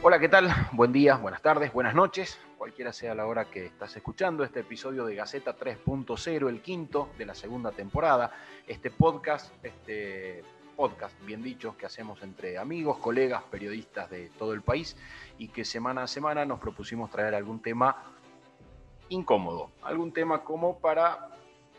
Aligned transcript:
Hola, 0.00 0.20
¿qué 0.20 0.28
tal? 0.28 0.48
Buen 0.70 0.92
día, 0.92 1.16
buenas 1.16 1.42
tardes, 1.42 1.72
buenas 1.72 1.92
noches, 1.92 2.38
cualquiera 2.56 2.92
sea 2.92 3.16
la 3.16 3.26
hora 3.26 3.46
que 3.46 3.66
estás 3.66 3.96
escuchando 3.96 4.44
este 4.44 4.60
episodio 4.60 5.04
de 5.04 5.16
Gaceta 5.16 5.56
3.0, 5.58 6.48
el 6.48 6.62
quinto 6.62 7.08
de 7.18 7.26
la 7.26 7.34
segunda 7.34 7.72
temporada. 7.72 8.30
Este 8.68 8.92
podcast, 8.92 9.52
este 9.64 10.44
podcast, 10.76 11.20
bien 11.26 11.42
dicho, 11.42 11.76
que 11.76 11.84
hacemos 11.84 12.22
entre 12.22 12.58
amigos, 12.58 12.98
colegas, 12.98 13.42
periodistas 13.50 14.08
de 14.08 14.30
todo 14.38 14.52
el 14.52 14.62
país 14.62 14.96
y 15.36 15.48
que 15.48 15.64
semana 15.64 16.04
a 16.04 16.06
semana 16.06 16.44
nos 16.44 16.60
propusimos 16.60 17.10
traer 17.10 17.34
algún 17.34 17.60
tema 17.60 17.96
incómodo, 19.08 19.72
algún 19.82 20.12
tema 20.12 20.44
como 20.44 20.78
para 20.78 21.30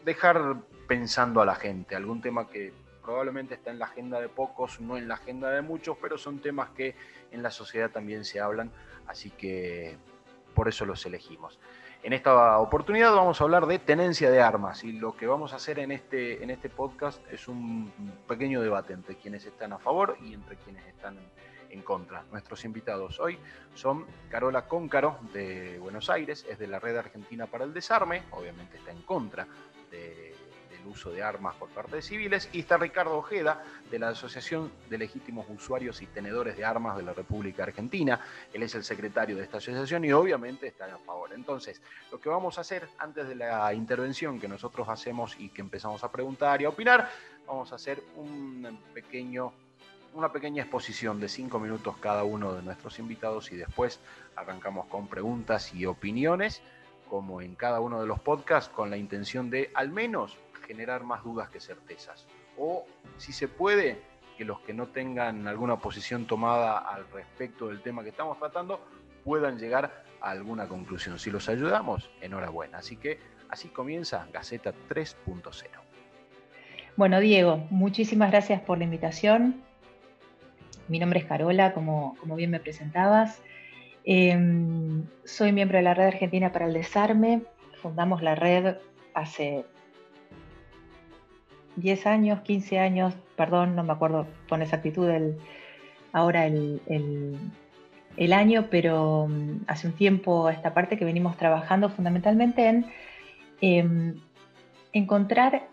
dejar 0.03 0.57
pensando 0.89 1.39
a 1.39 1.45
la 1.45 1.55
gente, 1.55 1.95
algún 1.95 2.19
tema 2.19 2.49
que 2.49 2.73
probablemente 3.01 3.55
está 3.55 3.71
en 3.71 3.79
la 3.79 3.85
agenda 3.85 4.19
de 4.19 4.29
pocos, 4.29 4.79
no 4.79 4.97
en 4.97 5.07
la 5.07 5.15
agenda 5.15 5.49
de 5.49 5.61
muchos, 5.61 5.97
pero 6.01 6.17
son 6.17 6.39
temas 6.39 6.69
que 6.69 6.95
en 7.31 7.43
la 7.43 7.51
sociedad 7.51 7.89
también 7.89 8.25
se 8.25 8.39
hablan, 8.39 8.71
así 9.07 9.29
que 9.31 9.97
por 10.53 10.67
eso 10.67 10.85
los 10.85 11.05
elegimos. 11.05 11.59
En 12.01 12.13
esta 12.13 12.59
oportunidad 12.59 13.13
vamos 13.13 13.41
a 13.41 13.43
hablar 13.43 13.65
de 13.65 13.77
tenencia 13.77 14.31
de 14.31 14.41
armas 14.41 14.85
y 14.85 14.93
lo 14.93 15.17
que 15.17 15.27
vamos 15.27 15.51
a 15.51 15.57
hacer 15.57 15.79
en 15.79 15.91
este, 15.91 16.41
en 16.41 16.49
este 16.49 16.69
podcast 16.69 17.21
es 17.29 17.49
un 17.49 17.91
pequeño 18.25 18.61
debate 18.61 18.93
entre 18.93 19.15
quienes 19.15 19.45
están 19.45 19.73
a 19.73 19.79
favor 19.79 20.17
y 20.23 20.33
entre 20.33 20.55
quienes 20.55 20.85
están 20.87 21.17
en 21.69 21.81
contra. 21.81 22.23
Nuestros 22.31 22.63
invitados 22.63 23.19
hoy 23.19 23.37
son 23.75 24.05
Carola 24.29 24.65
Cóncaro 24.65 25.19
de 25.33 25.77
Buenos 25.79 26.09
Aires, 26.09 26.45
es 26.49 26.57
de 26.57 26.67
la 26.67 26.79
Red 26.79 26.97
Argentina 26.97 27.47
para 27.47 27.65
el 27.65 27.73
Desarme, 27.73 28.23
obviamente 28.31 28.77
está 28.77 28.91
en 28.91 29.01
contra 29.01 29.45
de 29.91 30.28
uso 30.89 31.11
de 31.11 31.23
armas 31.23 31.55
por 31.55 31.69
parte 31.69 31.97
de 31.97 32.01
civiles, 32.01 32.49
y 32.51 32.59
está 32.59 32.77
Ricardo 32.77 33.17
Ojeda, 33.17 33.63
de 33.89 33.99
la 33.99 34.09
Asociación 34.09 34.71
de 34.89 34.97
Legítimos 34.97 35.45
Usuarios 35.49 36.01
y 36.01 36.07
Tenedores 36.07 36.57
de 36.57 36.65
Armas 36.65 36.97
de 36.97 37.03
la 37.03 37.13
República 37.13 37.63
Argentina. 37.63 38.19
Él 38.53 38.63
es 38.63 38.75
el 38.75 38.83
secretario 38.83 39.37
de 39.37 39.43
esta 39.43 39.57
asociación 39.57 40.05
y 40.05 40.11
obviamente 40.11 40.67
está 40.67 40.85
a 40.85 40.97
favor. 40.97 41.31
Entonces, 41.33 41.81
lo 42.11 42.19
que 42.19 42.29
vamos 42.29 42.57
a 42.57 42.61
hacer 42.61 42.87
antes 42.97 43.27
de 43.27 43.35
la 43.35 43.73
intervención 43.73 44.39
que 44.39 44.47
nosotros 44.47 44.89
hacemos 44.89 45.35
y 45.39 45.49
que 45.49 45.61
empezamos 45.61 46.03
a 46.03 46.11
preguntar 46.11 46.61
y 46.61 46.65
a 46.65 46.69
opinar, 46.69 47.09
vamos 47.47 47.71
a 47.71 47.75
hacer 47.75 48.03
un 48.15 48.79
pequeño 48.93 49.53
una 50.13 50.31
pequeña 50.31 50.63
exposición 50.63 51.19
de 51.19 51.29
cinco 51.29 51.59
minutos 51.59 51.95
cada 51.97 52.23
uno 52.23 52.53
de 52.53 52.63
nuestros 52.63 52.97
invitados 52.99 53.51
y 53.51 53.57
después 53.57 53.99
arrancamos 54.35 54.87
con 54.87 55.07
preguntas 55.07 55.73
y 55.73 55.85
opiniones, 55.85 56.61
como 57.09 57.41
en 57.41 57.55
cada 57.55 57.79
uno 57.79 58.01
de 58.01 58.07
los 58.07 58.19
podcasts, 58.19 58.73
con 58.73 58.89
la 58.89 58.97
intención 58.97 59.49
de 59.49 59.71
al 59.73 59.89
menos 59.89 60.37
generar 60.69 61.03
más 61.03 61.23
dudas 61.23 61.49
que 61.49 61.59
certezas. 61.59 62.27
O, 62.55 62.85
si 63.17 63.33
se 63.33 63.47
puede, 63.47 63.99
que 64.37 64.45
los 64.45 64.59
que 64.59 64.71
no 64.71 64.85
tengan 64.89 65.47
alguna 65.47 65.79
posición 65.79 66.27
tomada 66.27 66.77
al 66.77 67.09
respecto 67.11 67.69
del 67.69 67.81
tema 67.81 68.03
que 68.03 68.09
estamos 68.09 68.37
tratando 68.37 68.79
puedan 69.23 69.57
llegar 69.57 70.03
a 70.21 70.29
alguna 70.29 70.67
conclusión. 70.67 71.17
Si 71.17 71.31
los 71.31 71.49
ayudamos, 71.49 72.11
enhorabuena. 72.21 72.77
Así 72.77 72.97
que 72.97 73.17
así 73.49 73.69
comienza 73.69 74.27
Gaceta 74.31 74.71
3.0. 74.87 75.51
Bueno, 76.95 77.19
Diego, 77.19 77.65
muchísimas 77.71 78.29
gracias 78.29 78.61
por 78.61 78.77
la 78.77 78.83
invitación. 78.83 79.63
Mi 80.87 80.99
nombre 80.99 81.19
es 81.19 81.25
Carola, 81.25 81.73
como, 81.73 82.15
como 82.19 82.35
bien 82.35 82.51
me 82.51 82.59
presentabas. 82.59 83.41
Em, 84.03 85.03
soy 85.25 85.51
miembro 85.51 85.77
de 85.77 85.83
la 85.83 85.95
Red 85.95 86.07
Argentina 86.09 86.51
para 86.51 86.67
el 86.67 86.73
Desarme. 86.73 87.41
Fundamos 87.81 88.21
la 88.21 88.35
red 88.35 88.75
hace 89.15 89.65
10 91.75 92.05
años, 92.05 92.41
15 92.41 92.79
años, 92.79 93.13
perdón, 93.35 93.75
no 93.75 93.83
me 93.83 93.93
acuerdo 93.93 94.27
con 94.47 94.61
exactitud 94.61 95.09
el, 95.09 95.37
ahora 96.11 96.45
el, 96.45 96.79
año, 98.33 98.67
pero 98.69 99.27
mm, 99.29 99.61
hace 99.67 99.87
un 99.87 99.93
tiempo 99.93 100.49
esta 100.49 100.73
parte 100.73 100.97
que 100.97 101.05
venimos 101.05 101.37
trabajando 101.37 101.89
fundamentalmente 101.89 102.67
en 102.67 102.85
em, 103.61 104.15
encontrar 104.93 105.67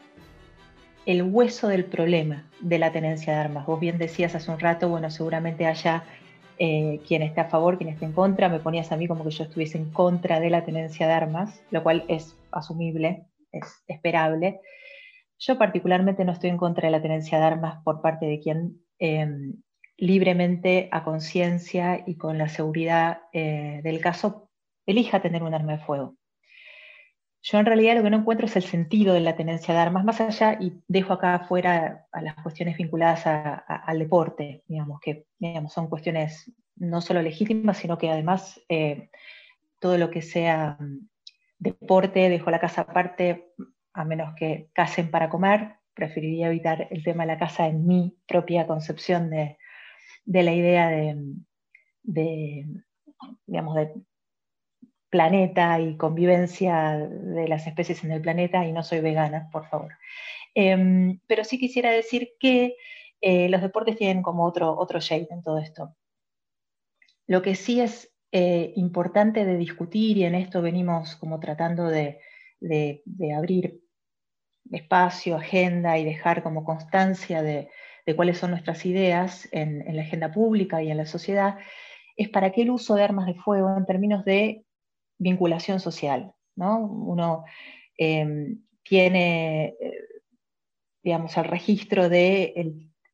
el 1.06 1.22
hueso 1.22 1.68
del 1.68 1.84
problema 1.84 2.44
de 2.60 2.78
la 2.78 2.92
tenencia 2.92 3.32
de 3.32 3.38
armas. 3.38 3.66
Vos 3.66 3.80
bien 3.80 3.98
decías 3.98 4.34
hace 4.34 4.50
un 4.50 4.58
rato, 4.58 4.88
bueno, 4.88 5.10
seguramente 5.10 5.66
haya 5.66 6.04
eh, 6.58 7.00
quien 7.06 7.22
esté 7.22 7.40
a 7.40 7.44
favor, 7.46 7.78
quien 7.78 7.90
esté 7.90 8.06
en 8.06 8.12
contra, 8.12 8.48
me 8.48 8.58
ponías 8.58 8.90
a 8.90 8.96
mí 8.96 9.06
como 9.06 9.24
que 9.24 9.30
yo 9.30 9.44
estuviese 9.44 9.78
en 9.78 9.90
contra 9.90 10.40
de 10.40 10.50
la 10.50 10.64
tenencia 10.64 11.06
de 11.06 11.12
armas, 11.12 11.62
lo 11.70 11.82
cual 11.82 12.04
es 12.08 12.36
asumible, 12.50 13.24
es 13.52 13.82
esperable. 13.86 14.60
Yo 15.38 15.58
particularmente 15.58 16.24
no 16.24 16.32
estoy 16.32 16.50
en 16.50 16.56
contra 16.56 16.86
de 16.86 16.92
la 16.92 17.02
tenencia 17.02 17.38
de 17.38 17.44
armas 17.44 17.82
por 17.84 18.00
parte 18.00 18.26
de 18.26 18.40
quien 18.40 18.80
em, 18.98 19.54
libremente, 19.96 20.88
a 20.92 21.04
conciencia 21.04 22.02
y 22.06 22.16
con 22.16 22.38
la 22.38 22.48
seguridad 22.48 23.22
eh, 23.32 23.80
del 23.82 24.00
caso, 24.00 24.50
elija 24.86 25.20
tener 25.20 25.42
un 25.42 25.54
arma 25.54 25.72
de 25.72 25.84
fuego. 25.84 26.16
Yo 27.42 27.58
en 27.58 27.66
realidad 27.66 27.96
lo 27.96 28.02
que 28.02 28.10
no 28.10 28.18
encuentro 28.18 28.46
es 28.46 28.56
el 28.56 28.64
sentido 28.64 29.14
de 29.14 29.20
la 29.20 29.36
tenencia 29.36 29.72
de 29.72 29.80
armas, 29.80 30.04
más 30.04 30.20
allá, 30.20 30.58
y 30.60 30.80
dejo 30.88 31.12
acá 31.12 31.34
afuera 31.34 32.06
a 32.10 32.20
las 32.20 32.34
cuestiones 32.42 32.76
vinculadas 32.76 33.24
al 33.24 33.98
deporte, 33.98 34.64
digamos, 34.66 35.00
que 35.00 35.26
digamos, 35.38 35.72
son 35.72 35.88
cuestiones 35.88 36.50
no 36.74 37.00
solo 37.00 37.22
legítimas, 37.22 37.78
sino 37.78 37.98
que 37.98 38.10
además 38.10 38.60
eh, 38.68 39.10
todo 39.78 39.96
lo 39.96 40.10
que 40.10 40.22
sea 40.22 40.76
mm, 40.80 41.08
deporte, 41.58 42.28
dejo 42.28 42.50
la 42.50 42.58
casa 42.60 42.82
aparte, 42.82 43.52
a 43.96 44.04
menos 44.04 44.34
que 44.36 44.68
casen 44.74 45.10
para 45.10 45.30
comer, 45.30 45.76
preferiría 45.94 46.48
evitar 46.48 46.86
el 46.90 47.02
tema 47.02 47.24
de 47.24 47.32
la 47.32 47.38
casa 47.38 47.66
en 47.66 47.86
mi 47.86 48.18
propia 48.28 48.66
concepción 48.66 49.30
de, 49.30 49.56
la 50.26 50.52
idea 50.52 50.90
de, 50.90 52.66
digamos, 53.46 53.74
de 53.74 53.94
planeta 55.08 55.80
y 55.80 55.96
convivencia 55.96 56.98
de 56.98 57.48
las 57.48 57.66
especies 57.66 58.04
en 58.04 58.12
el 58.12 58.20
planeta 58.20 58.66
y 58.66 58.72
no 58.72 58.82
soy 58.82 59.00
vegana, 59.00 59.48
por 59.50 59.66
favor. 59.70 59.94
Em, 60.54 61.18
pero 61.26 61.44
sí 61.44 61.58
quisiera 61.58 61.90
decir 61.90 62.32
que 62.38 62.76
eh, 63.22 63.48
los 63.48 63.62
deportes 63.62 63.96
tienen 63.96 64.22
como 64.22 64.44
otro, 64.44 64.76
otro 64.78 65.00
shade 65.00 65.28
en 65.30 65.42
todo 65.42 65.58
esto. 65.58 65.96
Lo 67.26 67.40
que 67.40 67.54
sí 67.54 67.80
es 67.80 68.12
eh, 68.32 68.74
importante 68.76 69.46
de 69.46 69.56
discutir, 69.56 70.18
y 70.18 70.24
en 70.24 70.34
esto 70.34 70.60
venimos 70.60 71.16
como 71.16 71.40
tratando 71.40 71.88
de, 71.88 72.20
de 72.60 73.34
abrir 73.34 73.85
espacio, 74.72 75.36
agenda 75.36 75.98
y 75.98 76.04
dejar 76.04 76.42
como 76.42 76.64
constancia 76.64 77.42
de, 77.42 77.68
cuáles 78.14 78.38
son 78.38 78.50
nuestras 78.50 78.86
ideas 78.86 79.48
en, 79.52 79.84
la 79.94 80.02
agenda 80.02 80.32
pública 80.32 80.82
y 80.82 80.90
en 80.90 80.96
la 80.96 81.06
sociedad, 81.06 81.58
es 82.16 82.28
para 82.28 82.52
qué 82.52 82.62
el 82.62 82.70
uso 82.70 82.94
de 82.94 83.02
armas 83.02 83.26
de 83.26 83.34
fuego 83.34 83.76
en 83.76 83.84
términos 83.84 84.24
de 84.24 84.64
vinculación 85.18 85.80
social. 85.80 86.32
¿no? 86.54 86.78
Uno 86.78 87.44
em, 87.98 88.62
tiene, 88.82 89.76
eh, 89.80 89.92
digamos, 91.02 91.36
el 91.36 91.44
registro 91.44 92.08
de 92.08 92.54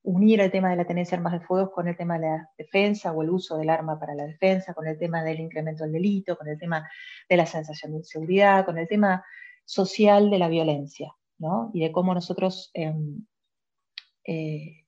unir 0.04 0.40
el 0.40 0.50
tema 0.50 0.70
de 0.70 0.76
la 0.76 0.84
tenencia 0.84 1.16
de 1.16 1.20
armas 1.20 1.40
de 1.40 1.46
fuego 1.46 1.72
con 1.72 1.88
el 1.88 1.96
tema 1.96 2.18
de 2.18 2.26
la 2.26 2.50
defensa 2.58 3.12
o 3.12 3.22
el 3.22 3.30
uso 3.30 3.56
del 3.56 3.70
arma 3.70 3.98
para 3.98 4.14
la 4.14 4.26
defensa, 4.26 4.74
con 4.74 4.86
el 4.86 4.98
tema 4.98 5.22
del 5.24 5.40
incremento 5.40 5.84
del 5.84 5.92
delito, 5.92 6.36
con 6.36 6.48
el 6.48 6.58
tema 6.58 6.88
de 7.28 7.36
la 7.36 7.46
sensación 7.46 7.92
de 7.92 7.98
inseguridad, 7.98 8.64
con 8.64 8.78
el 8.78 8.88
tema 8.88 9.24
social 9.64 10.28
de 10.30 10.38
la 10.38 10.48
violencia 10.48 11.14
y 11.72 11.80
de 11.80 11.92
cómo 11.92 12.14
nosotros 12.14 12.70
em, 12.74 13.26
eh, 14.24 14.84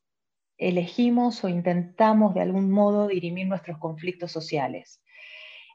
elegimos 0.59 1.43
o 1.45 1.49
intentamos 1.49 2.35
de 2.35 2.41
algún 2.41 2.71
modo 2.71 3.09
dirimir 3.09 3.47
nuestros 3.49 3.79
conflictos 3.79 4.33
sociales. 4.33 5.03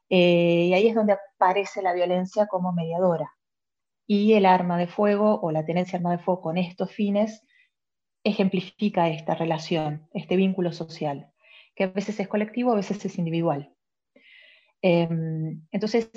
Eh, 0.09 0.67
y 0.69 0.73
ahí 0.73 0.87
es 0.87 0.95
donde 0.95 1.13
aparece 1.13 1.81
la 1.81 1.93
violencia 1.93 2.47
como 2.47 2.73
mediadora. 2.73 3.31
Y 4.07 4.33
el 4.33 4.45
arma 4.45 4.77
de 4.77 4.87
fuego 4.87 5.39
o 5.41 5.51
la 5.51 5.65
tenencia 5.65 5.99
de 5.99 6.03
arma 6.03 6.17
de 6.17 6.23
fuego 6.23 6.41
con 6.41 6.57
estos 6.57 6.91
fines 6.91 7.43
ejemplifica 8.23 9.09
esta 9.09 9.35
relación, 9.35 10.07
este 10.13 10.35
vínculo 10.35 10.71
social, 10.71 11.31
que 11.75 11.85
a 11.85 11.87
veces 11.87 12.19
es 12.19 12.27
colectivo, 12.27 12.71
a 12.71 12.75
veces 12.75 13.03
es 13.05 13.17
individual. 13.17 13.73
Em, 14.81 15.65
entonces, 15.71 16.09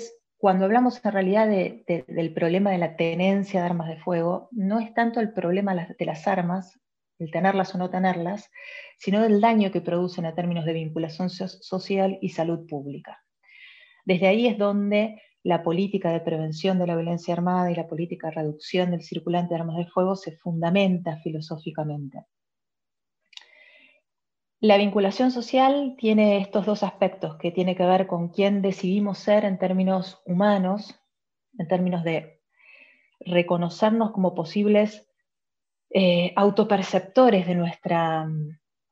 cuando 0.43 0.65
hablamos 0.65 0.99
en 1.05 1.11
realidad 1.13 1.47
del 1.47 2.33
problema 2.33 2.69
de 2.71 2.77
la 2.77 2.97
tenencia 2.97 3.61
de 3.61 3.65
armas 3.65 3.87
de 3.87 3.95
fuego, 3.95 4.49
no 4.51 4.81
es 4.81 4.93
tanto 4.93 5.21
el 5.21 5.31
problema 5.31 5.73
de 5.73 6.05
las 6.05 6.27
armas, 6.27 6.81
el 7.17 7.31
tenerlas 7.31 7.73
o 7.73 7.77
no 7.77 7.89
tenerlas, 7.89 8.51
sino 8.97 9.21
del 9.21 9.39
daño 9.39 9.71
que 9.71 9.79
producen 9.79 10.25
a 10.25 10.35
términos 10.35 10.65
de 10.65 10.73
vinculación 10.73 11.29
social 11.29 12.17
y 12.19 12.27
salud 12.27 12.67
pública. 12.67 13.23
Desde 14.03 14.27
ahí 14.27 14.45
es 14.45 14.57
donde 14.57 15.21
la 15.43 15.63
política 15.63 16.11
de 16.11 16.19
prevención 16.19 16.77
de 16.77 16.87
la 16.87 16.97
violencia 16.97 17.33
armada 17.33 17.71
y 17.71 17.75
la 17.75 17.87
política 17.87 18.27
de 18.27 18.33
reducción 18.33 18.91
del 18.91 19.01
circulante 19.01 19.53
de 19.53 19.61
armas 19.61 19.77
de 19.77 19.87
fuego 19.87 20.17
se 20.17 20.35
fundamenta 20.35 21.21
filosóficamente. 21.23 22.25
La 24.63 24.77
vinculación 24.77 25.31
social 25.31 25.97
tiene 25.97 26.37
estos 26.37 26.65
dos 26.65 26.83
aspectos, 26.83 27.35
que 27.35 27.51
tiene 27.51 27.75
que 27.75 27.85
ver 27.85 28.07
con 28.07 28.29
quién 28.29 28.61
decidimos 28.61 29.17
ser 29.17 29.43
en 29.43 29.57
términos 29.57 30.21
humanos, 30.25 30.97
en 31.57 31.67
términos 31.67 32.05
de 32.05 32.39
reconocernos 33.19 34.11
como 34.11 34.33
posibles 34.33 35.05
eh, 35.89 36.31
autoperceptores 36.37 37.45
de 37.45 37.55
nuestra, 37.55 38.25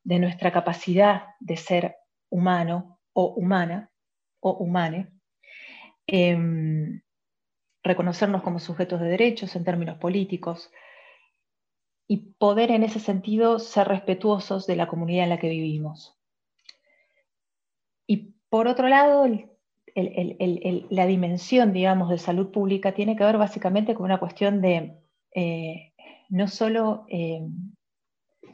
de 0.04 0.20
nuestra 0.20 0.52
capacidad 0.52 1.28
de 1.40 1.56
ser 1.56 1.96
humano 2.30 3.00
o 3.14 3.28
humana 3.28 3.94
o 4.42 4.52
humane, 4.52 5.08
em, 6.06 7.02
reconocernos 7.82 8.44
como 8.44 8.60
sujetos 8.60 9.00
de 9.00 9.08
derechos 9.08 9.56
en 9.56 9.64
términos 9.64 9.98
políticos 10.00 10.70
y 12.12 12.18
poder 12.38 12.72
en 12.72 12.84
ese 12.84 13.00
sentido 13.00 13.58
ser 13.58 13.88
respetuosos 13.88 14.68
de 14.68 14.76
la 14.76 14.90
comunidad 14.90 15.24
en 15.24 15.30
la 15.30 15.40
que 15.40 15.48
vivimos. 15.48 16.20
Y 18.06 18.34
por 18.50 18.68
otro 18.68 18.90
lado, 18.90 19.26
la 19.96 21.06
dimensión, 21.06 21.72
digamos, 21.72 22.10
de 22.10 22.18
salud 22.18 22.52
pública 22.52 22.94
tiene 22.94 23.16
que 23.16 23.24
ver 23.24 23.38
básicamente 23.38 23.96
con 23.96 24.04
una 24.04 24.20
cuestión 24.20 24.60
de 24.60 24.98
eh, 25.34 25.94
no 26.28 26.50
solo 26.50 27.06
eh, 27.08 27.48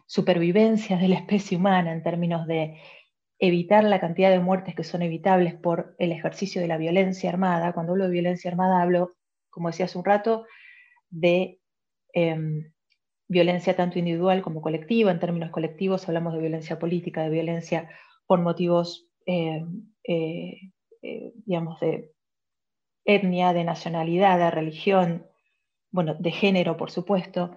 supervivencia 0.05 0.97
de 0.97 1.07
la 1.07 1.15
especie 1.15 1.57
humana 1.57 1.93
en 1.93 2.03
términos 2.03 2.45
de 2.45 2.79
evitar 3.39 3.83
la 3.85 3.99
cantidad 3.99 4.29
de 4.29 4.39
muertes 4.39 4.75
que 4.75 4.83
son 4.83 5.01
evitables 5.01 5.55
por 5.55 5.95
el 5.97 6.11
ejercicio 6.11 6.61
de 6.61 6.67
la 6.67 6.77
violencia 6.77 7.31
armada. 7.31 7.73
Cuando 7.73 7.93
hablo 7.93 8.03
de 8.03 8.11
violencia 8.11 8.51
armada 8.51 8.83
hablo, 8.83 9.15
como 9.49 9.69
decía 9.69 9.85
hace 9.87 9.97
un 9.97 10.05
rato, 10.05 10.45
de 11.09 11.59
em, 12.13 12.71
violencia 13.27 13.75
tanto 13.75 13.99
individual 13.99 14.41
como 14.41 14.61
colectiva. 14.61 15.11
En 15.11 15.19
términos 15.19 15.51
colectivos 15.51 16.07
hablamos 16.07 16.33
de 16.33 16.39
violencia 16.39 16.79
política, 16.79 17.23
de 17.23 17.29
violencia 17.29 17.89
por 18.25 18.39
motivos, 18.41 19.07
em, 19.25 19.89
eh, 20.03 20.71
eh, 21.01 21.33
digamos, 21.45 21.79
de 21.79 22.13
etnia, 23.05 23.53
de 23.53 23.63
nacionalidad, 23.63 24.37
de 24.37 24.51
religión, 24.51 25.25
bueno, 25.91 26.15
de 26.15 26.31
género, 26.31 26.77
por 26.77 26.91
supuesto, 26.91 27.55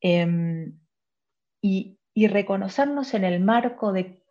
em, 0.00 0.78
y, 1.62 1.98
y 2.12 2.26
reconocernos 2.28 3.14
en 3.14 3.24
el 3.24 3.40
marco 3.40 3.92
de 3.92 4.22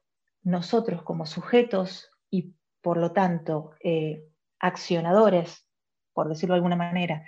nosotros 0.43 1.03
como 1.03 1.25
sujetos 1.25 2.11
y 2.29 2.53
por 2.81 2.97
lo 2.97 3.11
tanto 3.11 3.71
eh, 3.83 4.25
accionadores, 4.59 5.67
por 6.13 6.29
decirlo 6.29 6.53
de 6.53 6.57
alguna 6.57 6.75
manera, 6.75 7.25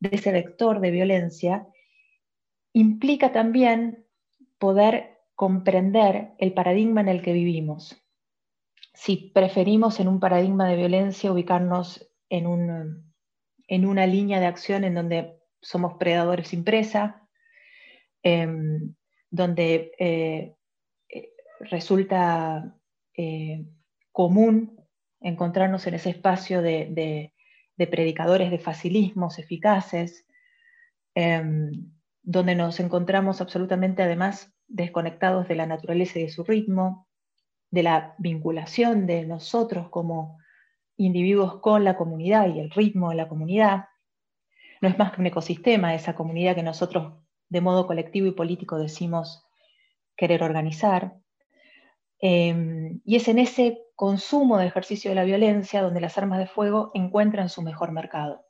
de 0.00 0.10
ese 0.12 0.32
vector 0.32 0.80
de 0.80 0.90
violencia, 0.90 1.66
implica 2.72 3.32
también 3.32 4.06
poder 4.58 5.18
comprender 5.34 6.32
el 6.38 6.52
paradigma 6.52 7.00
en 7.00 7.08
el 7.08 7.22
que 7.22 7.32
vivimos. 7.32 7.96
Si 8.94 9.30
preferimos 9.32 10.00
en 10.00 10.08
un 10.08 10.20
paradigma 10.20 10.68
de 10.68 10.76
violencia 10.76 11.32
ubicarnos 11.32 12.10
en, 12.28 13.04
en 13.68 13.86
una 13.86 14.06
línea 14.06 14.40
de 14.40 14.46
acción 14.46 14.84
en 14.84 14.94
donde 14.94 15.38
somos 15.60 15.94
predadores 15.94 16.48
sin 16.48 16.64
presa, 16.64 17.28
em, 18.22 18.94
donde 19.30 19.92
eh, 19.98 20.56
resulta 21.60 22.76
eh, 23.16 23.64
común 24.12 24.76
encontrarnos 25.20 25.86
en 25.86 25.94
ese 25.94 26.10
espacio 26.10 26.62
de, 26.62 27.32
predicadores 27.76 28.50
de 28.50 28.58
facilismos 28.58 29.38
eficaces, 29.38 30.26
em, 31.14 31.92
donde 32.30 32.54
nos 32.54 32.78
encontramos 32.78 33.40
absolutamente 33.40 34.02
además 34.02 34.52
desconectados 34.66 35.48
de 35.48 35.54
la 35.54 35.64
naturaleza 35.64 36.18
y 36.18 36.24
de 36.24 36.28
su 36.28 36.44
ritmo, 36.44 37.08
de 37.70 37.82
la 37.82 38.16
vinculación 38.18 39.06
de 39.06 39.24
nosotros 39.24 39.88
como 39.88 40.36
individuos 40.98 41.62
con 41.62 41.84
la 41.84 41.96
comunidad 41.96 42.54
y 42.54 42.60
el 42.60 42.70
ritmo 42.70 43.08
de 43.08 43.16
la 43.16 43.28
comunidad. 43.28 43.86
No 44.82 44.90
es 44.90 44.98
más 44.98 45.12
que 45.12 45.22
un 45.22 45.26
ecosistema 45.28 45.94
esa 45.94 46.14
comunidad 46.14 46.54
que 46.54 46.62
nosotros 46.62 47.14
de 47.48 47.62
modo 47.62 47.86
colectivo 47.86 48.26
y 48.26 48.32
político 48.32 48.76
decimos 48.76 49.46
querer 50.14 50.42
organizar. 50.42 51.14
Em, 52.20 53.00
y 53.06 53.16
es 53.16 53.26
en 53.28 53.38
ese 53.38 53.78
consumo 53.94 54.58
de 54.58 54.66
ejercicio 54.66 55.10
de 55.10 55.14
la 55.14 55.24
violencia 55.24 55.80
donde 55.80 56.02
las 56.02 56.18
armas 56.18 56.40
de 56.40 56.46
fuego 56.46 56.90
encuentran 56.92 57.48
su 57.48 57.62
mejor 57.62 57.90
mercado. 57.90 58.44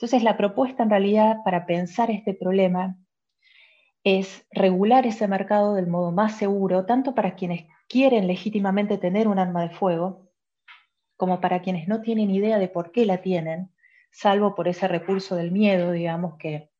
Entonces 0.00 0.22
la 0.22 0.38
propuesta 0.38 0.82
en 0.82 0.88
realidad 0.88 1.40
para 1.44 1.66
pensar 1.66 2.10
este 2.10 2.32
problema 2.32 2.96
es 4.02 4.46
regular 4.50 5.06
ese 5.06 5.28
mercado 5.28 5.74
del 5.74 5.88
modo 5.88 6.10
más 6.10 6.38
seguro, 6.38 6.86
tanto 6.86 7.14
para 7.14 7.34
quienes 7.34 7.66
quieren 7.86 8.26
legítimamente 8.26 8.96
tener 8.96 9.28
un 9.28 9.38
arma 9.38 9.60
de 9.60 9.68
fuego, 9.68 10.30
como 11.18 11.42
para 11.42 11.60
quienes 11.60 11.86
no 11.86 12.00
tienen 12.00 12.30
idea 12.30 12.58
de 12.58 12.68
por 12.68 12.92
qué 12.92 13.04
la 13.04 13.18
tienen, 13.18 13.74
salvo 14.10 14.54
por 14.54 14.68
ese 14.68 14.88
recurso 14.88 15.36
del 15.36 15.52
miedo, 15.52 15.92
digamos, 15.92 16.38
que 16.38 16.70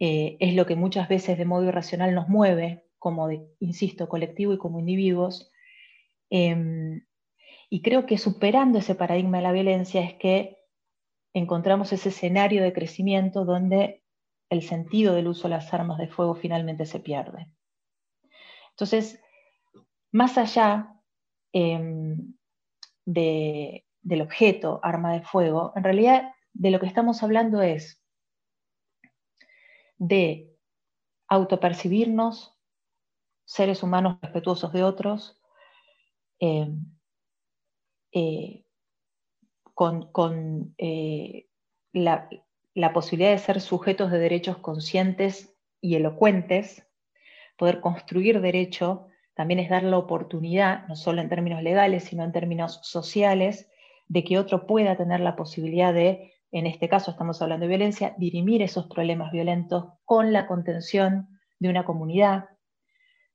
eh, 0.00 0.36
es 0.40 0.56
lo 0.56 0.66
que 0.66 0.74
muchas 0.74 1.08
veces 1.08 1.38
de 1.38 1.44
modo 1.44 1.68
irracional 1.68 2.16
nos 2.16 2.28
mueve 2.28 2.84
como, 2.98 3.28
insisto, 3.60 4.08
colectivo 4.08 4.52
y 4.54 4.58
como 4.58 4.80
individuos. 4.80 5.52
Em, 6.30 7.06
y 7.68 7.80
creo 7.82 8.06
que 8.06 8.18
superando 8.18 8.80
ese 8.80 8.96
paradigma 8.96 9.36
de 9.36 9.44
la 9.44 9.52
violencia 9.52 10.00
es 10.00 10.14
que 10.14 10.59
encontramos 11.32 11.92
ese 11.92 12.08
escenario 12.08 12.62
de 12.62 12.72
crecimiento 12.72 13.44
donde 13.44 14.02
el 14.50 14.62
sentido 14.62 15.14
del 15.14 15.28
uso 15.28 15.44
de 15.44 15.54
las 15.54 15.72
armas 15.72 15.98
de 15.98 16.08
fuego 16.08 16.34
finalmente 16.34 16.86
se 16.86 17.00
pierde. 17.00 17.48
Entonces, 18.70 19.20
más 20.12 20.38
allá 20.38 20.94
em, 21.52 22.34
del 23.04 24.22
objeto 24.22 24.80
arma 24.82 25.12
de 25.12 25.22
fuego, 25.22 25.72
en 25.76 25.84
realidad 25.84 26.32
de 26.52 26.70
lo 26.70 26.80
que 26.80 26.86
estamos 26.86 27.22
hablando 27.22 27.62
es 27.62 28.02
de 29.98 30.56
autopercibirnos 31.28 32.56
seres 33.44 33.82
humanos 33.82 34.18
respetuosos 34.22 34.72
de 34.72 34.82
otros, 34.82 35.40
eh, 36.40 36.72
eh, 38.12 38.64
con, 40.12 40.74
eh, 40.76 41.46
la, 41.94 42.28
posibilidad 42.92 43.30
de 43.30 43.38
ser 43.38 43.62
sujetos 43.62 44.10
de 44.10 44.18
derechos 44.18 44.58
conscientes 44.58 45.56
y 45.80 45.94
elocuentes, 45.94 46.86
poder 47.56 47.80
construir 47.80 48.42
derecho, 48.42 49.06
también 49.32 49.58
es 49.58 49.70
dar 49.70 49.82
la 49.84 49.96
oportunidad, 49.96 50.86
no 50.86 50.96
solo 50.96 51.22
en 51.22 51.30
términos 51.30 51.62
legales, 51.62 52.04
sino 52.04 52.24
en 52.24 52.32
términos 52.32 52.80
sociales, 52.82 53.70
de 54.06 54.22
que 54.22 54.38
otro 54.38 54.66
pueda 54.66 54.98
tener 54.98 55.20
la 55.20 55.34
posibilidad 55.34 55.94
de, 55.94 56.34
en 56.52 56.66
este 56.66 56.90
caso 56.90 57.12
estamos 57.12 57.40
hablando 57.40 57.64
de 57.64 57.68
violencia, 57.68 58.14
dirimir 58.18 58.60
esos 58.60 58.86
problemas 58.86 59.32
violentos 59.32 59.94
con 60.04 60.34
la 60.34 60.46
contención 60.46 61.40
de 61.58 61.70
una 61.70 61.86
comunidad, 61.86 62.50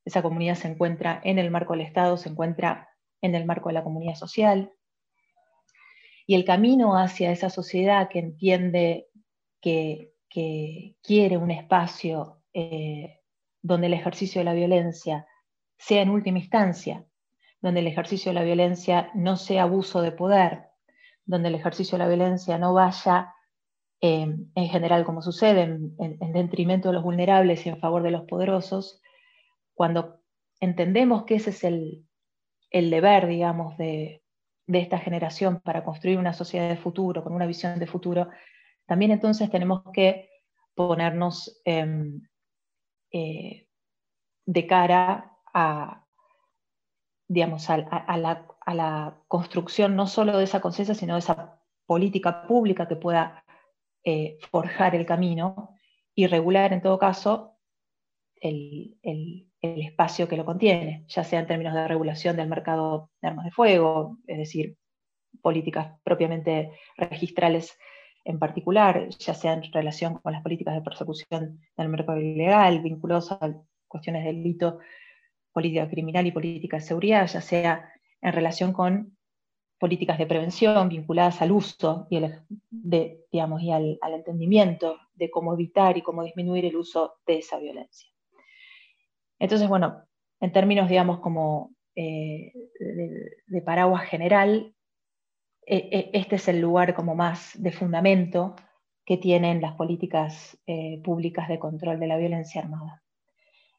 esa 0.04 0.22
comunidad 0.22 0.54
se 0.54 0.68
encuentra 0.68 1.22
en 1.24 1.40
el 1.40 1.50
marco 1.50 1.74
del 1.74 1.82
Estado, 1.82 2.18
se 2.18 2.30
encuentra 2.30 2.90
en 3.22 3.34
el 3.34 3.46
marco 3.46 3.70
de 3.70 3.74
la 3.74 3.84
comunidad 3.84 4.14
social. 4.14 4.72
Y 6.26 6.36
el 6.36 6.46
camino 6.46 6.98
hacia 6.98 7.32
esa 7.32 7.50
sociedad 7.50 8.10
que 8.10 8.20
entiende 8.20 9.08
que, 9.62 10.12
quiere 11.02 11.38
un 11.38 11.50
espacio 11.50 12.42
eh, 12.52 13.22
donde 13.62 13.88
el 13.88 13.94
ejercicio 13.94 14.42
de 14.42 14.46
la 14.46 14.54
violencia 14.54 15.26
sea 15.78 16.02
en 16.02 16.10
última 16.10 16.40
instancia, 16.40 17.06
donde 17.62 17.80
el 17.80 17.88
ejercicio 17.88 18.32
de 18.32 18.34
la 18.34 18.44
violencia 18.44 19.12
no 19.14 19.38
sea 19.38 19.64
abuso 19.64 20.02
de 20.02 20.12
poder, 20.12 20.66
donde 21.24 21.48
el 21.48 21.56
ejercicio 21.56 21.98
de 21.98 22.04
la 22.04 22.10
violencia 22.10 22.58
no 22.58 22.74
vaya 22.74 23.34
eh, 24.02 24.28
en 24.56 24.68
general 24.68 25.06
como 25.06 25.22
sucede, 25.22 25.62
en, 25.62 25.96
en, 26.00 26.34
detrimento 26.34 26.90
de 26.90 26.96
los 26.96 27.04
vulnerables 27.04 27.66
y 27.66 27.70
en 27.70 27.80
favor 27.80 28.04
de 28.04 28.12
los 28.12 28.26
poderosos, 28.26 29.02
cuando 29.74 30.22
entendemos 30.60 31.24
que 31.24 31.36
ese 31.36 31.52
es 31.52 31.64
el, 31.64 32.06
deber, 32.72 33.28
digamos, 33.28 33.78
de, 33.78 34.24
esta 34.68 34.98
generación 35.00 35.62
para 35.62 35.84
construir 35.84 36.18
una 36.18 36.34
sociedad 36.34 36.70
de 36.70 36.78
futuro, 36.78 37.24
con 37.24 37.34
una 37.34 37.46
visión 37.46 37.78
de 37.80 37.88
futuro, 37.88 38.30
también 38.86 39.12
entonces 39.12 39.50
tenemos 39.50 39.84
que 39.94 40.30
ponernos 40.76 41.62
em, 41.66 42.22
eh, 43.12 43.68
de 44.46 44.68
cara 44.68 45.38
a, 45.54 46.06
digamos, 47.28 47.70
a, 47.70 47.78
la, 48.18 49.18
construcción 49.28 49.96
no 49.96 50.08
solo 50.08 50.38
de 50.38 50.44
esa 50.44 50.62
conciencia, 50.62 50.96
sino 50.96 51.14
de 51.14 51.20
esa 51.20 51.62
política 51.86 52.48
pública 52.48 52.88
que 52.88 52.96
pueda 52.96 53.44
eh, 54.04 54.38
forjar 54.52 54.96
el 54.96 55.06
camino 55.06 55.76
y 56.14 56.28
regular 56.28 56.74
en 56.74 56.82
todo 56.82 57.00
caso 57.00 57.55
el, 58.42 58.98
el 59.04 59.82
espacio 59.82 60.28
que 60.28 60.38
lo 60.38 60.46
contiene, 60.46 61.06
ya 61.08 61.24
sea 61.24 61.40
en 61.40 61.48
términos 61.48 61.74
de 61.74 61.88
regulación 61.88 62.36
del 62.36 62.48
mercado 62.48 63.10
de 63.22 63.28
armas 63.30 63.46
de 63.46 63.52
fuego, 63.52 64.18
es 64.28 64.38
decir, 64.38 64.78
políticas 65.42 66.00
propiamente 66.04 66.72
registrales 66.98 67.78
en 68.24 68.40
particular, 68.40 69.10
ya 69.10 69.34
sea 69.34 69.54
en 69.54 69.72
relación 69.72 70.16
con 70.16 70.34
las 70.34 70.42
políticas 70.42 70.74
de 70.74 70.82
persecución 70.82 71.60
del 71.78 71.90
mercado 71.90 72.20
ilegal, 72.20 72.82
vinculados 72.82 73.32
a 73.32 73.54
cuestiones 73.88 74.24
de 74.24 74.34
delito, 74.34 74.80
política 75.54 75.88
criminal 75.90 76.26
y 76.26 76.32
política 76.32 76.78
de 76.78 76.84
seguridad, 76.84 77.28
ya 77.28 77.42
sea 77.42 77.90
en 78.22 78.34
relación 78.34 78.74
con 78.74 79.16
políticas 79.80 80.18
de 80.18 80.26
prevención 80.26 80.90
vinculadas 80.90 81.42
al 81.42 81.52
uso 81.52 82.08
y, 82.10 82.20
de, 82.72 83.26
digamos, 83.32 83.62
y 83.62 83.72
al 83.72 84.00
entendimiento 84.02 84.98
de 85.14 85.30
cómo 85.30 85.54
evitar 85.54 85.98
y 85.98 86.02
cómo 86.02 86.24
disminuir 86.24 86.66
el 86.66 86.78
uso 86.78 87.16
de 87.28 87.38
esa 87.38 87.60
violencia. 87.60 88.15
Entonces, 89.40 89.68
bueno, 89.68 90.04
en 90.40 90.52
términos, 90.52 90.90
digamos, 90.90 91.20
como 91.20 91.72
de, 91.96 92.52
de, 93.48 93.62
paraguas 93.62 94.04
general, 94.04 94.74
este 95.66 96.36
es 96.36 96.48
el 96.48 96.60
lugar 96.62 96.94
como 96.94 97.16
más 97.16 97.52
de 97.62 97.72
fundamento 97.72 98.56
que 99.06 99.18
tienen 99.18 99.62
las 99.62 99.76
políticas 99.76 100.58
públicas 101.04 101.48
de 101.48 101.60
control 101.60 102.00
de 102.00 102.08
la 102.08 102.18
violencia 102.18 102.62
armada. 102.62 103.02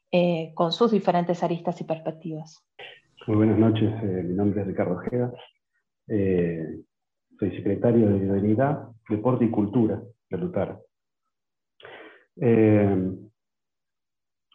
Eh, 0.09 0.51
con 0.53 0.71
sus 0.71 0.91
diferentes 0.91 1.43
aristas 1.43 1.81
y 1.81 1.83
perspectivas. 1.83 2.65
Muy 3.27 3.35
buenas 3.35 3.59
noches, 3.59 3.91
eh, 4.03 4.23
mi 4.23 4.35
nombre 4.35 4.61
es 4.61 4.67
Ricardo 4.67 4.95
Ojeda, 4.95 5.33
eh, 6.07 6.79
soy 7.37 7.51
secretario 7.51 8.07
de 8.07 8.19
Vialidad, 8.19 8.87
Deporte 9.09 9.43
y 9.43 9.49
Cultura 9.49 10.01
de 10.29 10.37
Lutar. 10.37 10.79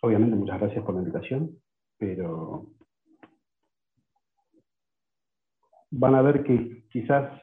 Obviamente 0.03 0.37
muchas 0.37 0.61
gracias 0.61 0.85
por 0.85 0.95
la 0.95 1.01
invitación, 1.01 1.59
pero 1.99 2.67
van 5.91 6.15
a 6.15 6.23
ver 6.23 6.45
que 6.45 6.85
quizás 6.91 7.41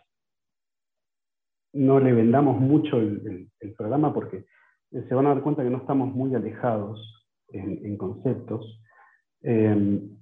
no 1.74 2.00
le 2.00 2.14
vendamos 2.14 2.60
mucho 2.60 3.00
el 3.00 3.50
programa 3.78 4.14
porque 4.14 4.46
se 4.92 5.14
van 5.14 5.28
a 5.28 5.36
dar 5.36 5.44
cuenta 5.44 5.64
que 5.64 5.70
no 5.70 5.78
estamos 5.78 6.14
muy 6.14 6.34
alejados 6.34 7.20
en, 7.52 7.98
conceptos 7.98 8.82
em, 9.42 10.18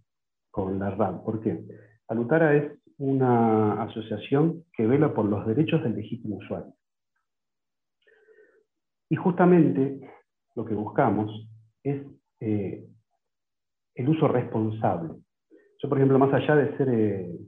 con 0.52 0.80
la 0.80 0.92
RAD. 0.92 1.24
¿Por 1.24 1.42
qué? 1.42 1.64
Alutara 2.08 2.56
es 2.56 2.72
una 2.98 3.84
asociación 3.84 4.66
que 4.74 4.88
vela 4.88 5.14
por 5.14 5.26
los 5.26 5.46
derechos 5.46 5.84
del 5.84 5.96
legítimo 5.96 6.38
usuario. 6.38 6.74
Y 9.10 9.16
justamente 9.16 10.00
lo 10.56 10.66
que 10.66 10.74
buscamos 10.74 11.48
es 11.84 12.06
eh, 12.40 12.88
el 13.96 14.10
uso 14.10 14.28
responsable. 14.28 15.16
Yo, 15.80 15.90
por 15.90 15.98
ejemplo, 15.98 16.20
más 16.20 16.34
allá 16.34 16.56
de 16.56 16.78
ser 16.78 16.90
eh, 16.90 17.40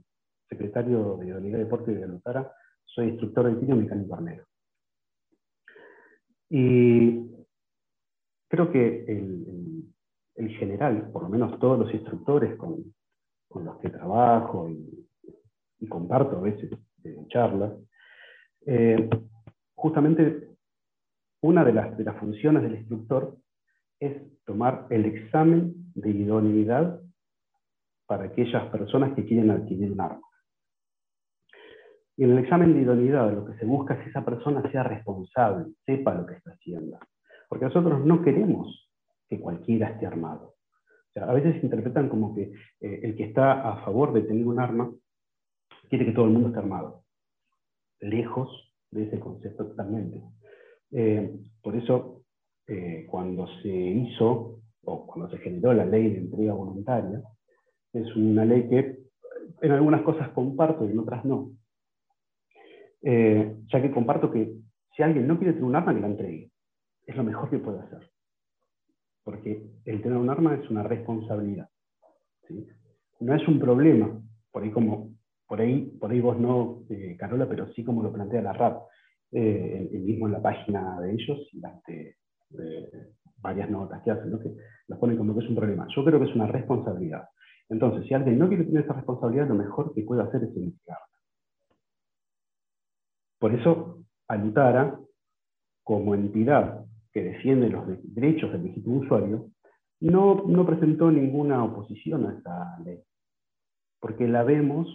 secretario 0.48 1.16
de 1.16 1.34
Unidad 1.34 1.58
de 1.58 1.64
Deporte 1.64 1.92
de 1.92 2.04
Alutara, 2.04 2.52
soy 2.84 3.08
instructor 3.08 3.46
de 3.46 3.60
tiro 3.60 3.76
mecánico 3.76 4.14
armero. 4.14 4.44
Y 6.48 7.30
creo 8.48 8.72
que 8.72 9.04
el, 9.06 10.48
general, 10.58 11.10
por 11.12 11.22
lo 11.22 11.28
menos 11.28 11.58
todos 11.60 11.78
los 11.78 11.94
instructores 11.94 12.56
con, 12.56 12.92
los 13.54 13.78
que 13.78 13.90
trabajo 13.90 14.68
y, 14.68 15.06
comparto 15.88 16.38
a 16.38 16.40
veces 16.40 16.70
charlas, 17.28 17.72
eh, 18.66 19.08
justamente 19.74 20.48
una 21.42 21.64
de 21.64 21.72
las, 21.72 21.96
de 21.96 22.04
las 22.04 22.18
funciones 22.18 22.62
del 22.62 22.76
instructor 22.76 23.36
es 24.00 24.44
tomar 24.44 24.86
el 24.90 25.04
examen 25.04 25.74
de 25.94 26.10
idoneidad 26.10 27.00
para 28.06 28.24
aquellas 28.24 28.68
personas 28.70 29.14
que 29.14 29.24
quieren 29.24 29.50
adquirir 29.50 29.92
un 29.92 30.00
arma. 30.00 30.26
Y 32.16 32.24
en 32.24 32.32
el 32.32 32.38
examen 32.38 32.74
de 32.74 32.80
idoneidad 32.80 33.32
lo 33.32 33.46
que 33.46 33.56
se 33.58 33.64
busca 33.64 33.94
es 33.94 34.04
que 34.04 34.10
esa 34.10 34.24
persona 34.24 34.68
sea 34.70 34.82
responsable, 34.82 35.72
sepa 35.86 36.14
lo 36.14 36.26
que 36.26 36.34
está 36.34 36.50
haciendo. 36.50 36.98
Porque 37.48 37.66
nosotros 37.66 38.04
no 38.04 38.22
queremos 38.22 38.90
que 39.28 39.40
cualquiera 39.40 39.90
esté 39.90 40.06
armado. 40.06 40.54
a 41.14 41.32
veces 41.32 41.60
se 41.60 41.66
interpretan 41.66 42.08
como 42.08 42.34
que 42.34 42.52
eh, 42.80 43.00
el 43.02 43.16
que 43.16 43.24
está 43.24 43.68
a 43.68 43.84
favor 43.84 44.12
de 44.12 44.22
tener 44.22 44.46
un 44.46 44.60
arma 44.60 44.90
quiere 45.88 46.06
que 46.06 46.12
todo 46.12 46.24
el 46.24 46.32
mundo 46.32 46.48
esté 46.48 46.60
armado. 46.60 47.04
Lejos 48.00 48.74
de 48.90 49.04
ese 49.04 49.20
concepto 49.20 49.66
totalmente. 49.66 50.22
Eh, 50.92 51.38
por 51.62 51.76
eso, 51.76 52.19
eh, 52.70 53.06
cuando 53.10 53.46
se 53.62 53.68
hizo, 53.68 54.60
o 54.84 55.06
cuando 55.06 55.30
se 55.30 55.42
generó 55.42 55.74
la 55.74 55.84
ley 55.84 56.10
de 56.10 56.18
entrega 56.18 56.54
voluntaria, 56.54 57.22
es 57.92 58.16
una 58.16 58.44
ley 58.44 58.68
que 58.68 58.98
en 59.60 59.72
algunas 59.72 60.02
cosas 60.02 60.30
comparto 60.30 60.86
y 60.86 60.92
en 60.92 60.98
otras 60.98 61.24
no. 61.24 61.50
ya 63.02 63.82
que 63.82 63.90
comparto 63.90 64.30
que 64.30 64.54
si 64.96 65.02
alguien 65.02 65.26
no 65.26 65.36
quiere 65.38 65.52
tener 65.52 65.66
un 65.66 65.76
arma, 65.76 65.94
que 65.94 66.00
la 66.00 66.06
entregue 66.06 66.50
es 67.10 67.16
lo 67.16 67.24
mejor 67.24 67.50
que 67.50 67.58
puede 67.58 67.80
hacer. 67.80 68.10
Porque 69.24 69.62
el 69.84 70.02
tener 70.02 70.16
un 70.16 70.30
arma 70.30 70.54
es 70.54 70.70
una 70.70 70.82
responsabilidad. 70.82 71.68
No 73.20 73.34
es 73.34 73.46
un 73.46 73.58
problema, 73.58 74.20
por 74.50 74.62
ahí 74.62 74.70
como, 74.70 75.14
por 75.46 75.60
ahí, 75.60 75.96
por 76.00 76.10
ahí 76.10 76.20
vos 76.20 76.38
no, 76.38 76.82
eh, 76.88 77.16
Carola, 77.18 77.48
pero 77.48 77.68
sí 77.72 77.84
como 77.84 78.02
lo 78.02 78.12
plantea 78.12 78.42
la 78.42 78.52
RAP, 78.52 78.82
eh, 79.32 79.88
mismo 79.92 80.26
en 80.26 80.32
la 80.32 80.42
página 80.42 81.00
de 81.00 81.12
ellos, 81.12 81.38
varias 83.38 83.70
notas 83.70 84.02
que 84.02 84.10
hacen, 84.10 84.30
¿no? 84.30 84.38
que 84.38 84.54
las 84.88 84.98
ponen 84.98 85.16
como 85.16 85.34
que 85.34 85.44
es 85.44 85.48
un 85.48 85.56
problema. 85.56 85.86
Yo 85.94 86.04
creo 86.04 86.18
que 86.18 86.26
es 86.26 86.34
una 86.34 86.46
responsabilidad. 86.46 87.28
Entonces, 87.68 88.06
si 88.06 88.14
alguien 88.14 88.38
no 88.38 88.48
quiere 88.48 88.64
tener 88.64 88.84
esa 88.84 88.94
responsabilidad, 88.94 89.48
lo 89.48 89.54
mejor 89.54 89.94
que 89.94 90.02
puede 90.02 90.22
hacer 90.22 90.42
es 90.42 90.56
investigarla. 90.56 91.06
Por 93.38 93.54
eso, 93.54 94.04
Alutara, 94.28 94.98
como 95.82 96.14
entidad 96.14 96.84
que 97.12 97.22
defiende 97.22 97.70
los 97.70 97.84
derechos 98.14 98.52
del 98.52 98.64
legítimo 98.64 98.98
usuario, 98.98 99.50
no, 100.00 100.44
no 100.46 100.66
presentó 100.66 101.10
ninguna 101.10 101.64
oposición 101.64 102.26
a 102.26 102.32
esta 102.34 102.78
ley, 102.84 103.00
porque 104.00 104.26
la 104.26 104.44
vemos 104.44 104.88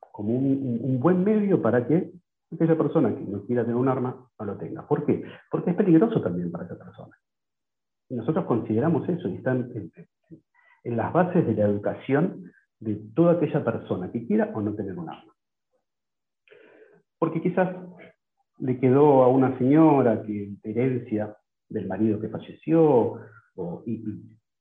como 0.00 0.34
un, 0.34 1.00
buen 1.00 1.24
medio 1.24 1.62
para 1.62 1.86
que 1.86 2.12
aquella 2.54 2.76
persona 2.76 3.14
que 3.14 3.24
no 3.24 3.44
quiera 3.44 3.62
tener 3.62 3.76
un 3.76 3.88
arma 3.88 4.28
no 4.38 4.44
lo 4.44 4.56
tenga. 4.56 4.86
¿Por 4.86 5.04
qué? 5.04 5.24
Porque 5.50 5.70
es 5.70 5.76
peligroso 5.76 6.20
también 6.20 6.50
para 6.50 6.64
esa 6.64 6.78
persona. 6.78 7.16
Y 8.08 8.16
nosotros 8.16 8.44
consideramos 8.44 9.08
eso 9.08 9.28
y 9.28 9.36
están 9.36 9.70
en, 9.74 9.92
en 10.84 10.96
las 10.96 11.12
bases 11.12 11.46
de 11.46 11.54
la 11.54 11.66
educación 11.66 12.50
de 12.80 12.96
toda 13.14 13.34
aquella 13.34 13.64
persona 13.64 14.10
que 14.10 14.26
quiera 14.26 14.50
o 14.54 14.60
no 14.60 14.74
tener 14.74 14.98
un 14.98 15.08
arma. 15.08 15.32
Porque 17.18 17.40
quizás 17.40 17.76
le 18.58 18.78
quedó 18.78 19.22
a 19.22 19.28
una 19.28 19.56
señora 19.58 20.22
que 20.22 20.54
herencia 20.62 21.36
del 21.68 21.86
marido 21.86 22.20
que 22.20 22.28
falleció, 22.28 23.20
y, 23.86 24.04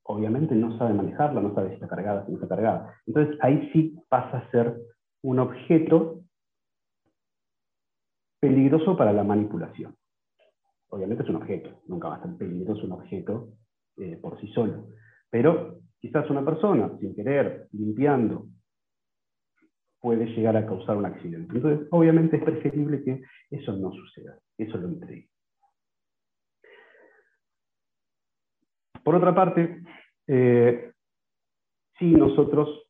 obviamente 0.03 0.55
no 0.55 0.77
sabe 0.77 0.93
manejarla, 0.93 1.41
no 1.41 1.53
sabe 1.53 1.69
si 1.69 1.74
está 1.75 1.88
cargada, 1.88 2.25
si 2.25 2.31
no 2.31 2.38
está 2.38 2.48
cargada. 2.48 2.93
Entonces 3.05 3.38
ahí 3.41 3.69
sí 3.71 3.95
pasa 4.10 4.38
a 4.39 4.51
ser 4.51 4.75
un 5.24 5.39
objeto 5.39 6.20
peligroso 8.41 8.98
para 8.98 9.13
la 9.13 9.24
manipulación. 9.24 9.95
Obviamente 10.89 11.24
es 11.24 11.29
un 11.29 11.38
objeto, 11.38 11.81
nunca 11.88 12.10
va 12.10 12.15
a 12.15 12.24
ser 12.24 12.36
peligroso 12.36 12.83
un 12.83 12.93
objeto 12.93 13.53
eh, 13.98 14.17
por 14.17 14.41
sí 14.41 14.48
solo. 14.48 14.88
Pero 15.29 15.79
quizás 16.00 16.29
una 16.29 16.43
persona, 16.43 16.91
sin 17.00 17.15
querer, 17.15 17.67
limpiando, 17.71 18.48
puede 20.01 20.25
llegar 20.25 20.57
a 20.57 20.65
causar 20.65 20.98
un 20.98 21.05
accidente. 21.05 21.55
Entonces, 21.55 21.88
obviamente 21.91 22.38
es 22.38 22.43
preferible 22.43 23.03
que 23.03 23.21
eso 23.51 23.74
no 23.74 23.91
suceda, 23.91 24.38
eso 24.57 24.77
lo 24.77 24.88
entregue. 24.88 25.29
Por 29.03 29.15
otra 29.15 29.33
parte, 29.33 29.83
eh, 30.27 30.91
sí 31.98 32.12
nosotros 32.12 32.88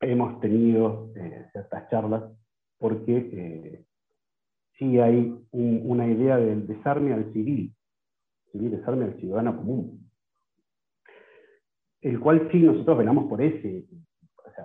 hemos 0.00 0.40
tenido 0.40 1.12
eh, 1.16 1.48
ciertas 1.52 1.90
charlas 1.90 2.39
porque 2.80 3.16
eh, 3.32 3.84
sí 4.76 4.98
hay 4.98 5.38
una 5.52 6.08
idea 6.08 6.38
del 6.38 6.66
desarme 6.66 7.12
al 7.12 7.32
civil, 7.32 7.72
civil 8.50 8.70
desarme 8.72 9.04
al 9.04 9.16
ciudadano 9.20 9.56
común, 9.56 10.10
el 12.00 12.18
cual 12.18 12.48
sí 12.50 12.60
nosotros 12.60 12.98
velamos 12.98 13.28
por 13.28 13.42
ese, 13.42 13.84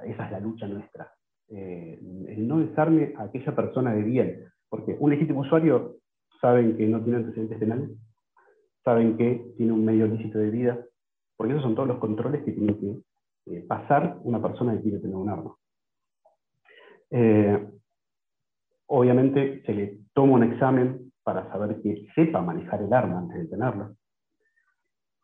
esa 0.05 0.25
es 0.25 0.31
la 0.31 0.39
lucha 0.39 0.67
nuestra, 0.67 1.11
el 1.49 2.47
no 2.47 2.59
desarme 2.59 3.13
a 3.17 3.23
aquella 3.23 3.53
persona 3.53 3.93
de 3.93 4.01
bien, 4.01 4.45
porque 4.69 4.95
un 4.97 5.11
legítimo 5.11 5.41
usuario 5.41 5.97
saben 6.41 6.77
que 6.77 6.87
no 6.87 7.03
tiene 7.03 7.19
antecedentes 7.19 7.59
penales, 7.59 7.89
saben 8.83 9.17
que 9.17 9.53
tiene 9.57 9.73
un 9.73 9.83
medio 9.83 10.07
lícito 10.07 10.39
de 10.39 10.49
vida, 10.49 10.85
porque 11.35 11.53
esos 11.53 11.63
son 11.63 11.75
todos 11.75 11.87
los 11.87 11.99
controles 11.99 12.43
que 12.43 12.53
tiene 12.53 12.77
que 12.77 13.01
eh, 13.47 13.61
pasar 13.67 14.19
una 14.23 14.41
persona 14.41 14.73
que 14.75 14.83
quiere 14.83 14.99
tener 14.99 15.15
un 15.15 15.29
arma. 15.29 15.55
Eh, 17.09 17.67
obviamente 18.87 19.63
se 19.65 19.73
le 19.73 19.99
toma 20.13 20.33
un 20.33 20.43
examen 20.43 21.11
para 21.23 21.49
saber 21.51 21.81
que 21.81 22.07
sepa 22.13 22.41
manejar 22.41 22.81
el 22.81 22.93
arma 22.93 23.19
antes 23.19 23.37
de 23.37 23.47
tenerla. 23.47 23.91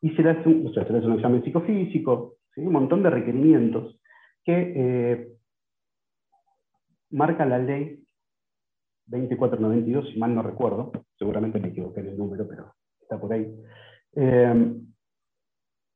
Y 0.01 0.09
se 0.15 0.23
le 0.23 0.31
hace 0.31 0.49
un, 0.49 0.65
un 0.65 1.13
examen 1.13 1.43
psicofísico, 1.43 2.37
un 2.57 2.71
montón 2.71 3.03
de 3.03 3.09
requerimientos 3.09 3.99
que 4.43 4.73
eh, 4.75 5.27
marca 7.11 7.45
la 7.45 7.59
ley 7.59 8.03
2492, 9.05 10.09
si 10.13 10.19
mal 10.19 10.33
no 10.33 10.41
recuerdo, 10.41 10.91
seguramente 11.17 11.59
me 11.59 11.67
equivoqué 11.67 11.99
en 11.99 12.07
el 12.07 12.17
número, 12.17 12.47
pero 12.47 12.73
por 13.19 13.33
ahí, 13.33 13.53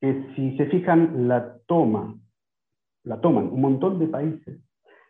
que 0.01 0.33
si 0.35 0.57
se 0.57 0.65
fijan, 0.67 1.27
la 1.27 1.57
toma, 1.65 2.15
la 3.03 3.21
toman 3.21 3.47
un 3.47 3.61
montón 3.61 3.99
de 3.99 4.07
países 4.07 4.59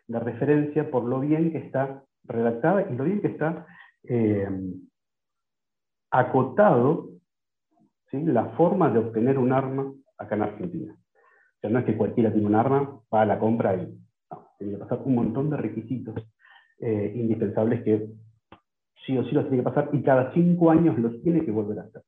de 0.06 0.20
referencia 0.20 0.88
por 0.90 1.04
lo 1.04 1.20
bien 1.20 1.50
que 1.50 1.58
está 1.58 2.04
redactada 2.28 2.90
y 2.90 2.94
lo 2.94 3.04
bien 3.04 3.20
que 3.20 3.28
está 3.28 3.66
eh, 4.04 4.48
acotado 6.10 7.10
¿sí? 8.10 8.22
la 8.24 8.46
forma 8.56 8.90
de 8.90 9.00
obtener 9.00 9.38
un 9.38 9.52
arma 9.52 9.92
acá 10.18 10.36
en 10.36 10.42
Argentina. 10.42 10.96
sea, 11.60 11.70
no 11.70 11.78
es 11.78 11.84
que 11.84 11.96
cualquiera 11.96 12.32
tiene 12.32 12.46
un 12.46 12.54
arma, 12.54 13.00
va 13.12 13.22
a 13.22 13.26
la 13.26 13.38
compra 13.38 13.74
y 13.76 13.98
no, 14.30 14.48
tiene 14.58 14.74
que 14.74 14.78
pasar 14.78 15.00
un 15.04 15.14
montón 15.14 15.50
de 15.50 15.56
requisitos 15.56 16.14
eh, 16.78 17.12
indispensables 17.14 17.82
que 17.82 18.10
sí 19.04 19.16
o 19.16 19.24
sí 19.24 19.32
los 19.32 19.44
tiene 19.44 19.58
que 19.58 19.70
pasar 19.70 19.90
y 19.92 20.02
cada 20.02 20.32
cinco 20.32 20.70
años 20.70 20.98
los 20.98 21.20
tiene 21.22 21.44
que 21.44 21.50
volver 21.50 21.78
a 21.78 21.82
hacer. 21.82 22.02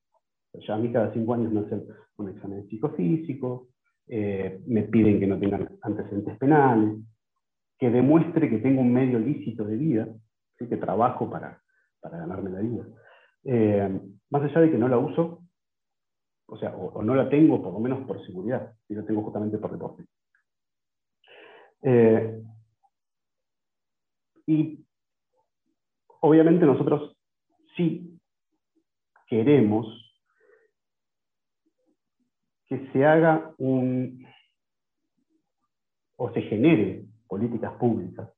ya 0.67 0.75
a 0.75 0.79
mí 0.79 0.93
cada 0.93 1.13
cinco 1.13 1.35
años 1.35 1.53
me 1.53 1.61
hacen 1.61 1.85
un 2.17 2.29
examen 2.31 2.67
psicofísico, 2.69 3.69
eh, 4.09 4.61
me 4.67 4.83
piden 4.85 5.21
que 5.21 5.27
no 5.27 5.39
tengan 5.39 5.69
antecedentes 5.83 6.37
penales, 6.39 6.99
que 7.79 7.91
demuestre 7.91 8.51
que 8.51 8.59
tengo 8.59 8.81
un 8.81 8.93
medio 8.93 9.19
lícito 9.19 9.65
de 9.65 9.77
vida, 9.77 10.09
que 10.57 10.77
trabajo 10.77 11.31
para, 11.31 11.63
para 12.01 12.19
ganarme 12.19 12.51
la 12.51 12.61
vida. 12.61 12.85
Eh, 13.45 14.01
más 14.31 14.43
allá 14.43 14.61
de 14.61 14.71
que 14.71 14.79
no 14.79 14.89
la 14.89 14.99
uso, 14.99 15.45
o 16.47 16.59
sea, 16.59 16.75
o, 16.75 17.03
no 17.03 17.15
la 17.15 17.29
tengo 17.29 17.63
por 17.63 17.73
lo 17.73 17.81
menos 17.81 18.07
por 18.07 18.25
seguridad, 18.27 18.75
y 18.89 18.95
la 18.95 19.05
tengo 19.05 19.23
justamente 19.23 19.59
por 19.59 19.71
deporte. 19.71 20.05
Eh, 21.83 22.43
y 24.47 24.85
obviamente 26.21 26.67
nosotros 26.67 27.17
sí 27.77 28.19
queremos 29.29 29.87
que 32.67 32.91
se 32.93 33.05
haga 33.05 33.55
un, 33.59 34.27
o 36.17 36.33
se 36.33 36.43
genere 36.43 37.08
políticas 37.29 37.73
públicas 37.75 38.29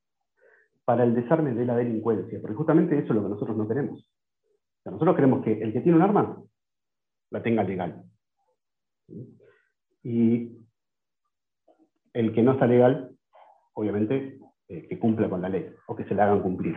para 0.85 1.04
el 1.04 1.14
desarme 1.14 1.54
de 1.54 1.64
la 1.64 1.76
delincuencia, 1.76 2.40
porque 2.40 2.56
justamente 2.56 2.99
eso 2.99 3.09
es 3.09 3.14
lo 3.14 3.23
que 3.23 3.28
nosotros 3.28 3.56
no 3.56 3.68
queremos. 3.68 4.06
nosotros 4.85 5.14
queremos 5.14 5.44
que 5.44 5.52
el 5.52 5.73
que 5.73 5.80
tiene 5.80 5.97
un 5.97 6.02
arma 6.02 6.42
la 7.30 7.42
tenga 7.42 7.62
legal. 7.62 8.02
Y 10.02 10.59
el 12.12 12.35
que 12.35 12.42
no 12.42 12.52
está 12.52 12.66
legal, 12.66 13.16
obviamente, 13.75 14.38
eh, 14.68 14.88
que 14.88 14.99
cumpla 14.99 15.28
con 15.28 15.42
la 15.42 15.49
ley 15.49 15.70
o 15.87 15.94
que 15.94 16.04
se 16.04 16.14
la 16.14 16.25
hagan 16.25 16.42
cumplir. 16.42 16.76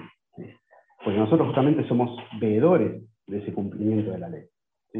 Porque 1.04 1.20
nosotros 1.20 1.48
justamente 1.48 1.88
somos 1.88 2.18
veedores 2.40 3.04
de 3.28 3.40
ese 3.40 3.54
cumplimiento 3.54 4.12
de 4.12 4.20
la 4.20 4.30
ley. 4.30 4.46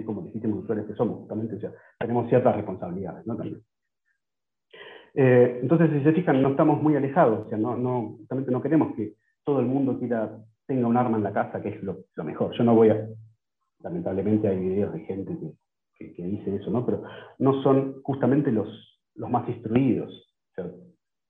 Como 0.06 0.24
legítimos 0.24 0.64
usuarios 0.64 0.88
que 0.88 0.96
somos, 0.96 1.20
justamente, 1.20 1.58
tenemos 2.00 2.28
ciertas 2.30 2.56
responsabilidades 2.56 3.26
eh, 5.16 5.60
entonces, 5.62 5.92
si 5.92 6.04
se 6.04 6.14
fijan, 6.14 6.42
no 6.42 6.50
estamos 6.50 6.82
muy 6.82 6.96
alejados, 6.96 7.46
o 7.46 7.50
sea, 7.50 7.58
no, 7.58 8.16
justamente 8.18 8.52
no 8.52 8.62
queremos 8.62 8.96
que 8.96 9.14
todo 9.44 9.60
el 9.60 9.66
mundo 9.66 10.00
tenga 10.00 10.88
un 10.88 10.98
arma 10.98 11.18
en 11.18 11.24
la 11.24 11.34
casa, 11.34 11.62
que 11.62 11.70
es 11.70 11.84
lo, 11.84 12.06
mejor. 12.24 12.56
Yo 12.58 12.64
no 12.64 12.76
voy 12.76 12.90
a, 12.90 13.08
lamentablemente 13.80 14.48
hay 14.48 14.60
videos 14.60 14.94
de 14.94 15.00
gente 15.02 15.38
que 15.38 15.52
que, 16.12 16.24
dice 16.24 16.56
eso, 16.56 16.70
¿no? 16.72 16.86
Pero 16.86 17.04
no 17.40 17.62
son 17.62 18.02
justamente 18.04 18.52
los, 18.52 18.68
los 19.16 19.30
más 19.30 19.48
instruidos. 19.48 20.12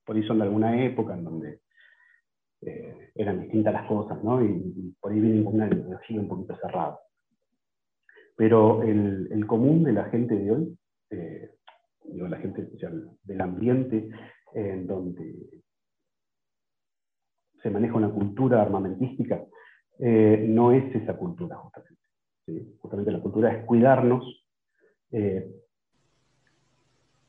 por 0.05 0.15
ahí 0.15 0.23
son 0.23 0.39
de 0.39 0.43
alguna 0.43 0.83
época 0.83 1.13
en 1.13 1.23
donde 1.23 1.59
eh, 2.61 3.11
eran 3.15 3.41
distintas 3.41 3.73
las 3.73 3.87
cosas, 3.87 4.23
¿no? 4.23 4.43
Y, 4.43 4.95
por 4.99 5.11
ahí 5.11 5.19
vienen 5.19 5.43
con 5.43 5.55
una 5.55 5.67
ideología 5.67 6.19
un 6.19 6.27
poquito 6.27 6.55
cerrada. 6.57 6.99
Pero 8.35 8.81
el, 8.83 9.27
el, 9.31 9.45
común 9.45 9.83
de 9.83 9.93
la 9.93 10.05
gente 10.05 10.35
de 10.35 10.51
hoy, 10.51 10.77
eh, 11.11 11.51
digo, 12.05 12.27
la 12.27 12.37
gente 12.37 12.67
del 13.23 13.41
ambiente 13.41 14.09
en 14.53 14.87
donde 14.87 15.63
se 17.61 17.69
maneja 17.69 17.95
una 17.95 18.11
cultura 18.11 18.61
armamentística, 18.61 19.41
eh, 19.99 20.45
no 20.49 20.71
es 20.71 20.93
esa 20.95 21.15
cultura 21.15 21.55
justamente. 21.55 22.01
Justamente 22.79 23.11
la 23.11 23.21
cultura 23.21 23.53
es 23.53 23.65
cuidarnos 23.65 24.45
eh, 25.11 25.49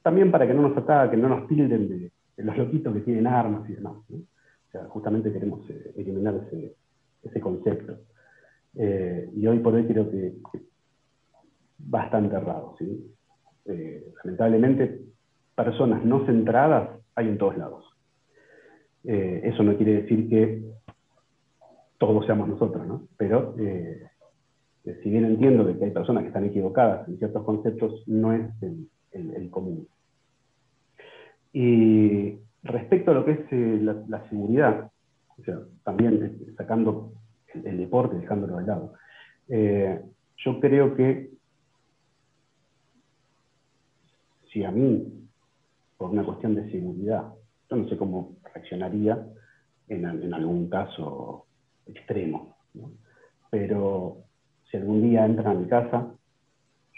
también 0.03 0.33
para 0.33 0.47
que 0.47 0.55
no 0.55 0.63
nos 0.63 0.77
ataquen, 0.77 1.23
no 1.23 1.29
nos 1.29 1.47
tilden 1.47 1.89
de, 1.89 2.13
los 2.43 2.59
loquitos 2.59 2.93
que 2.95 3.01
tienen 3.01 3.29
armas 3.29 3.69
y 3.71 3.75
demás. 3.75 3.97
O 4.11 4.71
sea, 4.73 4.85
justamente 4.87 5.33
queremos 5.33 5.69
eh, 5.71 5.93
eliminar 5.97 6.35
ese, 7.23 7.41
concepto. 7.41 7.97
Y 8.77 9.47
hoy 9.47 9.61
por 9.61 9.75
hoy 9.75 9.87
creo 9.87 10.11
que, 10.11 10.35
bastante 11.79 12.35
errado. 12.35 12.75
¿sí? 12.79 13.15
Lamentablemente, 13.67 15.01
personas 15.55 16.05
no 16.05 16.27
centradas 16.27 16.91
hay 17.15 17.29
en 17.29 17.39
todos 17.39 17.57
lados. 17.57 17.85
eso 19.05 19.63
no 19.63 19.77
quiere 19.77 20.03
decir 20.03 20.29
que 20.29 20.63
todos 21.99 22.27
seamos 22.27 22.49
nosotros, 22.49 22.87
¿no? 22.87 23.09
pero 23.17 23.55
si 24.85 25.11
bien 25.11 25.25
entiendo 25.25 25.67
que 25.67 25.85
hay 25.85 25.91
personas 25.91 26.23
que 26.23 26.29
están 26.29 26.45
equivocadas 26.45 27.09
en 27.09 27.19
ciertos 27.19 27.43
conceptos, 27.45 28.03
no 28.07 28.33
es 28.33 28.51
el, 28.63 29.51
común. 29.51 29.87
Y 31.53 32.39
respecto 32.63 33.13
a 33.13 33.15
lo 33.15 33.25
que 33.25 33.33
es 33.33 33.41
eh, 33.53 33.81
la, 34.09 34.29
seguridad, 34.29 34.91
o 35.39 35.43
sea, 35.45 35.61
también 35.85 36.23
eh, 36.25 36.53
sacando 36.57 37.13
el, 37.55 37.79
deporte, 37.79 38.17
dejándolo 38.17 38.57
de 38.57 38.67
lado, 38.67 38.95
eh, 39.49 40.01
yo 40.39 40.61
creo 40.61 40.97
que 40.97 41.31
si 44.55 44.63
a 44.63 44.71
mí, 44.71 45.29
por 45.99 46.11
una 46.11 46.25
cuestión 46.25 46.55
de 46.55 46.71
seguridad, 46.71 47.35
yo 47.69 47.77
no 47.77 47.89
sé 47.89 47.97
cómo 47.97 48.37
reaccionaría 48.55 49.27
en, 49.89 50.33
algún 50.33 50.71
caso 50.71 51.47
extremo, 51.87 52.57
pero 53.51 54.19
si 54.71 54.77
algún 54.77 55.03
día 55.03 55.27
entran 55.27 55.57
a 55.57 55.61
mi 55.61 55.67
casa, 55.67 56.15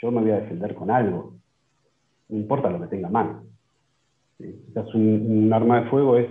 yo 0.02 0.10
me 0.10 0.20
voy 0.20 0.32
a 0.32 0.40
defender 0.40 0.74
con 0.74 0.90
algo. 0.90 1.34
No 2.28 2.36
importa 2.36 2.68
lo 2.68 2.78
que 2.80 2.88
tenga 2.88 3.08
mano. 3.08 3.44
Quizás 4.36 4.94
un, 4.94 5.50
arma 5.50 5.80
de 5.80 5.90
fuego 5.90 6.18
es, 6.18 6.30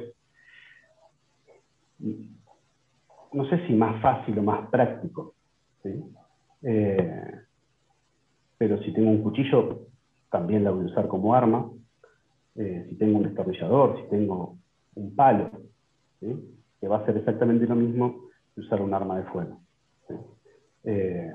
no 3.34 3.50
sé 3.50 3.66
si 3.66 3.74
más 3.74 4.00
fácil 4.00 4.38
o 4.38 4.44
más 4.44 4.70
práctico. 4.70 5.34
Eh, 6.62 7.32
pero 8.60 8.82
si 8.84 8.94
tengo 8.94 9.10
un 9.10 9.24
cuchillo, 9.24 9.88
también 10.36 10.66
la 10.66 10.72
voy 10.72 10.84
a 10.84 10.88
usar 10.88 11.08
como 11.08 11.34
arma. 11.34 11.72
Eh, 12.56 12.88
si 12.90 12.96
tengo 12.98 13.20
un 13.20 13.24
destornillador, 13.24 14.02
si 14.02 14.10
tengo 14.10 14.58
un 14.96 15.16
palo, 15.16 15.50
que 16.20 16.88
va 16.90 16.98
a 16.98 17.06
ser 17.06 17.16
exactamente 17.16 17.66
lo 17.66 17.76
mismo 17.76 18.28
que 18.54 18.60
usar 18.60 18.82
un 18.82 18.94
arma 18.94 19.18
de 19.18 19.24
fuego. 19.24 19.62
Eh, 20.84 21.32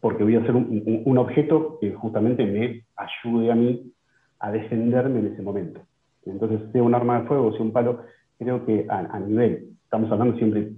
porque 0.00 0.22
voy 0.22 0.36
a 0.36 0.40
hacer 0.40 0.54
un, 0.54 1.16
objeto 1.16 1.78
que 1.80 1.94
justamente 1.94 2.44
me 2.44 2.84
ayude 2.94 3.50
a 3.50 3.54
mí 3.54 3.90
a 4.38 4.50
defenderme 4.52 5.20
en 5.20 5.26
ese 5.32 5.40
momento. 5.40 5.80
Entonces, 6.26 6.60
sea 6.72 6.82
un 6.82 6.94
arma 6.94 7.20
de 7.20 7.26
fuego, 7.26 7.52
sea 7.52 7.62
un 7.62 7.72
palo, 7.72 8.02
creo 8.38 8.66
que 8.66 8.86
a, 8.90 9.18
nivel, 9.18 9.70
estamos 9.82 10.12
hablando 10.12 10.36
siempre 10.36 10.72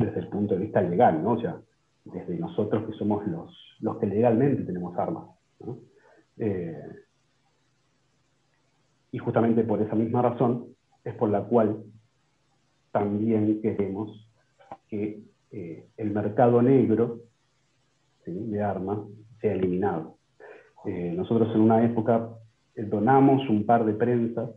desde 0.00 0.18
el 0.18 0.28
punto 0.28 0.54
de 0.54 0.62
vista 0.62 0.82
legal, 0.82 1.22
¿no? 1.22 1.34
O 1.34 1.40
sea, 1.40 1.60
desde 2.12 2.38
nosotros 2.38 2.86
que 2.86 2.92
somos 2.92 3.26
los, 3.26 3.76
los 3.80 3.98
que 3.98 4.06
legalmente 4.06 4.62
tenemos 4.62 4.96
armas. 4.96 5.24
Eh, 6.38 6.88
y 9.12 9.18
justamente 9.18 9.64
por 9.64 9.80
esa 9.80 9.94
misma 9.94 10.22
razón 10.22 10.66
es 11.04 11.14
por 11.14 11.30
la 11.30 11.42
cual 11.44 11.82
también 12.92 13.60
queremos 13.60 14.28
que 14.88 15.22
eh, 15.50 15.86
el 15.96 16.10
mercado 16.10 16.62
negro 16.62 17.20
de 18.24 18.62
armas 18.62 18.98
sea 19.40 19.52
eliminado. 19.52 20.16
Eh, 20.84 21.12
nosotros 21.16 21.54
en 21.54 21.60
una 21.60 21.84
época 21.84 22.30
donamos 22.76 23.48
un 23.48 23.64
par 23.64 23.84
de 23.84 23.94
prensas 23.94 24.50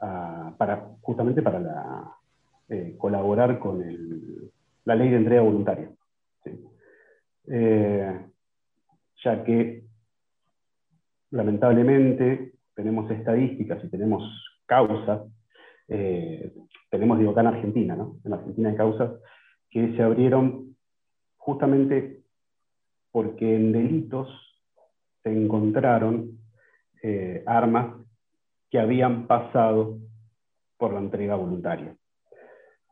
ah, 0.00 0.54
para, 0.56 0.88
justamente 1.02 1.42
para 1.42 2.10
colaborar 2.98 3.60
con 3.60 3.84
la 4.84 4.94
ley 4.96 5.10
de 5.10 5.16
entrega 5.16 5.42
voluntaria. 5.42 5.90
Ya 7.46 9.44
que 9.44 9.84
lamentablemente 11.30 12.54
tenemos 12.74 13.10
estadísticas 13.10 13.82
y 13.84 13.88
tenemos 13.88 14.22
causas, 14.66 15.22
tenemos, 15.86 17.18
digo, 17.18 17.32
acá 17.32 17.40
en 17.42 17.46
Argentina, 17.48 17.96
¿no? 17.96 18.16
En 18.24 18.32
Argentina 18.32 18.70
hay 18.70 18.76
causas 18.76 19.12
que 19.70 19.94
se 19.96 20.02
abrieron 20.02 20.76
justamente 21.36 22.22
porque 23.10 23.54
en 23.54 23.72
delitos 23.72 24.28
se 25.22 25.32
encontraron 25.32 26.38
eh, 27.02 27.42
armas 27.46 27.94
que 28.70 28.78
habían 28.78 29.26
pasado 29.26 29.98
por 30.76 30.92
la 30.92 31.00
entrega 31.00 31.36
voluntaria. 31.36 31.94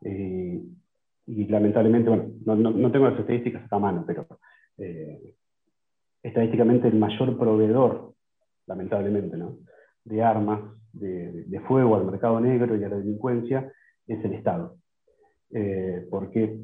Eh, 0.03 0.61
y 1.25 1.45
lamentablemente, 1.45 2.09
bueno, 2.09 2.31
no, 2.45 2.91
tengo 2.91 3.09
las 3.09 3.19
estadísticas 3.19 3.71
a 3.71 3.79
mano, 3.79 4.03
pero 4.05 4.27
eh, 4.77 5.35
estadísticamente 6.21 6.87
el 6.87 6.95
mayor 6.95 7.37
proveedor, 7.37 8.13
lamentablemente, 8.65 9.37
de 10.05 10.23
armas 10.23 10.61
de, 10.93 11.59
fuego 11.67 11.95
al 11.95 12.05
mercado 12.05 12.39
negro 12.39 12.75
y 12.75 12.83
a 12.83 12.89
la 12.89 12.97
delincuencia 12.97 13.71
es 14.07 14.23
el 14.23 14.33
Estado. 14.33 14.77
Eh, 15.51 16.07
porque 16.09 16.59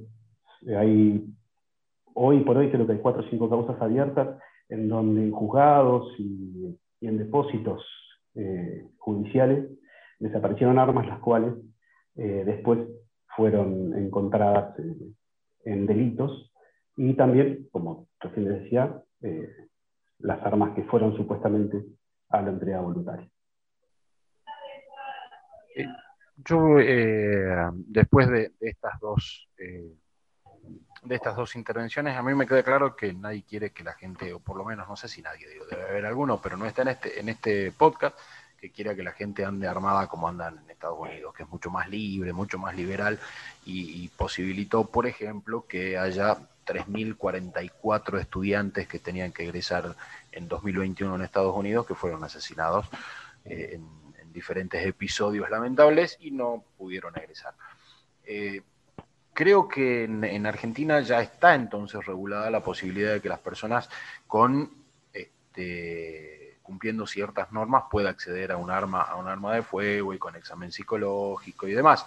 hay, 0.78 1.26
hoy 2.13 2.39
por 2.41 2.58
hoy 2.58 2.69
creo 2.69 2.86
que 2.86 2.93
hay 2.93 3.00
cuatro 3.00 3.22
o 3.22 3.30
cinco 3.30 3.50
causas 3.50 3.82
abiertas 3.82 4.39
en 4.67 4.89
donde 4.89 5.24
en 5.24 5.32
juzgados 5.32 6.13
y 6.19 6.78
en 7.02 7.17
depósitos 7.17 7.84
eh, 8.36 8.88
judiciales 8.98 9.69
desaparecieron 10.19 10.80
armas 10.80 11.08
las 11.08 11.19
cuales 11.19 11.54
después 12.15 12.80
fueron 13.38 13.98
encontradas 13.98 14.76
en 15.63 15.86
delitos 15.86 16.48
y 17.01 17.13
también, 17.13 17.69
como 17.71 18.09
recién 18.19 18.45
decía, 18.45 19.01
las 20.19 20.45
armas 20.45 20.75
que 20.75 20.83
fueron 20.83 21.15
supuestamente 21.15 21.81
a 22.27 22.41
la 22.41 22.49
entrega 22.49 22.81
voluntaria. 22.81 23.25
Yo, 26.35 26.75
después 27.88 28.29
de, 28.29 28.51
estas 28.59 28.99
dos 28.99 29.49
de 31.03 31.15
estas 31.15 31.38
dos 31.38 31.55
intervenciones, 31.55 32.17
a 32.17 32.21
mí 32.21 32.35
me 32.35 32.45
queda 32.45 32.63
claro 32.63 32.93
que 32.93 33.13
nadie 33.13 33.43
quiere 33.43 33.69
que 33.71 33.85
la 33.85 33.93
gente, 33.93 34.33
o 34.33 34.41
por 34.41 34.57
lo 34.57 34.65
menos 34.65 34.89
no 34.89 34.97
sé 34.97 35.07
si 35.07 35.21
nadie, 35.21 35.47
debe 35.47 35.83
haber 35.83 36.05
alguno, 36.05 36.41
pero 36.41 36.57
no 36.57 36.65
está 36.65 36.81
en 36.81 36.89
este, 36.89 37.17
en 37.17 37.29
este 37.29 37.71
podcast, 37.71 38.19
que 38.60 38.72
quiera 38.72 38.95
que 38.95 39.04
la 39.04 39.12
gente 39.12 39.45
ande 39.45 39.67
armada 39.67 40.08
como 40.08 40.28
andan 40.28 40.60
en 40.63 40.69
Estados 40.69 41.00
Unidos, 41.00 41.34
que 41.34 41.43
es 41.43 41.50
mucho 41.50 41.69
más 41.69 41.89
libre, 41.89 42.34
mucho 42.34 42.58
más 42.58 42.76
liberal, 42.76 43.19
y, 43.65 44.08
posibilitó, 44.10 44.86
por 44.86 45.08
ejemplo, 45.08 45.65
que 45.67 45.98
haya 45.98 46.38
3.044 46.65 48.19
estudiantes 48.19 48.88
que 48.88 49.00
tenían 49.00 49.32
que 49.32 49.43
egresar 49.43 49.95
en 50.32 50.48
2021 50.48 51.15
en 51.15 51.22
Estados 51.22 51.56
Unidos, 51.56 51.86
que 51.86 51.95
fueron 51.95 52.24
asesinados 52.24 52.86
eh, 53.45 53.72
en, 53.74 54.00
diferentes 54.32 54.86
episodios 54.86 55.50
lamentables 55.50 56.15
y 56.22 56.30
no 56.30 56.63
pudieron 56.78 57.17
egresar. 57.17 57.56
Eh, 58.24 58.62
creo 59.34 59.67
que 59.67 60.04
en, 60.04 60.45
Argentina 60.45 61.02
ya 61.02 61.19
está 61.19 61.56
entonces 61.56 62.06
regulada 62.06 62.52
la 62.52 62.63
posibilidad 62.63 63.13
de 63.13 63.22
que 63.22 63.28
las 63.28 63.39
personas 63.39 63.89
con 64.28 64.72
este, 65.12 66.38
cumpliendo 66.69 67.08
ciertas 67.08 67.51
normas 67.51 67.86
puedan 67.89 68.13
acceder 68.13 68.51
a 68.51 68.58
un 68.58 68.69
arma, 68.69 69.01
a 69.01 69.15
un 69.15 69.27
arma 69.27 69.55
de 69.55 69.63
fuego 69.63 70.13
y 70.13 70.19
con 70.19 70.36
examen 70.36 70.71
psicológico 70.71 71.67
y 71.67 71.73
demás. 71.73 72.05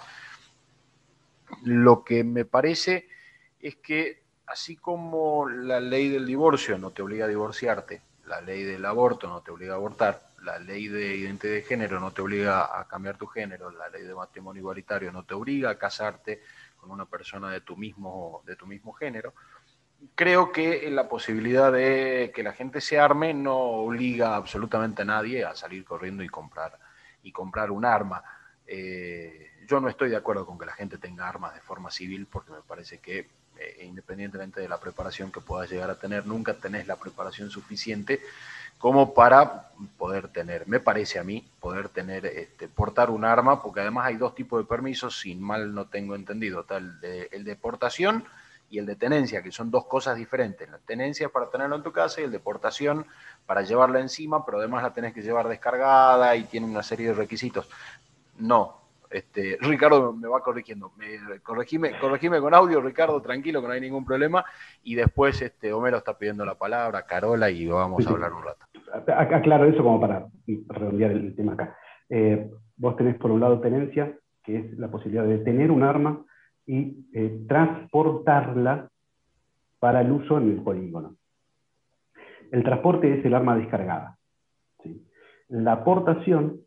Lo 1.65 2.05
que 2.05 2.23
me 2.23 2.45
parece 2.45 3.09
es 3.59 3.75
que 3.75 4.23
así 4.47 4.77
como 4.77 5.49
la 5.49 5.81
ley 5.81 6.09
del 6.11 6.25
divorcio 6.25 6.79
no 6.79 6.93
te 6.93 7.03
obliga 7.03 7.25
a 7.25 7.29
divorciarte, 7.29 8.03
la 8.27 8.41
ley 8.41 8.63
del 8.63 8.87
aborto 8.87 9.27
no 9.27 9.41
te 9.41 9.51
obliga 9.51 9.73
a 9.73 9.79
abortar, 9.79 10.31
la 10.45 10.61
ley 10.61 10.87
de 10.87 11.17
identidad 11.17 11.55
de 11.55 11.63
género 11.63 11.99
no 11.99 12.13
te 12.13 12.23
obliga 12.23 12.79
a 12.79 12.87
cambiar 12.87 13.17
tu 13.17 13.27
género, 13.27 13.69
la 13.73 13.89
ley 13.89 14.05
de 14.05 14.15
matrimonio 14.15 14.61
igualitario 14.61 15.11
no 15.11 15.25
te 15.25 15.35
obliga 15.35 15.71
a 15.71 15.77
casarte, 15.77 16.41
con 16.77 16.93
una 16.93 17.07
persona 17.07 17.51
de 17.51 17.63
tu 17.63 17.77
mismo, 17.77 18.43
de 18.47 18.55
tu 18.55 18.69
mismo 18.69 18.93
género. 18.93 19.35
Creo 20.15 20.53
que 20.53 20.91
la 20.91 21.09
posibilidad 21.09 21.73
de 21.73 22.33
que 22.35 22.43
la 22.43 22.53
gente 22.53 22.81
se 22.81 22.99
arme 22.99 23.35
no 23.35 23.57
obliga 23.57 24.37
absolutamente 24.37 25.03
a 25.03 25.05
nadie 25.05 25.45
a 25.45 25.55
salir 25.55 25.85
corriendo 25.85 26.23
y 26.23 26.29
comprar, 26.29 26.79
y 27.23 27.33
comprar 27.33 27.71
un 27.71 27.85
arma. 27.85 28.23
Eh, 28.67 29.51
yo 29.67 29.81
no 29.81 29.89
estoy 29.89 30.11
de 30.11 30.17
acuerdo 30.17 30.45
con 30.45 30.59
que 30.59 30.67
la 30.67 30.73
gente 30.73 30.99
tenga 30.99 31.29
armas 31.29 31.55
de 31.55 31.61
forma 31.61 31.91
civil 31.91 32.27
porque 32.31 32.53
me 32.53 32.63
parece 32.67 32.99
que 32.99 33.29
eh, 33.59 33.85
independientemente 33.85 34.61
de 34.61 34.69
la 34.69 34.81
preparación 34.81 35.31
que 35.31 35.41
puedas 35.41 35.71
llegar 35.71 35.91
a 35.91 35.99
tener, 35.99 36.27
nunca 36.27 36.55
tenés 36.55 36.87
la 36.87 36.97
preparación 36.97 37.51
suficiente 37.51 38.21
como 38.79 39.15
para 39.15 39.71
poder 39.97 40.29
tener, 40.29 40.67
me 40.67 40.81
parece 40.81 41.21
a 41.21 41.23
mí, 41.23 41.47
poder 41.61 41.89
tener, 41.89 42.27
este, 42.27 42.67
portar 42.67 43.11
un 43.11 43.25
arma, 43.25 43.63
porque 43.63 43.81
además 43.81 44.07
hay 44.07 44.17
dos 44.17 44.35
tipos 44.35 44.61
de 44.61 44.67
permisos, 44.67 45.21
sin 45.21 45.41
mal 45.41 45.73
no 45.73 45.87
tengo 45.87 46.17
entendido, 46.17 46.65
tal 46.65 47.01
de, 47.01 47.29
el 47.31 47.45
de 47.45 47.55
portación 47.55 48.25
y 48.73 48.79
el 48.79 48.87
de 48.87 48.97
tenencia, 48.97 49.43
que 49.43 49.53
son 49.53 49.71
dos 49.71 49.85
cosas 49.85 50.17
diferentes. 50.17 50.69
La 50.71 50.79
tenencia 50.79 51.27
es 51.27 51.31
para 51.31 51.51
tenerlo 51.51 51.77
en 51.77 51.83
tu 51.83 51.93
casa 51.93 52.23
y 52.23 52.25
el 52.25 52.33
de 52.33 52.41
portación 52.41 53.05
para 53.45 53.61
llevarla 53.61 54.01
encima, 54.01 54.47
pero 54.47 54.59
además 54.59 54.83
la 54.83 54.95
tenés 54.95 55.13
que 55.13 55.21
llevar 55.21 55.47
descargada 55.47 56.35
y 56.37 56.45
tiene 56.45 56.67
una 56.67 56.83
serie 56.83 57.09
de 57.09 57.13
requisitos. 57.13 57.69
No, 58.39 58.79
este, 59.11 59.59
Ricardo 59.61 60.15
me 60.15 60.27
va 60.27 60.41
corrigiendo. 60.43 60.91
Me, 60.97 61.39
corregime, 61.41 61.99
corregime, 62.01 62.41
con 62.41 62.55
audio, 62.55 62.81
Ricardo, 62.81 63.21
tranquilo, 63.21 63.61
que 63.61 63.67
no 63.67 63.75
hay 63.75 63.81
ningún 63.83 64.07
problema. 64.07 64.43
Y 64.83 64.95
después 64.95 65.43
este, 65.43 65.71
Homero 65.71 65.99
está 65.99 66.17
pidiendo 66.17 66.47
la 66.47 66.55
palabra, 66.55 67.03
Carola, 67.03 67.51
y 67.51 67.67
vamos 67.67 68.07
a 68.07 68.11
hablar 68.11 68.33
un 68.33 68.43
rato. 68.43 68.65
Aclaro 69.13 69.67
eso 69.67 69.83
como 69.83 70.01
para 70.01 70.29
redondear 70.69 71.11
el 71.11 71.37
tema 71.37 71.53
acá. 71.53 71.77
Eh, 72.09 72.51
vos 72.79 72.97
tenés 72.97 73.17
por 73.17 73.33
un 73.33 73.41
lado 73.41 73.61
tenencia, 73.61 74.17
que 74.43 74.61
es 74.61 74.79
la 74.79 74.91
posibilidad 74.91 75.27
de 75.27 75.41
tener 75.41 75.71
un 75.71 75.83
arma 75.83 76.25
y 76.67 77.07
eh, 77.13 77.45
transportarla 77.49 78.89
para 79.79 80.01
el 80.01 80.13
uso 80.13 80.39
en 80.39 80.51
el 80.51 80.63
polígono. 80.63 81.17
El 82.51 82.63
transporte 82.63 83.19
es 83.19 83.25
el 83.25 83.35
arma 83.35 83.57
descargada. 83.57 84.17
La 85.49 85.73
aportación 85.73 86.61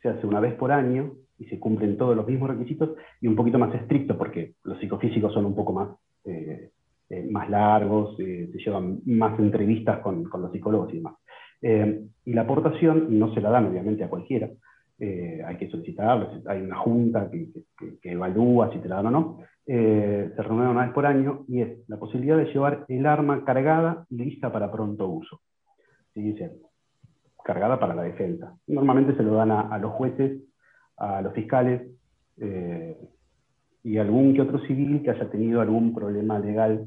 se 0.00 0.08
hace 0.08 0.26
una 0.26 0.40
vez 0.40 0.54
por 0.54 0.72
año 0.72 1.12
y 1.38 1.44
se 1.46 1.58
cumplen 1.58 1.96
todos 1.96 2.16
los 2.16 2.26
mismos 2.26 2.50
requisitos 2.50 2.96
y 3.20 3.26
un 3.26 3.36
poquito 3.36 3.58
más 3.58 3.74
estricto 3.74 4.16
porque 4.16 4.54
los 4.64 4.78
psicofísicos 4.78 5.32
son 5.32 5.44
un 5.44 5.54
poco 5.54 5.72
más, 5.72 5.90
eh, 6.24 6.70
eh, 7.10 7.28
más 7.30 7.50
largos, 7.50 8.16
se 8.16 8.48
llevan 8.52 9.00
más 9.06 9.38
entrevistas 9.38 9.98
con, 10.00 10.24
con, 10.24 10.42
los 10.42 10.52
psicólogos 10.52 10.92
y 10.92 10.96
demás. 10.96 11.14
y 12.24 12.32
la 12.32 12.42
aportación 12.42 13.18
no 13.18 13.32
se 13.34 13.40
la 13.40 13.50
dan 13.50 13.66
obviamente 13.66 14.04
a 14.04 14.08
cualquiera, 14.08 14.48
hay 15.44 15.56
que 15.56 15.68
solicitarla, 15.68 16.40
hay 16.46 16.62
una 16.62 16.76
junta 16.76 17.28
que, 17.30 17.48
evalúa 18.02 18.72
si 18.72 18.78
te 18.78 18.88
la 18.88 18.96
dan 18.96 19.06
o 19.06 19.10
no, 19.10 19.38
se 19.66 20.34
reúne 20.36 20.68
una 20.68 20.84
vez 20.84 20.92
por 20.92 21.06
año 21.06 21.44
y 21.48 21.60
es 21.60 21.88
la 21.88 21.96
posibilidad 21.98 22.36
de 22.36 22.52
llevar 22.52 22.84
el 22.88 23.06
arma 23.06 23.44
cargada 23.44 24.06
y 24.10 24.16
lista 24.16 24.52
para 24.52 24.70
pronto 24.70 25.08
uso. 25.08 25.40
¿Sí? 26.14 26.36
cargada 27.42 27.78
para 27.78 27.94
la 27.94 28.02
defensa. 28.02 28.56
Normalmente 28.66 29.16
se 29.16 29.22
lo 29.22 29.34
dan 29.34 29.50
a, 29.50 29.78
los 29.78 29.92
jueces 29.92 30.42
a 30.96 31.20
los 31.22 31.34
fiscales 31.34 31.82
eh, 32.38 32.96
y 33.82 33.98
algún 33.98 34.34
que 34.34 34.42
otro 34.42 34.60
civil 34.66 35.02
que 35.02 35.10
haya 35.10 35.28
tenido 35.30 35.60
algún 35.60 35.94
problema 35.94 36.38
legal 36.38 36.86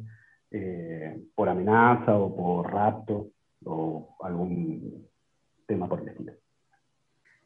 eh, 0.52 1.22
por 1.36 1.50
amenaza 1.50 2.18
o 2.18 2.36
por 2.36 2.72
rapto 2.72 3.28
o 3.66 4.16
algún 4.22 5.08
tema 5.68 5.90
por 5.90 6.02
el 6.02 6.10
estilo. 6.10 6.34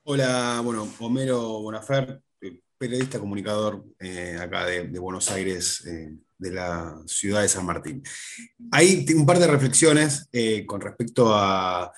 Hola, 0.04 0.62
bueno, 0.64 0.88
Homero 1.00 1.62
Bonafer, 1.62 2.22
periodista 2.78 3.20
comunicador 3.20 3.84
eh, 4.00 4.38
acá 4.40 4.66
de, 4.66 5.00
Buenos 5.00 5.30
Aires, 5.30 5.84
de 6.38 6.52
la 6.52 7.02
ciudad 7.06 7.42
de 7.42 7.50
San 7.50 7.66
Martín. 7.66 8.02
Hay 8.72 9.06
un 9.16 9.26
par 9.26 9.40
de 9.40 9.48
reflexiones 9.48 10.30
con 10.66 10.82
respecto 10.82 11.34
a 11.34 11.92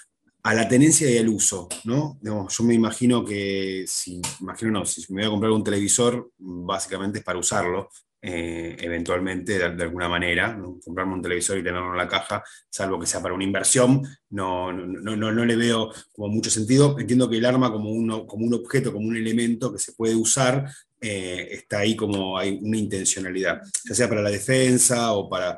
a 0.43 0.53
la 0.53 0.67
tenencia 0.67 1.09
y 1.09 1.17
al 1.17 1.29
uso, 1.29 1.69
¿no? 1.83 2.19
yo 2.23 2.63
me 2.63 2.73
imagino 2.73 3.23
que, 3.23 3.85
si, 3.87 4.21
imagino 4.39 4.71
no, 4.71 4.85
si 4.85 5.01
me 5.13 5.21
voy 5.21 5.27
a 5.27 5.29
comprar 5.29 5.51
un 5.51 5.63
televisor, 5.63 6.31
básicamente 6.37 7.19
es 7.19 7.23
para 7.23 7.37
usarlo, 7.37 7.89
eh, 8.21 8.77
eventualmente, 8.79 9.57
de, 9.57 9.83
alguna 9.83 10.07
manera, 10.07 10.59
comprarme 10.83 11.13
un 11.15 11.21
televisor 11.21 11.57
y 11.57 11.63
tenerlo 11.63 11.91
en 11.91 11.97
la 11.97 12.07
caja, 12.07 12.43
salvo 12.69 12.99
que 12.99 13.07
sea 13.07 13.21
para 13.21 13.33
una 13.33 13.43
inversión, 13.43 14.03
no, 14.29 14.71
no, 14.71 15.15
no, 15.15 15.31
no 15.31 15.45
le 15.45 15.55
veo 15.55 15.91
como 16.11 16.27
mucho 16.27 16.49
sentido. 16.49 16.99
Entiendo 16.99 17.29
que 17.29 17.37
el 17.37 17.45
arma 17.45 17.71
como, 17.71 17.89
uno, 17.89 18.27
como 18.27 18.45
un 18.45 18.53
objeto, 18.53 18.93
como 18.93 19.07
un 19.07 19.17
elemento 19.17 19.73
que 19.73 19.79
se 19.79 19.93
puede 19.93 20.15
usar, 20.15 20.71
eh, 20.99 21.47
está 21.51 21.79
ahí 21.79 21.95
como 21.95 22.37
hay 22.37 22.59
una 22.61 22.77
intencionalidad, 22.77 23.61
ya 23.89 23.95
sea 23.95 24.07
para 24.07 24.21
la 24.21 24.29
defensa 24.29 25.13
o 25.13 25.27
para... 25.27 25.57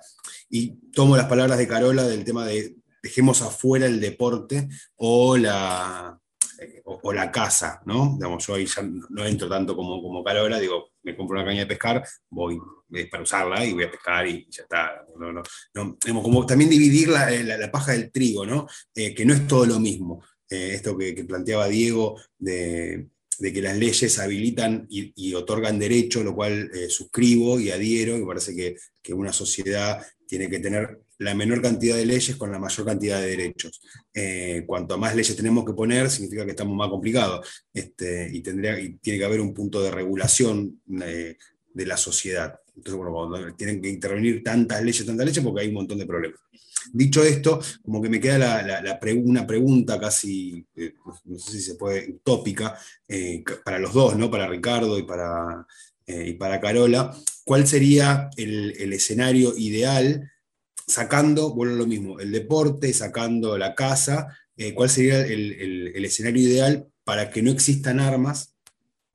Y 0.50 0.76
tomo 0.92 1.18
las 1.18 1.26
palabras 1.26 1.58
de 1.58 1.68
Carola 1.68 2.04
del 2.04 2.24
tema 2.24 2.46
de 2.46 2.76
dejemos 3.02 3.42
afuera 3.42 3.86
el 3.86 4.00
deporte 4.00 4.70
o 4.96 5.36
la, 5.36 6.18
eh, 6.60 6.82
o, 6.86 7.14
la 7.14 7.32
casa, 7.32 7.82
¿no? 7.86 8.14
Digamos, 8.16 8.46
yo 8.46 8.56
ahí 8.56 8.66
ya 8.66 8.82
no 9.10 9.26
entro 9.26 9.50
tanto 9.50 9.76
como, 9.76 10.02
como 10.02 10.24
Carola, 10.24 10.60
digo, 10.60 10.92
me 11.04 11.16
compro 11.16 11.38
una 11.38 11.46
caña 11.46 11.62
de 11.62 11.68
pescar, 11.68 12.04
voy 12.30 12.60
para 13.10 13.24
usarla 13.24 13.66
y 13.66 13.74
voy 13.74 13.84
a 13.84 13.92
pescar 13.92 14.28
y 14.28 14.48
ya 14.50 14.64
está. 14.64 15.06
como 16.14 16.46
también 16.46 16.70
dividir 16.70 17.10
eh, 17.30 17.44
la, 17.44 17.72
paja 17.72 17.94
del 17.94 18.12
trigo, 18.12 18.46
¿no? 18.46 18.68
Eh, 18.96 19.14
que 19.14 19.26
no 19.26 19.34
es 19.34 19.48
todo 19.48 19.66
lo 19.66 19.80
mismo. 19.80 20.24
esto 20.50 20.98
que, 20.98 21.14
planteaba 21.24 21.68
Diego 21.68 22.20
de, 22.38 23.08
que 23.40 23.62
las 23.62 23.78
leyes 23.78 24.20
habilitan 24.20 24.86
y, 24.90 25.34
otorgan 25.34 25.80
derecho, 25.80 26.24
lo 26.24 26.36
cual 26.36 26.70
suscribo 26.90 27.60
y 27.60 27.72
adhiero, 27.72 28.18
y 28.18 28.26
parece 28.26 28.56
que, 28.56 28.76
que 29.02 29.14
una 29.14 29.34
sociedad 29.34 30.06
tiene 30.28 30.50
que 30.50 30.60
tener 30.60 31.00
la 31.20 31.36
menor 31.36 31.62
cantidad 31.62 31.96
de 31.96 32.06
leyes 32.06 32.36
con 32.36 32.52
la 32.52 32.60
mayor 32.60 32.86
cantidad 32.86 33.22
de 33.22 33.28
derechos. 33.28 33.82
Eh, 34.14 34.64
cuanto 34.66 34.98
más 34.98 35.16
leyes 35.16 35.36
tenemos 35.36 35.66
que 35.66 35.74
poner, 35.74 36.10
significa 36.10 36.46
que 36.46 36.52
estamos 36.52 36.76
más 36.76 36.90
complicados. 36.90 37.66
Este, 37.74 38.30
y, 38.32 38.42
tendría, 38.42 38.80
y 38.80 38.96
tiene 38.96 39.20
que 39.20 39.26
haber 39.26 39.42
un 39.42 39.54
punto 39.54 39.82
de 39.82 39.92
regulación 39.92 40.82
eh, 41.02 41.38
de 41.74 41.86
la 41.86 41.98
sociedad. 41.98 42.60
Entonces, 42.76 42.96
bueno, 42.96 43.14
cuando 43.14 43.56
tienen 43.56 43.82
que 43.82 43.90
intervenir 43.90 44.44
tantas 44.44 44.84
leyes, 44.84 45.06
tantas 45.06 45.26
leyes, 45.26 45.44
porque 45.44 45.62
hay 45.62 45.68
un 45.68 45.76
montón 45.76 46.00
de 46.00 46.06
problemas. 46.06 46.40
Dicho 46.92 47.24
esto, 47.24 47.62
como 47.82 48.02
que 48.02 48.10
me 48.10 48.20
queda 48.20 48.62
la, 48.62 49.00
una 49.16 49.48
pregunta 49.48 50.00
casi, 50.00 50.66
eh, 50.76 50.94
no 51.26 51.40
sé 51.40 51.52
si 51.52 51.62
se 51.62 51.76
puede, 51.76 52.12
utópica, 52.12 52.78
para 53.64 53.80
los 53.80 53.94
dos, 53.94 54.18
¿no? 54.18 54.30
para 54.30 54.48
Ricardo 54.48 54.98
y 54.98 55.04
para, 55.04 55.66
y 56.06 56.34
para 56.34 56.60
Carola. 56.60 57.16
¿Cuál 57.46 57.68
sería 57.68 58.30
el, 58.36 58.74
el 58.78 58.92
escenario 58.92 59.54
ideal 59.56 60.33
sacando, 60.88 61.54
bueno, 61.54 61.74
lo 61.74 61.86
mismo, 61.86 62.20
el 62.20 62.32
deporte, 62.32 62.94
sacando 62.94 63.58
la 63.58 63.76
casa, 63.76 64.28
eh, 64.58 64.74
cuál 64.74 64.90
sería 64.90 65.26
el, 65.26 66.06
escenario 66.06 66.42
ideal 66.42 66.88
para 67.04 67.30
que 67.30 67.42
no 67.42 67.52
existan 67.52 68.00
armas 68.00 68.56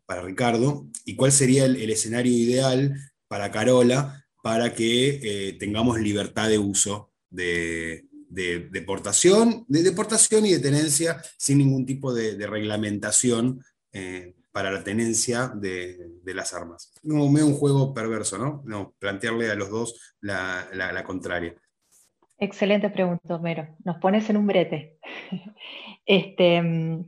para 0.06 0.22
Ricardo 0.22 0.88
y 1.04 1.14
cuál 1.14 1.32
sería 1.32 1.64
el, 1.64 1.90
escenario 1.90 2.32
ideal 2.32 2.94
para 3.28 3.50
Carola 3.50 4.24
para 4.42 4.74
que 4.74 5.20
eh, 5.22 5.52
tengamos 5.58 6.00
libertad 6.00 6.48
de 6.48 6.58
uso 6.58 7.12
de, 7.30 8.06
deportación, 8.30 9.64
de 9.68 9.82
deportación 9.82 10.46
y 10.46 10.52
de 10.52 10.58
tenencia 10.58 11.22
sin 11.36 11.58
ningún 11.58 11.86
tipo 11.86 12.12
de, 12.12 12.46
reglamentación 12.46 13.62
eh, 13.92 14.34
para 14.58 14.72
la 14.72 14.82
tenencia 14.82 15.52
de, 15.54 16.34
las 16.34 16.52
armas. 16.52 16.92
No, 17.04 17.26
un 17.26 17.54
juego 17.54 17.94
perverso, 17.94 18.38
¿no? 18.38 18.60
no 18.66 18.92
plantearle 18.98 19.52
a 19.52 19.54
los 19.54 19.70
dos 19.70 20.16
la, 20.20 21.04
contraria. 21.06 21.54
Excelente 22.40 22.90
pregunta, 22.90 23.36
Homero. 23.36 23.76
Nos 23.84 23.98
pones 23.98 24.28
en 24.30 24.36
un 24.36 24.48
brete. 24.48 24.98
Este, 26.04 26.60
mm, 26.60 27.04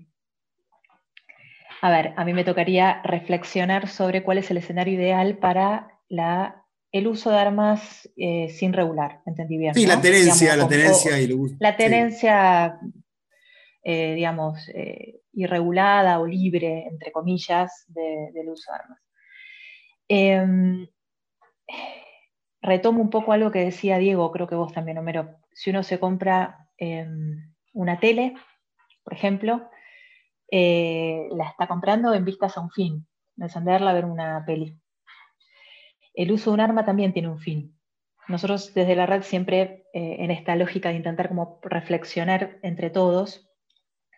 a 1.81 1.91
ver, 1.91 2.13
a 2.17 2.25
mí 2.25 2.35
me 2.35 2.45
tocaría 2.45 3.01
reflexionar 3.03 3.89
sobre 3.89 4.23
cuál 4.23 4.39
es 4.39 4.51
el 4.53 4.59
escenario 4.59 4.95
ideal 4.95 5.39
para 5.39 5.99
la 6.09 6.67
el 6.93 7.09
uso 7.09 7.31
de 7.31 7.39
armas 7.39 8.09
eh, 8.17 8.49
sin 8.51 8.75
regular, 8.75 9.23
entendí 9.27 9.57
bien. 9.57 9.75
Sí, 9.75 9.87
la 9.87 10.01
tenencia, 10.01 10.55
la 10.55 10.69
tenencia 10.69 11.19
y 11.19 11.35
La 11.59 11.77
tenencia, 11.77 12.79
eh, 13.83 14.15
digamos, 14.15 14.69
eh, 14.75 15.20
irregulada 15.33 16.21
o 16.21 16.27
libre, 16.27 16.87
entre 16.87 17.13
comillas, 17.13 17.85
del 17.89 18.49
uso 18.49 18.73
de 18.73 18.79
armas. 18.79 19.01
Em, 20.09 20.89
retomo 22.63 23.01
un 23.01 23.11
poco 23.11 23.33
algo 23.33 23.51
que 23.51 23.65
decía 23.65 23.99
Diego, 23.99 24.31
creo 24.33 24.47
que 24.47 24.55
vos 24.55 24.73
también, 24.73 24.99
Homero. 24.99 25.37
Si 25.53 25.71
uno 25.71 25.83
se 25.83 25.99
compra 26.01 26.69
em, 26.79 27.53
una 27.73 28.01
tele, 28.01 28.35
por 29.03 29.15
ejemplo, 29.15 29.71
la 30.51 31.49
está 31.49 31.69
comprando 31.69 32.13
en 32.13 32.25
vistas 32.25 32.57
a 32.57 32.61
un 32.61 32.71
fin, 32.71 33.07
encenderla, 33.37 33.93
ver 33.93 34.05
una 34.05 34.45
peli 34.45 34.81
el 36.15 36.33
uso 36.33 36.51
de 36.51 36.55
un 36.55 36.61
arma 36.61 36.85
también 36.85 37.13
tiene 37.13 37.29
un 37.29 37.39
fin. 37.39 37.77
Nosotros 38.29 38.75
desde 38.75 38.97
la 38.97 39.07
red 39.07 39.23
siempre 39.23 39.87
eh, 39.93 40.17
en 40.21 40.31
esta 40.31 40.57
lógica 40.57 40.91
de 40.91 40.97
intentar 40.97 41.29
como 41.29 41.59
reflexionar 41.63 42.59
entre 42.63 42.91
todos, 42.91 43.50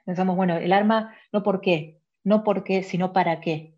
pensamos, 0.04 0.36
bueno, 0.36 0.56
el 0.56 0.72
arma 0.72 1.14
no 1.32 1.42
por 1.42 1.60
qué, 1.60 2.00
no 2.24 2.44
por 2.44 2.64
qué, 2.64 2.82
sino 2.82 3.12
para 3.12 3.40
qué. 3.40 3.74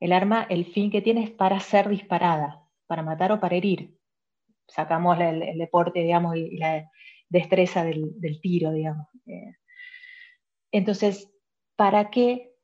El 0.00 0.12
arma, 0.12 0.46
el 0.48 0.66
fin 0.66 0.90
que 0.90 1.02
tiene 1.02 1.24
es 1.24 1.30
para 1.30 1.60
ser 1.60 1.88
disparada, 1.88 2.64
para 2.86 3.02
matar 3.02 3.32
o 3.32 3.40
para 3.40 3.56
herir. 3.56 3.98
Sacamos 4.68 5.18
el, 5.20 5.58
deporte, 5.58 6.00
digamos, 6.00 6.36
y, 6.36 6.56
la 6.58 6.90
destreza 7.28 7.84
del, 7.84 8.40
tiro, 8.40 8.72
digamos. 8.72 9.06
Eh, 9.26 9.54
entonces, 10.70 11.30
¿para 11.76 12.10
qué 12.10 12.54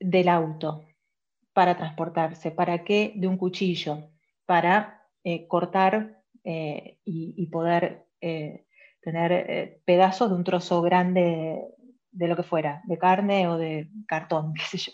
del 0.00 0.28
auto? 0.28 0.84
Para 1.52 1.76
transportarse. 1.76 2.50
¿Para 2.50 2.84
qué 2.84 3.12
de 3.14 3.28
un 3.28 3.36
cuchillo? 3.36 4.08
para 4.44 5.08
eh, 5.24 5.46
cortar 5.46 6.22
eh, 6.44 6.98
y, 7.04 7.46
poder 7.46 8.06
tener 9.00 9.80
pedazos 9.84 10.28
de 10.28 10.36
un 10.36 10.44
trozo 10.44 10.82
grande 10.82 11.64
de 12.12 12.28
lo 12.28 12.36
que 12.36 12.42
fuera, 12.42 12.82
de 12.84 12.98
carne 12.98 13.48
o 13.48 13.58
de 13.58 13.88
cartón, 14.06 14.54
qué 14.54 14.62
sé 14.62 14.78
yo. 14.78 14.92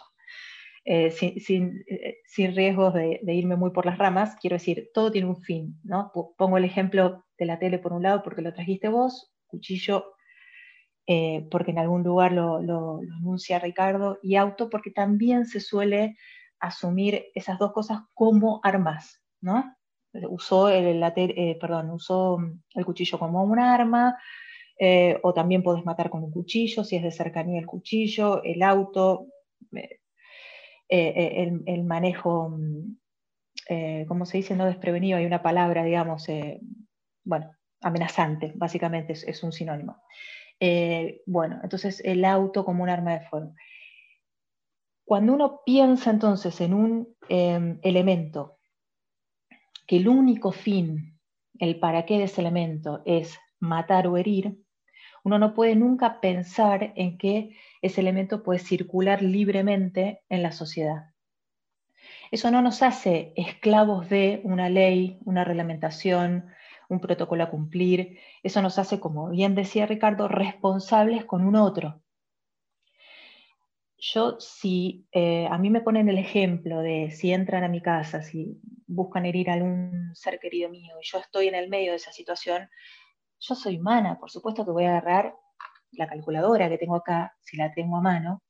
Sin, 1.11 2.55
riesgos 2.55 2.95
de, 2.95 3.21
irme 3.27 3.57
muy 3.57 3.71
por 3.71 3.85
las 3.85 3.99
ramas, 3.99 4.37
quiero 4.41 4.55
decir, 4.55 4.89
todo 4.95 5.13
tiene 5.13 5.29
un 5.29 5.37
fin, 5.37 5.79
¿no? 5.85 6.11
Pongo 6.39 6.57
el 6.57 6.65
ejemplo 6.65 7.27
de 7.37 7.45
la 7.45 7.59
tele 7.59 7.79
por 7.79 7.93
un 7.93 8.03
lado 8.03 8.23
porque 8.23 8.41
lo 8.41 8.55
trajiste 8.55 8.89
vos, 8.89 9.35
cuchillo 9.47 10.15
porque 11.51 11.71
en 11.71 11.79
algún 11.79 12.03
lugar 12.03 12.33
lo, 12.33 12.61
lo, 12.61 13.01
anuncia 13.19 13.59
Ricardo, 13.59 14.19
y 14.23 14.37
auto 14.37 14.69
porque 14.69 14.91
también 14.91 15.47
se 15.47 15.61
suele 15.61 16.17
asumir 16.61 17.27
esas 17.35 17.59
dos 17.59 17.73
cosas 17.73 18.01
como 18.15 18.61
armas, 18.63 19.23
¿no? 19.41 19.75
Usó 20.29 20.69
el, 20.69 21.03
eh, 21.03 21.59
perdón, 21.61 21.91
usó 21.91 22.39
el 22.75 22.85
cuchillo 22.85 23.19
como 23.19 23.43
un 23.43 23.59
arma, 23.59 24.17
eh, 24.79 25.19
o 25.23 25.35
también 25.35 25.63
puedes 25.63 25.85
matar 25.85 26.09
con 26.09 26.23
un 26.23 26.31
cuchillo, 26.31 26.85
si 26.85 26.97
es 26.97 27.03
de 27.03 27.11
cercanía 27.11 27.59
el 27.59 27.67
cuchillo, 27.67 28.43
el 28.45 28.63
auto, 28.63 29.27
eh, 30.89 31.53
el, 31.67 31.85
manejo, 31.85 32.57
¿cómo 34.07 34.25
se 34.25 34.39
dice? 34.39 34.57
No 34.57 34.67
desprevenido, 34.67 35.19
hay 35.19 35.27
una 35.27 35.43
palabra, 35.43 35.85
digamos, 35.85 36.27
bueno, 37.25 37.51
amenazante, 37.81 38.53
básicamente 38.55 39.13
es, 39.13 39.43
un 39.43 39.53
sinónimo. 39.53 40.01
bueno, 41.27 41.61
entonces 41.63 42.01
el 42.05 42.25
auto 42.25 42.65
como 42.65 42.85
un 42.85 42.89
arma 42.89 43.19
de 43.19 43.27
fuego. 43.27 43.55
Cuando 45.05 45.33
uno 45.33 45.61
piensa 45.65 46.11
entonces 46.11 46.61
en 46.61 46.75
un 46.75 47.17
elemento 47.29 48.59
que 49.89 49.97
el 49.97 50.07
único 50.07 50.53
fin, 50.53 51.19
el 51.59 51.81
para 51.81 52.07
qué 52.07 52.19
de 52.19 52.25
ese 52.25 52.43
elemento 52.43 53.03
es 53.05 53.37
matar 53.59 54.07
o 54.07 54.17
herir, 54.17 54.57
uno 55.25 55.39
no 55.39 55.55
puede 55.55 55.77
nunca 55.77 56.21
pensar 56.21 56.93
en 56.97 57.19
que 57.19 57.57
ese 57.83 58.01
elemento 58.01 58.43
puede 58.43 58.59
circular 58.59 59.23
libremente 59.23 60.23
en 60.29 60.43
la 60.43 60.53
sociedad. 60.53 61.11
Eso 62.31 62.51
no 62.51 62.63
nos 62.63 62.83
hace 62.83 63.33
esclavos 63.37 64.09
de 64.09 64.41
una 64.45 64.69
ley, 64.69 65.19
una 65.25 65.45
reglamentación, 65.45 66.47
un 66.89 67.01
protocolo 67.01 67.45
a 67.45 67.51
cumplir. 67.51 68.19
Eso 68.43 68.61
nos 68.63 68.79
hace, 68.79 69.01
como 69.01 69.31
bien 69.31 69.55
decía 69.55 69.87
Ricardo, 69.87 70.29
responsables 70.29 71.25
con 71.25 71.47
un 71.47 71.57
otro 71.57 72.03
yo 73.99 74.39
si 74.39 75.07
eh, 75.13 75.47
a 75.51 75.59
mí 75.59 75.71
me 75.71 75.81
ponen 75.81 76.09
el 76.09 76.19
ejemplo 76.19 76.81
de 76.81 77.11
si 77.11 77.33
entran 77.33 77.65
a 77.65 77.69
mi 77.69 77.83
casa, 77.83 78.23
si 78.23 78.61
buscan 78.87 79.27
herir 79.27 79.51
a 79.51 79.55
algún 79.55 80.13
ser 80.15 80.39
querido 80.39 80.71
mío 80.71 80.95
y 81.03 81.07
yo 81.07 81.19
estoy 81.19 81.49
en 81.49 81.57
el 81.57 81.69
medio 81.69 81.91
de 81.91 81.97
esa 81.97 82.13
situación, 82.13 82.71
yo 83.41 83.55
soy 83.55 83.79
humana, 83.79 84.19
por 84.19 84.31
supuesto 84.31 84.65
que 84.65 84.71
voy 84.71 84.85
a 84.85 84.91
agarrar 84.91 85.35
la 85.93 86.07
calculadora 86.07 86.69
que 86.69 86.79
tengo 86.79 86.97
acá, 86.97 87.35
si 87.41 87.57
la 87.57 87.73
tengo 87.73 87.97
a 87.97 88.01
mano, 88.01 88.43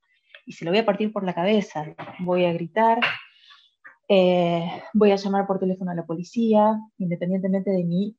y 0.45 0.53
se 0.53 0.65
lo 0.65 0.71
voy 0.71 0.79
a 0.79 0.87
partir 0.87 1.13
por 1.13 1.25
la 1.25 1.35
cabeza, 1.35 1.85
voy 2.21 2.45
a 2.45 2.53
gritar, 2.53 3.01
eh, 4.09 4.83
voy 4.95 5.11
a 5.11 5.17
llamar 5.17 5.47
por 5.47 5.59
teléfono 5.59 5.91
a 5.91 5.95
la 5.95 6.07
policía, 6.07 6.79
independientemente 6.97 7.71
de 7.71 7.85
mi 7.85 8.17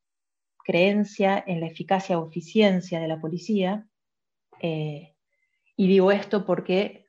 creencia 0.63 1.43
en 1.45 1.60
la 1.60 1.67
eficacia 1.67 2.19
o 2.19 2.27
eficiencia 2.27 2.99
de 2.99 3.08
la 3.08 3.19
policía. 3.19 3.88
Eh, 4.62 5.15
y 5.75 5.88
digo 5.88 6.12
esto 6.12 6.45
porque 6.45 7.08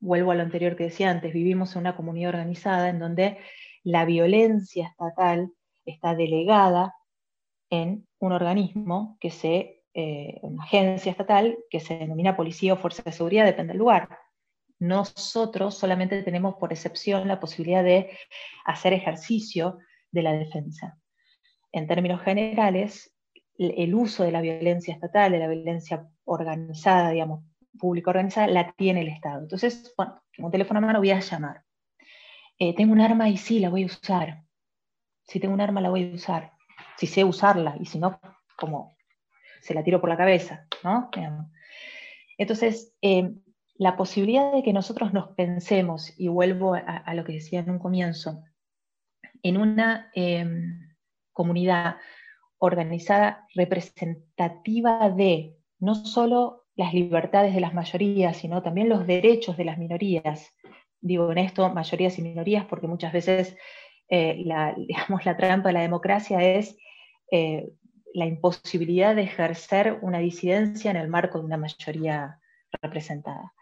vuelvo 0.00 0.32
a 0.32 0.34
lo 0.34 0.42
anterior 0.42 0.74
que 0.74 0.84
decía 0.84 1.10
antes, 1.10 1.32
vivimos 1.32 1.76
en 1.76 1.82
una 1.82 1.94
comunidad 1.94 2.30
organizada 2.30 2.88
en 2.88 2.98
donde 2.98 3.38
la 3.84 4.04
violencia 4.04 4.88
estatal 4.88 5.52
está 5.84 6.16
delegada 6.16 6.96
en 7.70 8.06
un 8.26 8.32
organismo 8.32 9.16
que 9.20 9.30
se, 9.30 9.82
eh, 9.94 10.38
una 10.42 10.62
agencia 10.62 11.10
estatal 11.10 11.58
que 11.70 11.80
se 11.80 11.98
denomina 11.98 12.36
policía 12.36 12.74
o 12.74 12.76
fuerza 12.76 13.02
de 13.02 13.12
seguridad, 13.12 13.44
depende 13.44 13.72
del 13.72 13.78
lugar. 13.78 14.08
Nosotros 14.78 15.76
solamente 15.76 16.22
tenemos 16.22 16.54
por 16.54 16.72
excepción 16.72 17.28
la 17.28 17.40
posibilidad 17.40 17.84
de 17.84 18.10
hacer 18.64 18.92
ejercicio 18.92 19.78
de 20.10 20.22
la 20.22 20.32
defensa. 20.32 20.98
En 21.72 21.86
términos 21.86 22.22
generales, 22.22 23.14
el 23.58 23.94
uso 23.94 24.24
de 24.24 24.32
la 24.32 24.40
violencia 24.40 24.94
estatal, 24.94 25.32
de 25.32 25.38
la 25.38 25.48
violencia 25.48 26.08
organizada, 26.24 27.10
digamos, 27.10 27.44
pública 27.78 28.10
organizada 28.10 28.46
la 28.48 28.72
tiene 28.72 29.00
el 29.00 29.08
Estado. 29.08 29.40
Entonces, 29.42 29.94
bueno, 29.96 30.22
tengo 30.32 30.46
un 30.46 30.52
teléfono 30.52 30.78
a 30.78 30.82
mano, 30.82 30.98
voy 30.98 31.10
a 31.10 31.20
llamar. 31.20 31.62
Eh, 32.58 32.74
tengo 32.74 32.92
un 32.92 33.00
arma 33.00 33.28
y 33.28 33.36
sí, 33.36 33.58
la 33.58 33.70
voy 33.70 33.84
a 33.84 33.86
usar. 33.86 34.44
Si 35.24 35.40
tengo 35.40 35.54
un 35.54 35.60
arma, 35.60 35.80
la 35.80 35.90
voy 35.90 36.12
a 36.12 36.14
usar. 36.14 36.52
Si 36.96 37.06
sé 37.06 37.24
usarla, 37.24 37.76
y 37.80 37.86
si 37.86 37.98
no, 37.98 38.20
como 38.56 38.96
se 39.60 39.74
la 39.74 39.82
tiro 39.82 40.00
por 40.00 40.10
la 40.10 40.16
cabeza, 40.16 40.66
¿no? 40.82 41.10
Entonces, 42.36 42.94
eh, 43.02 43.32
la 43.76 43.96
posibilidad 43.96 44.52
de 44.52 44.62
que 44.62 44.72
nosotros 44.72 45.12
nos 45.12 45.28
pensemos, 45.30 46.12
y 46.18 46.28
vuelvo 46.28 46.74
a, 46.74 47.14
lo 47.14 47.24
que 47.24 47.34
decía 47.34 47.60
en 47.60 47.70
un 47.70 47.78
comienzo, 47.78 48.42
en 49.42 49.56
una 49.56 50.10
em, 50.14 50.94
comunidad 51.32 51.96
organizada 52.58 53.46
representativa 53.54 55.10
de 55.10 55.56
no 55.78 55.94
solo 55.94 56.66
las 56.76 56.94
libertades 56.94 57.54
de 57.54 57.60
las 57.60 57.74
mayorías, 57.74 58.36
sino 58.36 58.62
también 58.62 58.88
los 58.88 59.06
derechos 59.06 59.56
de 59.56 59.64
las 59.64 59.78
minorías. 59.78 60.50
Digo 61.00 61.32
en 61.32 61.38
esto 61.38 61.68
mayorías 61.70 62.18
y 62.18 62.22
minorías 62.22 62.64
porque 62.66 62.86
muchas 62.86 63.12
veces 63.12 63.56
eh, 64.14 64.42
la, 64.44 64.74
digamos, 64.76 65.24
la 65.24 65.36
trampa 65.38 65.70
de 65.70 65.72
la 65.72 65.80
democracia 65.80 66.42
es 66.42 66.76
eh, 67.30 67.72
la 68.12 68.26
imposibilidad 68.26 69.16
de 69.16 69.22
ejercer 69.22 69.98
una 70.02 70.18
disidencia 70.18 70.90
en 70.90 70.98
el 70.98 71.08
marco 71.08 71.38
de 71.38 71.46
una 71.46 71.56
mayoría 71.56 72.38
representada. 72.82 73.54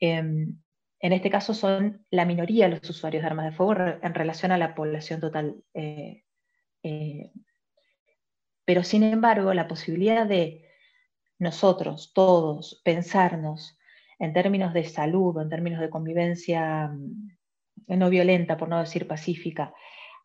Em, 0.00 0.58
en 0.98 1.12
este 1.12 1.28
caso 1.28 1.52
son 1.52 2.06
la 2.10 2.24
minoría 2.24 2.68
los 2.68 2.88
usuarios 2.88 3.22
de 3.22 3.26
armas 3.26 3.44
de 3.44 3.52
fuego 3.52 3.74
en 4.02 4.14
relación 4.14 4.50
a 4.50 4.58
la 4.58 4.74
población 4.74 5.20
total. 5.20 5.62
Eh, 5.74 6.22
pero 8.64 8.82
sin 8.84 9.02
embargo, 9.02 9.52
la 9.52 9.68
posibilidad 9.68 10.26
de 10.26 10.64
nosotros, 11.38 12.12
todos, 12.14 12.80
pensarnos 12.82 13.76
en 14.18 14.32
términos 14.32 14.72
de 14.72 14.84
salud 14.84 15.38
en 15.40 15.48
términos 15.50 15.80
de 15.80 15.90
convivencia 15.90 16.88
mm, 16.88 17.36
no 17.96 18.10
violenta, 18.10 18.56
por 18.56 18.68
no 18.68 18.80
decir 18.80 19.06
pacífica, 19.06 19.74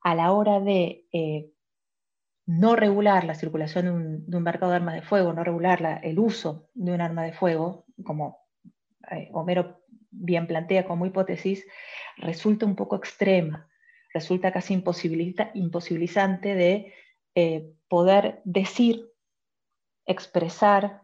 a 0.01 0.15
la 0.15 0.32
hora 0.32 0.60
de 0.60 1.06
eh, 1.12 1.51
no 2.45 2.75
regular 2.75 3.25
la 3.25 3.36
circulación 3.36 4.25
de 4.25 4.38
un, 4.38 4.43
mercado 4.43 4.71
de 4.71 4.77
armas 4.77 4.95
de 4.95 5.01
fuego, 5.01 5.34
no 5.34 5.43
regular 5.43 5.99
el 6.03 6.17
uso 6.17 6.69
de 6.73 6.93
un 6.93 7.01
arma 7.01 7.23
de 7.23 7.34
fuego, 7.34 7.86
como 8.03 8.39
eh, 9.12 9.30
Homero 9.34 9.82
bien 10.10 10.47
plantea 10.47 10.86
como 10.86 11.06
hipótesis, 11.06 11.65
resulta 12.17 12.65
un 12.65 12.75
poco 12.75 12.95
extrema, 12.95 13.69
resulta 14.13 14.51
casi 14.51 14.73
imposibilizante 14.73 16.56
de 16.56 16.93
eh, 17.36 17.73
poder 17.88 18.41
decir, 18.45 19.12
expresar, 20.06 21.01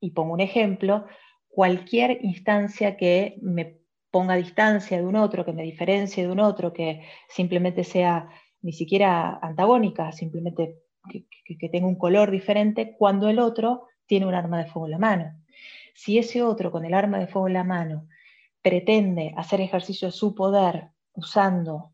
y 0.00 0.12
pongo 0.12 0.32
un 0.32 0.40
ejemplo, 0.40 1.06
cualquier 1.48 2.24
instancia 2.24 2.96
que 2.96 3.38
me 3.42 3.79
ponga 4.10 4.34
distancia 4.34 4.98
de 4.98 5.06
un 5.06 5.16
otro, 5.16 5.44
que 5.44 5.52
me 5.52 5.62
diferencie 5.62 6.24
de 6.24 6.32
un 6.32 6.40
otro, 6.40 6.72
que 6.72 7.02
simplemente 7.28 7.84
sea 7.84 8.28
ni 8.62 8.72
siquiera 8.72 9.38
antagónica, 9.40 10.12
simplemente 10.12 10.76
que, 11.08 11.68
tenga 11.68 11.86
un 11.86 11.96
color 11.96 12.30
diferente, 12.30 12.96
cuando 12.98 13.28
el 13.28 13.38
otro 13.38 13.88
tiene 14.06 14.26
un 14.26 14.34
arma 14.34 14.58
de 14.58 14.66
fuego 14.66 14.86
en 14.86 14.92
la 14.92 14.98
mano. 14.98 15.36
Si 15.94 16.18
ese 16.18 16.42
otro 16.42 16.70
con 16.70 16.84
el 16.84 16.94
arma 16.94 17.18
de 17.18 17.26
fuego 17.26 17.48
en 17.48 17.54
la 17.54 17.64
mano 17.64 18.08
pretende 18.62 19.32
hacer 19.36 19.60
ejercicio 19.60 20.08
de 20.08 20.12
su 20.12 20.34
poder 20.34 20.88
usando 21.14 21.92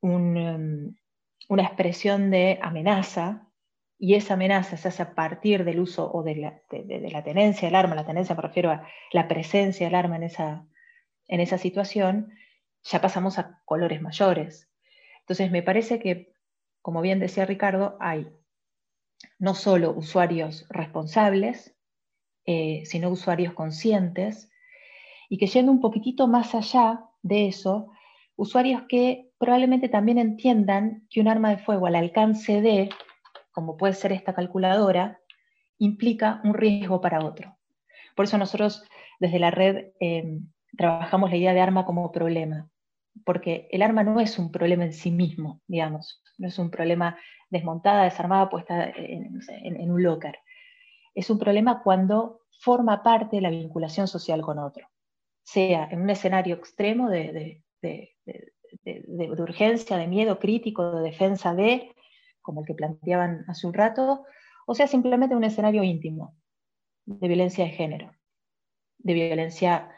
um, 0.00 0.94
una 1.48 1.62
expresión 1.62 2.30
de 2.30 2.58
amenaza, 2.62 3.48
y 3.98 4.14
esa 4.14 4.34
amenaza 4.34 4.76
se 4.76 4.88
hace 4.88 5.02
a 5.02 5.14
partir 5.14 5.64
del 5.64 5.80
uso 5.80 6.10
o 6.12 6.22
de 6.22 6.36
la, 6.36 6.62
de 6.70 7.10
la, 7.10 7.24
tenencia 7.24 7.66
del 7.66 7.74
arma, 7.74 7.96
la 7.96 8.06
tenencia 8.06 8.36
me 8.36 8.42
refiero 8.42 8.70
a 8.70 8.86
la 9.12 9.26
presencia 9.26 9.86
del 9.86 9.96
arma 9.96 10.16
en 10.16 10.22
esa, 10.22 10.66
en 11.28 11.40
esa 11.40 11.58
situación, 11.58 12.32
ya 12.82 13.00
pasamos 13.00 13.38
a 13.38 13.60
colores 13.64 14.00
mayores. 14.00 14.68
Entonces, 15.20 15.50
me 15.50 15.62
parece 15.62 15.98
que, 15.98 16.32
como 16.82 17.00
bien 17.02 17.20
decía 17.20 17.44
Ricardo, 17.44 17.96
hay 18.00 18.28
no 19.38 19.54
solo 19.54 19.92
usuarios 19.92 20.66
responsables, 20.70 21.76
eh, 22.46 22.82
sino 22.86 23.10
usuarios 23.10 23.52
conscientes, 23.52 24.50
y 25.28 25.38
que 25.38 25.46
yendo 25.46 25.70
un 25.70 25.80
poquitito 25.80 26.26
más 26.26 26.54
allá 26.54 27.04
de 27.22 27.48
eso, 27.48 27.92
usuarios 28.36 28.82
que 28.88 29.30
probablemente 29.38 29.88
también 29.88 30.18
entiendan 30.18 31.06
que 31.10 31.20
un 31.20 31.28
arma 31.28 31.50
de 31.50 31.58
fuego 31.58 31.86
al 31.86 31.96
alcance 31.96 32.62
de, 32.62 32.88
como 33.52 33.76
puede 33.76 33.92
ser 33.92 34.12
esta 34.12 34.34
calculadora, 34.34 35.20
implica 35.78 36.40
un 36.44 36.54
riesgo 36.54 37.00
para 37.00 37.24
otro. 37.24 37.56
Por 38.16 38.24
eso 38.24 38.38
nosotros 38.38 38.82
desde 39.20 39.38
la 39.38 39.50
red 39.50 39.92
eh, 40.00 40.40
trabajamos 40.76 41.30
la 41.30 41.36
idea 41.36 41.54
de 41.54 41.60
arma 41.60 41.84
como 41.84 42.12
problema, 42.12 42.68
porque 43.24 43.68
el 43.70 43.82
arma 43.82 44.04
no 44.04 44.20
es 44.20 44.38
un 44.38 44.50
problema 44.50 44.84
en 44.84 44.92
sí 44.92 45.10
mismo, 45.10 45.60
digamos, 45.66 46.22
no 46.38 46.48
es 46.48 46.58
un 46.58 46.70
problema 46.70 47.18
desmontada, 47.50 48.04
desarmada, 48.04 48.48
puesta 48.48 48.90
en, 48.94 49.90
un 49.90 50.02
locker. 50.02 50.38
Es 51.14 51.30
un 51.30 51.38
problema 51.38 51.82
cuando 51.82 52.42
forma 52.60 53.02
parte 53.02 53.36
de 53.36 53.42
la 53.42 53.50
vinculación 53.50 54.06
social 54.06 54.42
con 54.42 54.58
otro, 54.58 54.86
sea 55.42 55.88
en 55.90 56.02
un 56.02 56.10
escenario 56.10 56.54
extremo 56.56 57.08
de, 57.08 57.62
de 57.80 59.30
urgencia, 59.30 59.96
de 59.96 60.06
miedo 60.06 60.38
crítico, 60.38 60.92
de 60.92 61.10
defensa 61.10 61.54
de, 61.54 61.94
como 62.42 62.60
el 62.60 62.66
que 62.66 62.74
planteaban 62.74 63.44
hace 63.48 63.66
un 63.66 63.74
rato, 63.74 64.24
o 64.66 64.74
sea 64.74 64.86
simplemente 64.86 65.34
un 65.34 65.44
escenario 65.44 65.82
íntimo 65.82 66.36
de 67.04 67.28
violencia 67.28 67.64
de 67.64 67.70
género, 67.70 68.12
de 68.98 69.14
violencia 69.14 69.90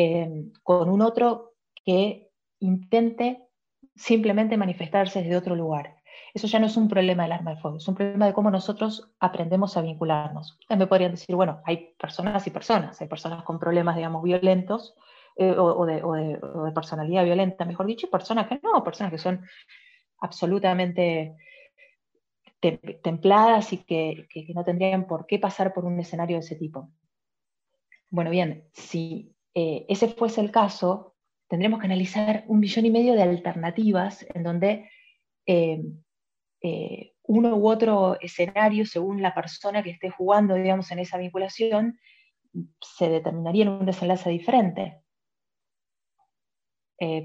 Em, 0.00 0.52
con 0.62 0.88
un 0.90 1.02
otro 1.02 1.54
que 1.84 2.30
intente 2.60 3.48
simplemente 3.96 4.56
manifestarse 4.56 5.22
desde 5.22 5.36
otro 5.36 5.56
lugar. 5.56 5.96
Eso 6.32 6.46
ya 6.46 6.60
no 6.60 6.66
es 6.66 6.76
un 6.76 6.86
problema 6.86 7.24
del 7.24 7.32
arma 7.32 7.56
de 7.56 7.60
fuego, 7.60 7.78
es 7.78 7.88
un 7.88 7.96
problema 7.96 8.26
de 8.26 8.32
cómo 8.32 8.48
nosotros 8.48 9.10
aprendemos 9.18 9.76
a 9.76 9.82
vincularnos. 9.82 10.56
Me 10.68 10.86
podrían 10.86 11.10
decir, 11.10 11.34
bueno, 11.34 11.62
hay 11.64 11.96
personas 11.98 12.46
y 12.46 12.50
personas, 12.50 13.00
hay 13.00 13.08
personas 13.08 13.42
con 13.42 13.58
problemas, 13.58 13.96
digamos, 13.96 14.22
violentos 14.22 14.94
eh, 15.34 15.56
o, 15.58 15.84
de, 15.84 16.72
personalidad 16.72 17.24
violenta, 17.24 17.64
mejor 17.64 17.86
dicho, 17.86 18.06
y 18.06 18.10
personas 18.10 18.46
que 18.46 18.60
no, 18.62 18.84
personas 18.84 19.10
que 19.10 19.18
son 19.18 19.44
absolutamente 20.20 21.34
templadas 23.02 23.72
y 23.72 23.78
que, 23.78 24.28
que, 24.30 24.46
no 24.54 24.62
tendrían 24.62 25.08
por 25.08 25.26
qué 25.26 25.40
pasar 25.40 25.74
por 25.74 25.84
un 25.84 25.98
escenario 25.98 26.36
de 26.36 26.42
ese 26.42 26.54
tipo. 26.54 26.88
Bueno, 28.10 28.30
bien, 28.30 28.64
si 28.72 29.34
eh, 29.60 29.84
ese 29.88 30.06
fuese 30.06 30.40
el 30.40 30.52
caso, 30.52 31.16
tendremos 31.48 31.80
que 31.80 31.86
analizar 31.86 32.44
un 32.46 32.60
millón 32.60 32.86
y 32.86 32.92
medio 32.92 33.14
de 33.14 33.22
alternativas 33.22 34.24
en 34.32 34.44
donde 34.44 34.88
eh, 35.46 35.82
eh, 36.62 37.14
uno 37.24 37.56
u 37.56 37.68
otro 37.68 38.20
escenario, 38.20 38.86
según 38.86 39.20
la 39.20 39.34
persona 39.34 39.82
que 39.82 39.90
esté 39.90 40.10
jugando, 40.10 40.54
digamos, 40.54 40.92
en 40.92 41.00
esa 41.00 41.18
vinculación, 41.18 41.98
se 42.80 43.08
determinaría 43.08 43.64
en 43.64 43.70
un 43.70 43.84
desenlace 43.84 44.30
diferente. 44.30 45.02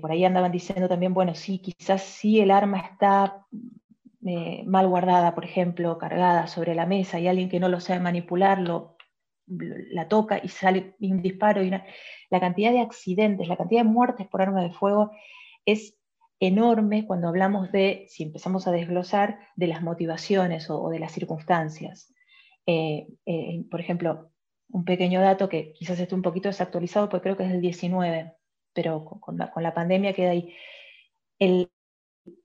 por 0.01 0.11
ahí 0.11 0.25
andaban 0.25 0.51
diciendo 0.51 0.89
también, 0.89 1.13
bueno, 1.13 1.35
sí, 1.35 1.59
quizás 1.59 2.01
sí 2.01 2.39
el 2.39 2.49
arma 2.49 2.79
está 2.79 3.45
mal 4.65 4.87
guardada, 4.87 5.35
por 5.35 5.45
ejemplo, 5.45 5.99
cargada 5.99 6.47
sobre 6.47 6.73
la 6.73 6.87
mesa 6.87 7.19
y 7.19 7.27
alguien 7.27 7.49
que 7.49 7.59
no 7.59 7.69
lo 7.69 7.79
sabe 7.79 7.99
manipularlo 7.99 8.93
la 9.47 10.07
toca 10.07 10.39
y 10.43 10.47
sale 10.47 10.95
un 11.01 11.21
disparo 11.21 11.63
y 11.63 11.71
la 12.33 12.39
cantidad 12.39 12.71
de 12.71 12.79
accidentes, 12.79 13.47
la 13.47 13.57
cantidad 13.57 13.83
de 13.83 13.89
muertes 13.89 14.27
por 14.27 14.41
arma 14.41 14.63
de 14.63 14.71
fuego 14.71 15.11
es 15.67 15.95
enorme 16.39 17.05
cuando 17.05 17.27
hablamos 17.27 17.71
de, 17.71 18.07
si 18.09 18.23
empezamos 18.23 18.65
a 18.65 18.71
desglosar, 18.71 19.37
de 19.55 19.67
las 19.67 19.83
motivaciones 19.83 20.67
o, 20.71 20.89
de 20.89 20.97
las 20.97 21.11
circunstancias. 21.11 22.11
Eh, 22.65 23.07
eh, 23.27 23.63
por 23.69 23.79
ejemplo, 23.79 24.31
un 24.69 24.83
pequeño 24.83 25.21
dato 25.21 25.47
que 25.47 25.73
quizás 25.73 25.99
esté 25.99 26.15
un 26.15 26.23
poquito 26.23 26.49
desactualizado, 26.49 27.07
porque 27.07 27.21
creo 27.21 27.37
que 27.37 27.43
es 27.43 27.51
del 27.51 27.61
19, 27.61 28.33
pero 28.73 29.05
con, 29.05 29.37
la, 29.37 29.73
pandemia 29.75 30.13
queda 30.13 30.31
ahí. 30.31 30.55
El 31.37 31.69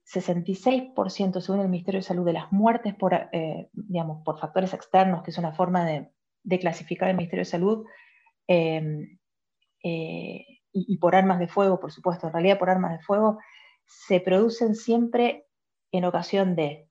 66%, 0.05 1.41
según 1.41 1.61
el 1.61 1.69
Ministerio 1.69 1.97
de 1.97 2.03
Salud, 2.03 2.27
de 2.27 2.33
las 2.33 2.51
muertes 2.51 2.93
por, 2.93 3.15
eh, 3.15 3.69
digamos, 3.73 4.23
por 4.23 4.39
factores 4.39 4.71
externos, 4.75 5.23
que 5.23 5.31
es 5.31 5.37
una 5.39 5.51
forma 5.51 5.83
de, 5.83 6.11
clasificar 6.59 7.09
el 7.09 7.17
Ministerio 7.17 7.41
de 7.41 7.49
Salud, 7.49 7.85
em, 8.47 9.18
eh, 9.83 10.45
y, 10.71 10.97
por 10.97 11.15
armas 11.15 11.39
de 11.39 11.47
fuego, 11.47 11.79
por 11.79 11.91
supuesto, 11.91 12.27
en 12.27 12.33
realidad 12.33 12.59
por 12.59 12.69
armas 12.69 12.97
de 12.97 13.03
fuego, 13.03 13.39
se 13.85 14.19
producen 14.19 14.75
siempre 14.75 15.45
en 15.91 16.05
ocasión 16.05 16.55
de 16.55 16.87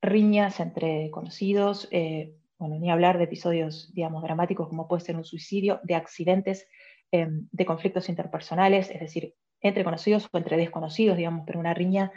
riñas 0.00 0.60
entre 0.60 1.10
conocidos, 1.10 1.88
eh, 1.90 2.34
bueno, 2.58 2.78
ni 2.78 2.90
hablar 2.90 3.18
de 3.18 3.24
episodios, 3.24 3.92
digamos, 3.94 4.22
dramáticos 4.22 4.68
como 4.68 4.86
puede 4.86 5.04
ser 5.04 5.16
un 5.16 5.24
suicidio, 5.24 5.80
de 5.82 5.96
accidentes, 5.96 6.68
em, 7.10 7.48
de 7.50 7.66
conflictos 7.66 8.08
interpersonales, 8.08 8.90
es 8.90 9.00
decir, 9.00 9.34
entre 9.60 9.82
conocidos 9.82 10.28
o 10.30 10.38
entre 10.38 10.56
desconocidos, 10.56 11.16
digamos, 11.16 11.44
pero 11.46 11.58
una 11.58 11.74
riña 11.74 12.12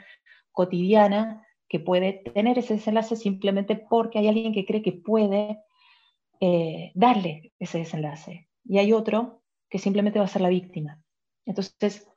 cotidiana 0.52 1.46
que 1.70 1.80
puede 1.80 2.22
tener 2.34 2.58
ese 2.58 2.76
desenlace 2.76 3.16
simplemente 3.16 3.76
porque 3.76 4.20
hay 4.20 4.28
alguien 4.28 4.54
que 4.54 4.66
cree 4.66 4.82
que 4.82 4.94
puede 4.94 5.60
eh, 6.40 6.92
darle 6.94 7.54
ese 7.60 7.80
desenlace. 7.80 8.48
Y 8.66 8.78
hay 8.78 8.94
otro 8.94 9.42
que 9.70 9.80
simplemente 9.80 10.20
va 10.20 10.26
a 10.26 10.30
ser 10.30 10.42
la 10.42 10.50
víctima. 10.50 11.02
Entonces, 11.46 12.08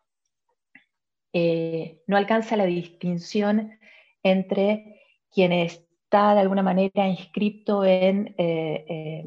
eh, 1.33 2.03
no 2.07 2.17
alcanza 2.17 2.57
la 2.57 2.67
distinción 2.67 3.79
entre 4.23 5.01
quien 5.31 5.53
está 5.53 6.35
de 6.35 6.41
alguna 6.41 6.63
manera 6.63 7.09
inscripto 7.09 7.85
en 7.85 8.35
eh, 8.37 9.25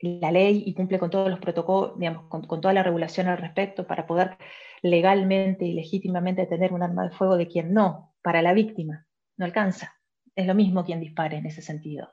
la 0.00 0.30
ley 0.30 0.62
y 0.66 0.74
cumple 0.74 0.98
con 0.98 1.10
todos 1.10 1.30
los 1.30 1.40
protocolos, 1.40 1.98
digamos, 1.98 2.28
con, 2.28 2.46
con, 2.46 2.60
toda 2.60 2.74
la 2.74 2.82
regulación 2.82 3.28
al 3.28 3.38
respecto 3.38 3.86
para 3.86 4.06
poder 4.06 4.36
legalmente 4.82 5.64
y 5.64 5.72
legítimamente 5.72 6.46
tener 6.46 6.72
un 6.72 6.82
arma 6.82 7.04
de 7.04 7.14
fuego 7.14 7.36
de 7.36 7.48
quien 7.48 7.72
no, 7.72 8.14
para 8.22 8.42
la 8.42 8.52
víctima. 8.52 9.06
No 9.36 9.44
alcanza. 9.44 9.94
Es 10.34 10.46
lo 10.46 10.54
mismo 10.54 10.84
quien 10.84 11.00
dispare 11.00 11.36
en 11.36 11.46
ese 11.46 11.62
sentido. 11.62 12.10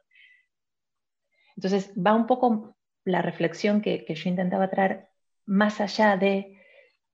Entonces 1.55 1.91
va 1.97 2.13
un 2.13 2.27
poco 2.27 2.77
la 3.03 3.21
reflexión 3.21 3.81
que, 3.81 4.05
yo 4.07 4.29
intentaba 4.29 4.69
traer 4.69 5.09
más 5.47 5.81
allá 5.81 6.17
de 6.17 6.57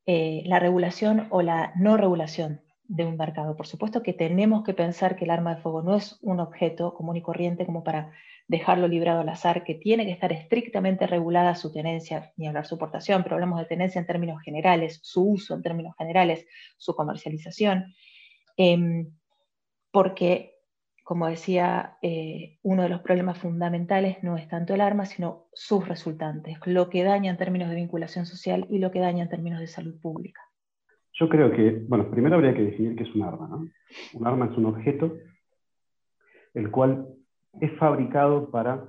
eh, 0.05 0.43
la 0.45 0.59
regulación 0.59 1.27
o 1.29 1.41
la 1.41 1.71
no 1.77 1.95
regulación 1.95 2.61
de 2.83 3.05
un 3.05 3.15
mercado. 3.15 3.55
Por 3.55 3.67
supuesto 3.67 4.03
que 4.03 4.11
tenemos 4.11 4.63
que 4.63 4.73
pensar 4.73 5.15
que 5.15 5.23
el 5.23 5.31
arma 5.31 5.55
de 5.55 5.61
fuego 5.61 5.81
no 5.81 5.95
es 5.95 6.19
un 6.21 6.41
objeto 6.41 6.93
común 6.93 7.15
y 7.15 7.21
corriente 7.21 7.65
como 7.65 7.83
para 7.83 8.11
dejarlo 8.47 8.87
librado 8.89 9.21
al 9.21 9.29
azar, 9.29 9.63
que 9.63 9.75
tiene 9.75 10.05
que 10.05 10.11
estar 10.11 10.33
estrictamente 10.33 11.07
regulada 11.07 11.55
su 11.55 11.71
tenencia, 11.71 12.33
ni 12.35 12.47
hablar 12.47 12.65
su 12.65 12.77
portación, 12.77 13.23
pero 13.23 13.35
hablamos 13.35 13.59
de 13.59 13.65
tenencia 13.65 13.99
en 13.99 14.07
términos 14.07 14.41
generales, 14.43 14.99
su 15.01 15.23
uso 15.23 15.55
en 15.55 15.61
términos 15.61 15.95
generales, 15.97 16.45
su 16.77 16.93
comercialización, 16.93 17.93
em, 18.57 19.11
porque 19.91 20.52
como 21.03 21.27
decía, 21.27 21.97
eh, 22.01 22.57
uno 22.63 22.83
de 22.83 22.89
los 22.89 23.01
problemas 23.01 23.37
fundamentales 23.37 24.23
no 24.23 24.37
es 24.37 24.47
tanto 24.47 24.73
el 24.73 24.81
arma, 24.81 25.05
sino 25.05 25.47
sus 25.53 25.87
resultantes, 25.87 26.57
lo 26.65 26.89
que 26.89 27.03
daña 27.03 27.29
en 27.29 27.37
términos 27.37 27.69
de 27.69 27.75
vinculación 27.75 28.25
social 28.25 28.65
y 28.69 28.79
lo 28.79 28.89
que 28.89 28.99
daña 28.99 29.23
en 29.23 29.29
términos 29.29 29.59
de 29.59 29.67
salud 29.67 29.99
pública. 29.99 30.41
Yo 31.13 31.29
creo 31.29 31.51
que, 31.51 31.83
bueno, 31.87 32.09
primero 32.09 32.35
habría 32.35 32.53
que 32.53 32.63
definir 32.63 32.95
qué 32.95 33.03
es 33.03 33.13
un 33.13 33.23
arma. 33.23 33.47
¿no? 33.47 33.69
Un 34.13 34.27
arma 34.27 34.45
es 34.45 34.57
un 34.57 34.65
objeto 34.65 35.13
el 36.53 36.71
cual 36.71 37.07
es 37.59 37.71
fabricado 37.77 38.49
para 38.49 38.85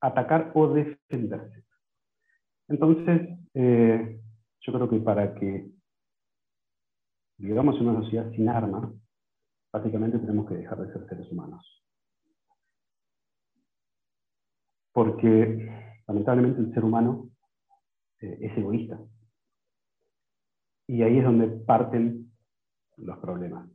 atacar 0.00 0.50
o 0.54 0.68
defenderse. 0.68 1.64
Entonces, 2.68 3.28
eh, 3.54 4.20
yo 4.60 4.72
creo 4.72 4.88
que 4.88 4.98
para 4.98 5.34
que 5.34 5.66
vivamos 7.38 7.76
en 7.76 7.88
una 7.88 8.02
sociedad 8.02 8.30
sin 8.32 8.48
armas, 8.48 8.90
básicamente 9.72 10.18
tenemos 10.18 10.48
que 10.48 10.56
dejar 10.56 10.78
de 10.78 10.92
ser 10.92 11.06
seres 11.08 11.30
humanos. 11.30 11.84
Porque 14.92 15.70
lamentablemente 16.06 16.60
el 16.60 16.72
ser 16.74 16.84
humano 16.84 17.30
eh, 18.20 18.38
es 18.40 18.58
egoísta. 18.58 18.98
Y 20.86 21.02
ahí 21.02 21.18
es 21.18 21.24
donde 21.24 21.48
parten 21.48 22.32
los 22.96 23.18
problemas. 23.18 23.68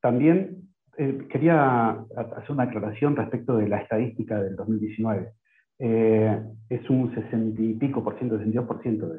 También 0.00 0.72
eh, 0.96 1.28
quería 1.30 1.90
hacer 1.90 2.50
una 2.50 2.64
aclaración 2.64 3.14
respecto 3.14 3.56
de 3.56 3.68
la 3.68 3.82
estadística 3.82 4.40
del 4.40 4.56
2019. 4.56 5.34
Eh, 5.80 6.42
es 6.70 6.90
un 6.90 7.14
60 7.14 7.62
y 7.62 7.74
pico 7.74 8.02
por 8.02 8.16
ciento, 8.18 8.36
62 8.38 8.66
por 8.66 8.82
ciento 8.82 9.12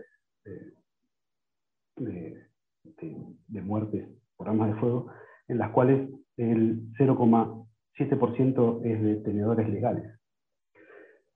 de 1.96 3.62
muertes 3.62 4.19
por 4.40 4.48
armas 4.48 4.74
de 4.74 4.80
fuego, 4.80 5.12
en 5.50 5.58
las 5.58 5.72
cuales 5.72 6.10
el 6.38 6.94
0,7% 6.94 8.86
es 8.86 9.04
de 9.04 9.16
tenedores 9.18 9.68
legales. 9.68 10.18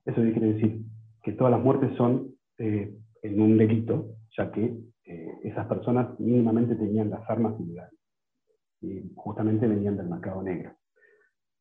Eso 0.06 0.22
quiere 0.22 0.54
decir 0.54 0.80
que 1.22 1.32
todas 1.32 1.50
las 1.50 1.62
muertes 1.62 1.94
son 1.98 2.34
eh, 2.58 2.96
en 3.22 3.40
un 3.40 3.58
delito, 3.58 4.16
ya 4.36 4.50
que 4.50 4.74
eh, 5.04 5.32
esas 5.44 5.66
personas 5.66 6.18
mínimamente 6.18 6.76
tenían 6.76 7.10
las 7.10 7.28
armas 7.28 7.60
ilegales 7.60 8.00
y 8.80 9.12
justamente 9.14 9.66
venían 9.66 9.98
del 9.98 10.08
mercado 10.08 10.42
negro. 10.42 10.72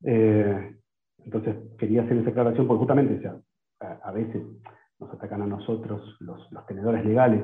Eh, 0.06 0.78
entonces 1.26 1.56
quería 1.78 2.04
hacer 2.04 2.18
esa 2.18 2.30
aclaración 2.30 2.68
porque 2.68 2.80
justamente 2.80 3.22
sea, 3.22 3.38
a, 4.02 4.12
veces 4.14 4.42
nos 4.98 5.14
atacan 5.14 5.42
a 5.42 5.48
nosotros 5.48 6.16
los, 6.22 6.50
los 6.54 6.66
tenedores 6.68 7.06
legales 7.06 7.44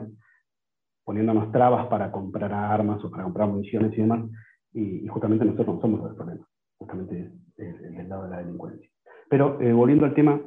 poniéndonos 1.10 1.51
trabas 1.51 1.88
para 1.88 2.12
comprar 2.12 2.53
armas 2.53 3.03
o 3.03 3.10
para 3.10 3.24
comprar 3.24 3.47
municiones 3.47 3.91
y 3.93 4.01
demás, 4.01 4.30
y, 4.74 5.07
justamente 5.07 5.43
nosotros 5.43 5.78
no 5.78 5.82
somos 5.82 6.01
los 6.01 6.16
problemas, 6.16 6.47
justamente 6.78 7.32
es 7.57 7.82
el, 7.82 8.07
lado 8.07 8.26
de 8.26 8.30
la 8.30 8.38
delincuencia. 8.38 8.88
Pero 9.28 9.60
eh, 9.60 9.74
volviendo 9.74 10.05
al 10.05 10.14
tema, 10.14 10.39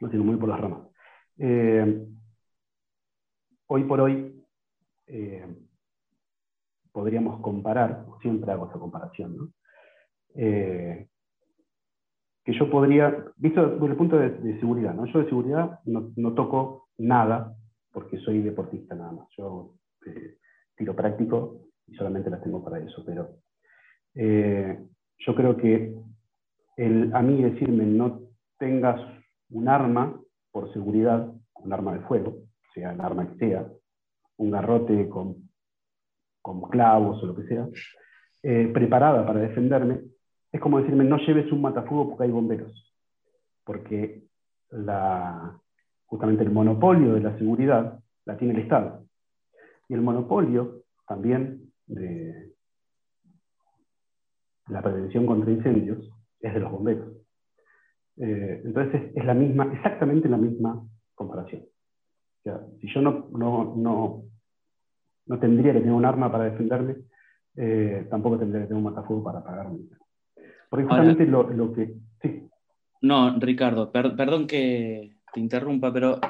no 0.00 0.08
tengo 0.08 0.24
muy 0.24 0.36
por 0.36 0.48
las 0.48 0.58
ramas. 0.62 0.80
Eh, 1.36 2.06
hoy 3.66 3.84
por 3.84 4.00
hoy 4.00 4.42
eh, 5.08 5.46
podríamos 6.90 7.42
comparar, 7.42 8.06
siempre 8.22 8.52
hago 8.52 8.70
esa 8.70 8.78
comparación, 8.78 9.52
que 10.34 11.06
yo 12.46 12.70
podría, 12.70 13.26
visto 13.36 13.72
desde 13.72 13.86
el 13.88 13.96
punto 13.96 14.16
de, 14.16 14.58
seguridad, 14.58 14.94
¿no? 14.94 15.04
yo 15.04 15.18
de 15.18 15.28
seguridad 15.28 15.80
no 15.84 16.32
toco 16.32 16.88
nada 16.96 17.54
porque 17.96 18.18
soy 18.18 18.42
deportista 18.42 18.94
nada 18.94 19.10
más. 19.10 19.26
Yo 19.38 19.72
eh, 20.04 20.36
tiro 20.76 20.94
práctico 20.94 21.62
y 21.86 21.94
solamente 21.94 22.28
las 22.28 22.42
tengo 22.42 22.62
para 22.62 22.78
eso, 22.78 23.02
pero 23.06 23.38
eh, 24.14 24.78
yo 25.16 25.34
creo 25.34 25.56
que 25.56 25.94
el, 26.76 27.10
a 27.14 27.22
mí 27.22 27.42
decirme 27.42 27.86
no 27.86 28.20
tengas 28.58 29.00
un 29.48 29.66
arma 29.66 30.14
por 30.52 30.70
seguridad, 30.74 31.32
un 31.54 31.72
arma 31.72 31.94
de 31.94 32.00
fuego, 32.00 32.36
sea 32.74 32.92
el 32.92 33.00
arma 33.00 33.30
que 33.30 33.38
sea, 33.38 33.66
un 34.36 34.50
garrote 34.50 35.08
con, 35.08 35.48
con 36.42 36.60
clavos 36.68 37.22
o 37.22 37.26
lo 37.26 37.34
que 37.34 37.46
sea, 37.46 37.66
eh, 38.42 38.70
preparada 38.74 39.26
para 39.26 39.40
defenderme, 39.40 40.02
es 40.52 40.60
como 40.60 40.80
decirme 40.80 41.04
no 41.04 41.16
lleves 41.16 41.50
un 41.50 41.62
matafuego 41.62 42.10
porque 42.10 42.24
hay 42.24 42.30
bomberos. 42.30 42.94
Porque 43.64 44.22
la, 44.68 45.58
justamente 46.06 46.42
el 46.44 46.50
monopolio 46.50 47.14
de 47.14 47.20
la 47.20 47.36
seguridad 47.38 47.98
la 48.24 48.36
tiene 48.36 48.54
el 48.54 48.60
Estado. 48.60 49.04
Y 49.88 49.94
el 49.94 50.02
monopolio 50.02 50.82
también 51.06 51.72
de 51.86 52.52
la 54.68 54.82
prevención 54.82 55.26
contra 55.26 55.50
incendios 55.50 56.10
es 56.40 56.54
de 56.54 56.60
los 56.60 56.70
bomberos. 56.70 57.12
Eh, 58.18 58.62
entonces 58.64 59.12
es 59.14 59.24
la 59.24 59.34
misma, 59.34 59.72
exactamente 59.72 60.28
la 60.28 60.38
misma 60.38 60.82
comparación. 61.14 61.62
O 61.62 62.42
sea, 62.42 62.60
si 62.80 62.92
yo 62.92 63.00
no, 63.00 63.28
no, 63.32 63.74
no, 63.76 64.22
no 65.26 65.38
tendría 65.38 65.72
que 65.72 65.80
tener 65.80 65.94
un 65.94 66.04
arma 66.04 66.30
para 66.30 66.44
defenderme, 66.44 66.96
eh, 67.56 68.06
tampoco 68.10 68.38
tendría 68.38 68.62
que 68.62 68.68
tener 68.68 68.82
un 68.82 68.90
matafuego 68.90 69.22
para 69.22 69.40
apagarme. 69.40 69.80
Porque 70.68 70.84
justamente 70.84 71.26
lo, 71.26 71.48
lo, 71.50 71.72
que... 71.72 71.94
Sí. 72.22 72.48
No, 73.02 73.38
Ricardo, 73.38 73.92
perdón 73.92 74.46
que, 74.46 75.15
interrumpa, 75.40 75.92
pero 75.92 76.20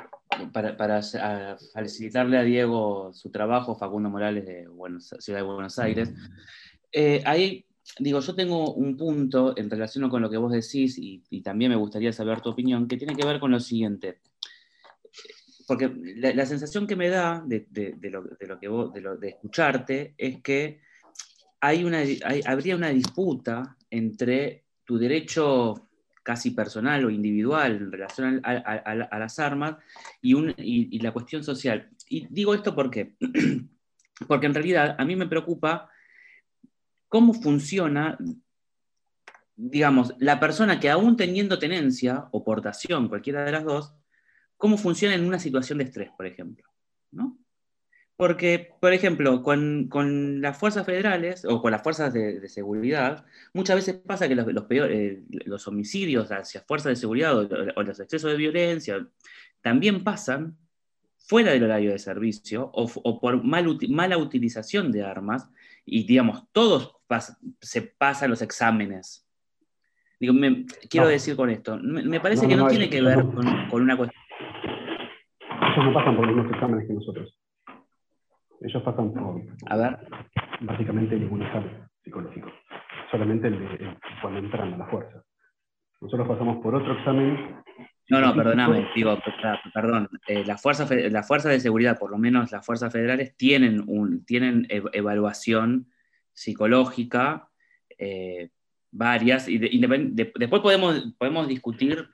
para, 0.53 1.03
facilitarle 1.73 2.39
a 2.39 2.43
Diego 2.43 3.13
su 3.13 3.31
trabajo, 3.31 3.77
Facundo 3.77 4.11
Morales 4.11 4.47
de 4.47 4.69
Ciudad 5.19 5.41
de 5.41 5.45
Buenos 5.45 5.79
Aires, 5.79 6.13
eh, 6.93 7.23
ahí 7.25 7.67
digo, 7.99 8.21
yo 8.21 8.35
tengo 8.35 8.75
un 8.75 8.97
punto 8.97 9.57
en 9.57 9.71
relación 9.71 10.09
con 10.11 10.23
lo 10.23 10.31
que 10.31 10.37
vos 10.37 10.53
decís 10.53 10.99
y, 10.99 11.23
también 11.43 11.71
me 11.71 11.77
gustaría 11.77 12.13
saber 12.13 12.41
tu 12.41 12.51
opinión, 12.51 12.89
que 12.89 12.97
tiene 12.97 13.15
que 13.15 13.27
ver 13.27 13.39
con 13.39 13.51
lo 13.51 13.61
siguiente. 13.61 14.21
Porque 15.67 15.93
la, 16.17 16.47
sensación 16.47 16.87
que 16.87 16.97
me 16.97 17.09
da 17.09 17.43
de, 17.45 17.67
lo, 18.11 18.59
que 18.59 18.69
vos, 18.69 18.93
de, 18.93 19.29
escucharte 19.29 20.15
es 20.17 20.41
que 20.43 20.81
hay 21.61 21.85
una, 21.85 22.03
habría 22.47 22.77
una 22.77 22.91
disputa 22.91 23.77
entre 23.91 24.65
tu 24.85 24.99
derecho 24.99 25.86
casi 26.27 26.51
personal 26.51 27.05
o 27.05 27.11
individual 27.11 27.77
en 27.77 27.93
relación 27.93 28.41
a, 28.43 29.17
las 29.17 29.39
armas 29.39 29.77
y, 30.21 30.99
la 30.99 31.13
cuestión 31.13 31.45
social. 31.45 31.89
Y 32.09 32.27
digo 32.29 32.53
esto 32.53 32.75
porque, 32.75 33.15
porque 34.27 34.47
en 34.47 34.55
realidad 34.55 34.97
a 34.99 35.05
mí 35.05 35.15
me 35.15 35.29
preocupa 35.29 35.89
cómo 37.07 37.33
funciona, 37.33 38.19
digamos, 39.55 40.15
la 40.19 40.41
persona 40.41 40.81
que 40.81 40.91
aún 40.91 41.17
teniendo 41.17 41.61
tenencia 41.61 42.27
o 42.33 42.43
portación, 42.43 43.09
cualquiera 43.09 43.45
de 43.45 43.53
las 43.53 43.63
dos, 43.63 43.95
cómo 44.57 44.77
funciona 44.77 45.15
en 45.15 45.25
una 45.25 45.39
situación 45.39 45.79
de 45.79 45.85
estrés, 45.85 46.11
por 46.17 46.27
ejemplo. 46.27 46.69
¿no? 47.13 47.39
Porque, 48.17 48.71
por 48.81 48.95
ejemplo, 48.95 49.43
con, 49.43 50.41
las 50.41 50.57
fuerzas 50.57 50.87
federales 50.87 51.45
o 51.45 51.61
con 51.61 51.71
las 51.71 51.83
fuerzas 51.83 52.15
de, 52.15 52.49
seguridad, 52.49 53.27
muchas 53.53 53.77
veces 53.77 53.97
pasa 53.97 54.27
que 54.27 54.35
los, 54.35 54.47
eh, 54.71 55.23
los, 55.45 55.69
homicidios 55.69 56.33
hacia 56.33 56.63
fuerzas 56.63 56.91
de 56.91 56.97
seguridad 56.97 57.37
o, 57.37 57.83
los 57.83 58.01
excesos 58.01 58.31
de 58.31 58.39
violencia 58.39 59.07
también 59.61 60.03
pasan 60.03 60.57
fuera 61.19 61.53
del 61.53 61.65
horario 61.65 61.91
de 61.91 61.99
servicio 61.99 62.71
o, 62.73 63.21
por 63.21 63.45
mala 63.45 64.17
utilización 64.17 64.93
de 64.93 65.05
armas 65.05 65.51
y, 65.85 66.07
digamos, 66.07 66.45
todos 66.53 66.97
se 67.61 67.83
pasan 67.83 68.31
los 68.31 68.41
exámenes. 68.41 69.29
Digo, 70.19 70.33
quiero 70.89 71.09
decir 71.09 71.37
con 71.37 71.51
esto, 71.51 71.77
me, 71.77 72.19
parece 72.21 72.49
que 72.49 72.57
no, 72.57 72.67
tiene 72.69 72.89
que 72.89 73.03
ver 73.03 73.17
con, 73.17 73.69
con, 73.69 73.83
una 73.83 73.95
cuestión. 73.95 74.23
Ellos 75.61 75.85
no 75.85 75.93
pasan 75.93 76.17
por 76.17 76.27
los 76.27 76.35
mismos 76.35 76.55
exámenes 76.55 76.87
que 76.87 76.95
nosotros. 76.95 77.46
Ellos 78.61 78.83
pasan 78.83 79.13
por, 79.13 79.43
a 79.67 79.77
ver. 79.77 79.99
básicamente 80.61 81.17
ningún 81.17 81.43
examen 81.43 81.87
psicológico, 82.03 82.51
solamente 83.11 83.49
el 83.49 83.59
de 83.59 83.97
cuando 84.23 84.39
entran 84.41 84.75
a 84.75 84.79
la 84.79 84.87
fuerza. 84.87 85.23
Nosotros 86.01 86.29
pasamos 86.29 86.63
por 86.63 86.75
otro 86.75 86.93
examen. 86.99 87.63
No, 88.09 88.21
no, 88.21 88.35
perdóname, 88.35 88.89
digo, 88.95 89.19
perdón. 89.75 90.09
Eh, 90.29 90.45
las, 90.47 90.63
fuerzas, 90.63 90.91
las 91.11 91.27
fuerzas 91.27 91.53
de 91.53 91.61
seguridad, 91.61 91.99
por 91.99 92.11
lo 92.11 92.19
menos 92.19 92.53
las 92.53 92.65
fuerzas 92.65 92.93
federales, 92.93 93.37
tienen, 93.37 93.83
un, 93.87 94.25
tienen 94.25 94.67
evaluación 94.71 95.89
psicológica, 96.33 97.49
eh, 97.99 98.51
varias, 98.93 99.49
y 99.49 99.59
después 99.59 100.63
podemos, 100.63 101.15
podemos 101.19 101.49
discutir, 101.49 102.09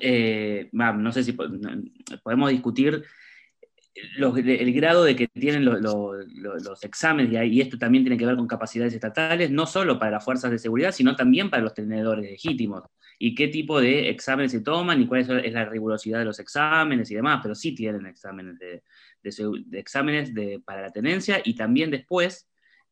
eh, 0.00 0.70
no 0.72 1.12
sé 1.12 1.24
si 1.24 1.32
podemos 1.32 2.50
discutir 2.50 3.04
el 4.16 4.72
grado 4.72 5.04
de 5.04 5.16
que 5.16 5.28
tienen 5.28 5.64
los 5.64 6.84
exámenes, 6.84 7.32
y, 7.50 7.60
esto 7.60 7.78
también 7.78 8.04
tiene 8.04 8.16
que 8.16 8.26
ver 8.26 8.36
con 8.36 8.46
capacidades 8.46 8.94
estatales, 8.94 9.50
no 9.50 9.66
solo 9.66 9.98
para 9.98 10.12
las 10.12 10.24
fuerzas 10.24 10.50
de 10.50 10.58
seguridad, 10.58 10.92
sino 10.92 11.16
también 11.16 11.50
para 11.50 11.62
los 11.62 11.74
tenedores 11.74 12.24
legítimos, 12.30 12.82
y 13.18 13.34
qué 13.34 13.48
tipo 13.48 13.80
de 13.80 14.08
exámenes 14.10 14.52
se 14.52 14.60
toman 14.60 15.00
y 15.02 15.06
cuál 15.06 15.20
es 15.20 15.52
la 15.52 15.64
rigurosidad 15.64 16.20
de 16.20 16.24
los 16.24 16.38
exámenes 16.38 17.10
y 17.10 17.16
demás, 17.16 17.40
pero 17.42 17.54
sí 17.54 17.74
tienen 17.74 18.06
exámenes 18.06 18.58
de, 18.58 18.82
exámenes 19.72 20.32
para 20.64 20.82
la 20.82 20.90
tenencia 20.90 21.40
y 21.44 21.54
también 21.54 21.90
después 21.90 22.48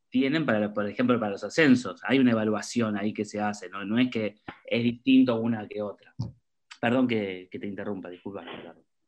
tienen, 0.09 0.45
para, 0.45 0.73
por 0.73 0.87
ejemplo, 0.87 1.19
para 1.19 1.33
los 1.33 1.43
ascensos. 1.43 2.01
Hay 2.03 2.19
una 2.19 2.31
evaluación 2.31 2.97
ahí 2.97 3.13
que 3.13 3.25
se 3.25 3.39
hace, 3.39 3.69
no, 3.69 3.85
no 3.85 3.97
es 3.99 4.09
que 4.09 4.35
es 4.65 4.83
distinto 4.83 5.39
una 5.39 5.67
que 5.67 5.81
otra. 5.81 6.13
Perdón 6.79 7.07
que, 7.07 7.49
te 7.49 7.67
interrumpa, 7.67 8.09
disculpa. 8.09 8.43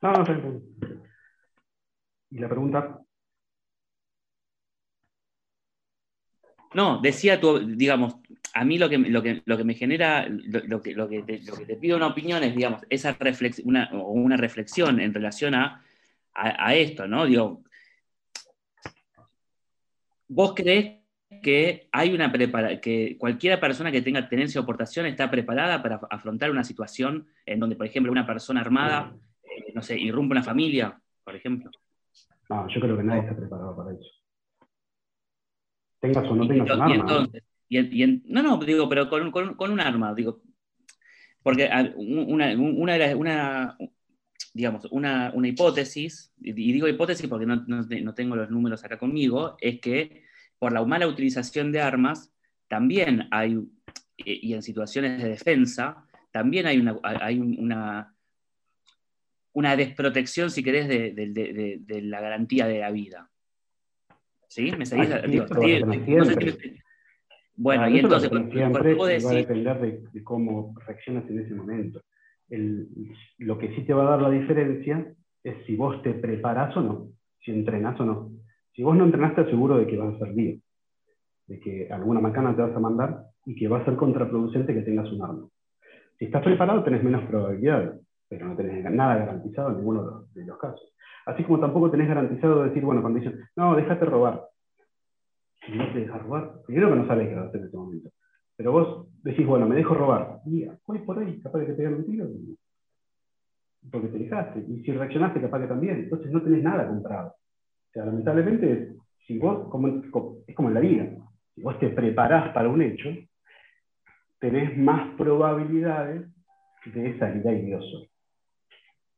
No, 0.02 0.14
no, 0.14 0.24
no, 0.24 1.02
¿Y 2.32 2.40
la 2.40 2.48
pregunta? 2.48 3.02
No, 6.74 7.02
decía 7.02 7.40
tú, 7.40 7.60
digamos, 7.60 8.16
a 8.54 8.64
mí 8.64 8.78
lo 8.78 8.90
que, 8.90 8.98
lo 9.00 9.24
que, 9.24 9.42
lo 9.44 9.58
que 9.58 9.64
me 9.64 9.74
genera, 9.74 10.28
lo, 10.30 10.82
que, 10.82 10.94
lo, 10.94 11.10
que 11.10 11.24
te, 11.24 11.40
lo 11.40 11.56
que 11.56 11.66
te 11.66 11.76
pido 11.78 11.98
una 11.98 12.08
opinión 12.08 12.44
es, 12.44 12.56
digamos, 12.56 12.82
esa 12.90 13.14
reflexión, 13.14 13.68
una, 13.68 13.90
una 13.92 14.38
reflexión 14.38 15.00
en 15.00 15.14
relación 15.14 15.56
a, 15.56 15.84
a, 16.34 16.76
esto, 16.76 17.08
¿no? 17.08 17.26
Digo, 17.26 17.64
¿vos 20.28 20.54
crees 20.56 21.00
que 21.42 21.88
hay 21.92 22.14
una 22.14 22.32
prepara 22.32 22.80
que 22.80 23.18
cualquier 23.18 23.60
persona 23.60 23.92
que 23.92 24.02
tenga 24.02 24.30
tenencia 24.30 24.62
o 24.62 24.66
portación 24.66 25.08
está 25.08 25.30
preparada 25.30 25.82
para 25.82 26.00
afrontar 26.10 26.52
una 26.52 26.64
situación 26.64 27.28
en 27.46 27.60
donde, 27.60 27.76
por 27.76 27.88
ejemplo, 27.88 28.12
una 28.12 28.28
persona 28.28 28.62
armada, 28.62 29.16
eh, 29.44 29.72
no 29.74 29.82
sé, 29.82 29.98
irrumpe 29.98 30.34
una 30.34 30.44
familia, 30.44 31.00
por 31.24 31.36
ejemplo? 31.36 31.72
No, 32.50 32.68
yo 32.68 32.82
creo 32.82 32.98
que 32.98 33.04
nadie 33.04 33.22
está 33.22 33.36
preparado 33.36 33.76
para 33.76 33.94
eso. 33.94 34.10
Tengas 36.00 36.28
o 36.28 36.36
no 36.36 36.48
tengas 36.48 36.72
un 36.72 36.82
arma. 36.82 37.30
no, 37.70 38.44
no, 38.44 38.58
digo, 38.58 38.90
pero 38.90 39.10
con, 39.10 39.32
con, 39.32 39.72
un 39.72 39.80
arma, 39.80 40.14
digo, 40.16 40.42
porque 41.44 41.70
una, 41.96 42.56
una, 42.56 43.16
una, 43.16 43.78
digamos, 44.54 44.86
una, 44.92 45.32
una 45.34 45.48
hipótesis, 45.48 46.34
y 46.42 46.54
digo 46.54 46.88
hipótesis 46.88 47.28
porque 47.28 47.46
no, 47.46 47.64
no, 47.68 48.14
tengo 48.14 48.36
los 48.36 48.50
números 48.50 48.84
acá 48.84 48.98
conmigo, 48.98 49.56
es 49.60 49.80
que 49.80 50.24
por 50.58 50.74
la 50.74 50.84
mala 50.84 51.08
utilización 51.08 51.72
de 51.72 51.82
armas, 51.82 52.34
también 52.68 53.28
hay, 53.32 53.60
y 54.18 54.54
en 54.54 54.64
situaciones 54.64 55.22
de 55.22 55.30
defensa, 55.30 56.06
también 56.32 56.66
hay 56.66 56.80
una, 56.80 56.98
hay 57.04 57.40
una, 57.40 58.14
una 59.60 59.76
desprotección, 59.76 60.50
si 60.50 60.64
querés, 60.64 60.88
de, 60.88 61.12
de, 61.12 61.80
de, 61.86 62.02
la 62.02 62.22
garantía 62.22 62.66
de 62.66 62.80
la 62.80 62.92
vida. 62.92 63.30
¿Sí? 64.48 64.72
¿Me 64.72 64.86
seguís? 64.86 65.10
bueno, 67.56 67.90
y 67.90 68.00
entonces, 68.00 68.30
siempre 68.30 68.96
va 68.96 69.06
a 69.06 69.34
depender 69.34 69.82
de, 70.14 70.24
cómo 70.24 70.74
reaccionas 70.88 71.30
en 71.30 71.40
ese 71.40 71.54
momento 71.54 72.02
lo 72.50 73.58
que 73.58 73.76
sí 73.76 73.84
te 73.84 73.94
va 73.94 74.04
a 74.04 74.12
dar 74.12 74.22
la 74.22 74.32
diferencia 74.32 75.06
es 75.44 75.66
si 75.66 75.76
vos 75.76 76.02
te 76.02 76.14
preparás 76.14 76.76
o 76.78 76.82
no, 76.82 77.10
si 77.44 77.52
entrenás 77.52 78.00
o 78.00 78.06
no. 78.06 78.32
Si 78.74 78.82
vos 78.82 78.96
no 78.96 79.06
entrenás, 79.06 79.36
te 79.36 79.42
aseguro 79.42 79.78
de 79.78 79.88
que 79.88 79.98
vas 79.98 80.16
a 80.16 80.20
ser 80.20 80.34
bien, 80.34 80.64
de 81.48 81.60
que 81.60 81.88
alguna 81.92 82.22
macana 82.22 82.56
te 82.56 82.62
vas 82.62 82.76
a 82.76 82.80
mandar 82.80 83.24
y 83.46 83.56
que 83.56 83.68
va 83.68 83.80
a 83.80 83.86
ser 83.86 83.96
contraproducente 83.96 84.74
que 84.74 84.82
tengas 84.82 85.12
un 85.12 85.24
arma. 85.24 85.48
Si 86.18 86.26
estás 86.26 86.44
preparado, 86.44 86.84
tenés 86.84 87.04
menos 87.04 87.24
probabilidades, 87.26 88.00
pero 88.30 88.48
no 88.48 88.56
tenés 88.56 88.84
nada 88.92 89.18
garantizado 89.18 89.70
en 89.70 89.78
ninguno 89.78 90.28
de 90.34 90.46
los, 90.46 90.58
casos. 90.60 90.94
Así 91.26 91.44
como 91.44 91.60
tampoco 91.60 91.90
tenés 91.90 92.08
garantizado 92.08 92.64
decir, 92.64 92.84
bueno, 92.84 93.02
cuando 93.02 93.20
dicen, 93.20 93.40
no, 93.56 93.76
déjate 93.76 94.06
robar. 94.06 94.48
Si 95.66 95.72
no 95.74 95.92
te 95.92 96.00
dejas 96.00 96.22
robar, 96.22 96.62
primero 96.66 96.90
que 96.90 96.96
no 96.96 97.08
sabes 97.08 97.28
qué 97.28 97.58
en 97.58 97.66
ese 97.66 97.78
momento. 97.78 98.10
Pero 98.56 98.72
vos 98.72 99.08
decís, 99.24 99.48
bueno, 99.48 99.68
me 99.68 99.76
dejo 99.76 99.96
robar. 99.96 100.42
Y 100.46 100.66
voy 100.86 101.00
por 101.00 101.18
ahí, 101.18 101.42
capaz 101.42 101.60
de 101.60 101.66
que 101.66 101.72
te 101.72 101.78
pegan 101.78 101.96
un 101.96 102.06
tiro. 102.06 102.28
Porque 103.92 104.08
te 104.10 104.20
dejaste. 104.20 104.60
Y 104.68 104.84
si 104.84 104.92
reaccionaste, 104.92 105.42
capaz 105.42 105.62
que 105.62 105.68
también. 105.68 106.00
Entonces 106.00 106.32
no 106.32 106.42
tenés 106.42 106.64
nada 106.64 106.88
comprado. 106.88 107.30
O 107.30 107.92
sea, 107.94 108.06
lamentablemente, 108.06 108.96
si 109.26 109.40
vos, 109.40 109.70
como, 109.70 109.88
es 110.46 110.56
como 110.56 110.68
en 110.68 110.74
la 110.74 110.80
vida, 110.82 111.10
si 111.56 111.62
vos 111.62 111.80
te 111.80 111.90
preparás 111.90 112.54
para 112.54 112.70
un 112.70 112.82
hecho, 112.82 113.10
tenés 114.40 114.78
más 114.78 115.16
probabilidades 115.16 116.28
de 116.86 117.18
salir 117.18 117.48
airoso. 117.48 118.09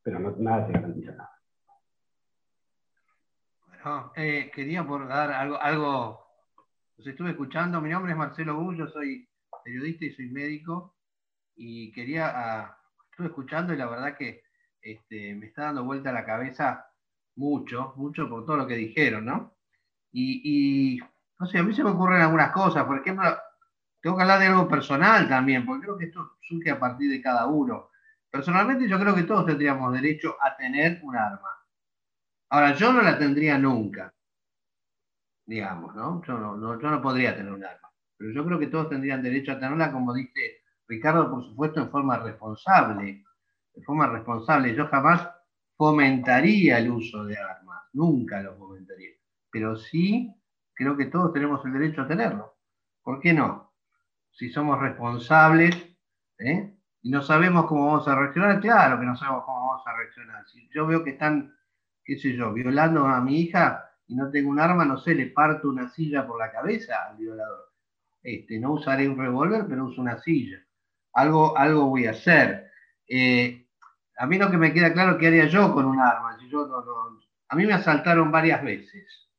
Pero 0.04 0.20
no, 0.20 0.36
nada 0.38 0.68
te 0.68 0.74
garantiza 0.74 1.12
nada. 1.12 1.42
Bueno, 3.68 4.12
eh, 4.16 4.52
quería 4.54 4.86
por 4.86 5.08
dar 5.08 5.32
algo, 5.32 5.60
algo, 5.60 6.28
estuve 6.98 7.32
escuchando, 7.32 7.82
mi 7.82 7.90
nombre 7.90 8.12
es 8.12 8.18
Marcelo 8.18 8.56
Bullo, 8.56 8.88
soy 8.90 9.28
periodista 9.64 10.06
y 10.06 10.14
soy 10.14 10.30
médico, 10.30 10.96
y 11.56 11.92
quería, 11.92 12.32
ah, 12.34 12.78
estuve 13.10 13.28
escuchando 13.28 13.74
y 13.74 13.78
la 13.78 13.88
verdad 13.88 14.18
que 14.18 14.44
este, 14.82 15.36
me 15.36 15.48
está 15.48 15.64
dando 15.64 15.84
vuelta 15.84 16.12
la 16.12 16.26
cabeza 16.26 16.92
mucho, 17.36 17.94
mucho 17.96 18.30
por 18.30 18.46
todo 18.46 18.58
lo 18.58 18.68
que 18.68 18.76
dijeron, 18.76 19.26
¿no? 19.26 19.56
Y, 20.12 21.00
no 21.40 21.48
sé, 21.48 21.60
a 21.60 21.64
mí 21.64 21.74
se 21.74 21.84
me 21.84 21.92
ocurren 21.92 22.22
algunas 22.22 22.52
cosas, 22.52 22.84
por 22.86 23.00
ejemplo, 23.00 23.26
tengo 24.02 24.16
que 24.16 24.24
hablar 24.24 24.40
de 24.40 24.48
algo 24.48 24.68
personal 24.68 25.30
también, 25.30 25.66
porque 25.66 25.84
creo 25.84 25.98
que 25.98 26.06
esto 26.06 26.38
surge 26.42 26.72
a 26.72 26.80
partir 26.80 27.10
de 27.10 27.22
cada 27.22 27.46
uno. 27.46 27.91
Personalmente 28.32 28.88
yo 28.88 28.98
creo 28.98 29.14
que 29.14 29.24
todos 29.24 29.46
tendríamos 29.46 29.94
derecho 29.94 30.38
a 30.42 30.56
tener 30.56 31.02
un 31.04 31.16
arma. 31.18 31.50
Ahora, 32.50 32.74
yo 32.74 32.94
no 32.94 33.02
la 33.02 33.18
tendría 33.20 33.58
nunca, 33.58 34.14
digamos, 35.46 35.94
¿no? 35.96 36.24
Yo 36.26 36.38
no, 36.38 37.02
podría 37.02 37.36
tener 37.36 37.52
un 37.52 37.64
arma 37.64 37.92
pero 38.22 38.34
yo 38.34 38.46
creo 38.46 38.60
que 38.60 38.68
todos 38.68 38.88
tendrían 38.88 39.24
derecho 39.24 39.52
a 39.52 39.60
tenerla, 39.60 39.92
como 39.92 40.14
dice 40.14 40.62
Ricardo, 40.88 41.32
por 41.32 41.44
supuesto, 41.44 41.80
en 41.82 41.90
forma 41.90 42.20
responsable. 42.20 43.24
De 43.74 43.82
forma 43.82 44.06
responsable. 44.06 44.76
Yo 44.76 44.86
jamás 44.90 45.28
fomentaría 45.76 46.78
el 46.78 46.92
uso 46.92 47.26
de 47.26 47.36
armas, 47.36 47.82
nunca 47.94 48.40
lo 48.44 48.56
fomentaría. 48.58 49.16
Pero 49.50 49.76
sí 49.76 50.32
creo 50.76 50.96
que 50.96 51.06
todos 51.06 51.34
tenemos 51.34 51.66
el 51.66 51.74
derecho 51.74 52.04
a 52.04 52.08
tenerlo. 52.08 52.58
¿Por 53.02 53.20
qué 53.20 53.34
no? 53.34 53.74
Si 54.30 54.52
somos 54.52 54.80
responsables 54.80 55.76
¿eh? 56.38 56.71
Y 57.02 57.10
no 57.10 57.22
sabemos 57.22 57.66
cómo 57.66 57.88
vamos 57.88 58.08
a 58.08 58.16
reaccionar, 58.16 58.60
claro 58.60 59.00
que 59.00 59.06
no 59.06 59.16
sabemos 59.16 59.44
cómo 59.46 59.68
vamos 59.68 59.88
a 59.88 59.96
reaccionar. 59.96 60.46
Si 60.48 60.70
yo 60.74 60.86
veo 60.86 61.04
que 61.04 61.12
están, 61.12 61.56
qué 62.04 62.18
sé 62.18 62.36
yo, 62.36 62.54
violando 62.54 63.06
a 63.08 63.22
mi 63.22 63.42
hija 63.42 63.90
y 64.08 64.16
no 64.16 64.30
tengo 64.30 64.50
un 64.50 64.60
arma, 64.60 64.86
no 64.86 64.98
sé, 64.98 65.16
le 65.16 65.28
parto 65.28 65.70
una 65.70 65.90
silla 65.90 66.28
por 66.28 66.40
la 66.40 66.52
cabeza 66.52 66.96
al 67.10 67.18
violador 67.18 67.72
este, 68.24 68.60
no 68.60 68.74
usaré 68.74 69.08
un 69.08 69.18
revólver, 69.18 69.66
pero 69.68 69.86
uso 69.86 70.02
una 70.02 70.20
silla. 70.20 70.58
Algo, 71.14 71.58
algo 71.58 71.88
voy 71.88 72.06
a 72.06 72.12
hacer. 72.12 72.72
Eh, 73.08 73.68
a 74.18 74.28
mí 74.28 74.38
lo 74.38 74.52
que 74.52 74.58
me 74.58 74.74
queda 74.74 74.94
claro 74.94 75.18
que 75.18 75.28
haría 75.28 75.48
yo 75.48 75.74
con 75.74 75.86
un 75.86 76.00
arma. 76.00 76.38
a 77.50 77.56
mí 77.56 77.66
me 77.66 77.74
asaltaron 77.74 78.32
varias 78.32 78.64
veces 78.64 79.30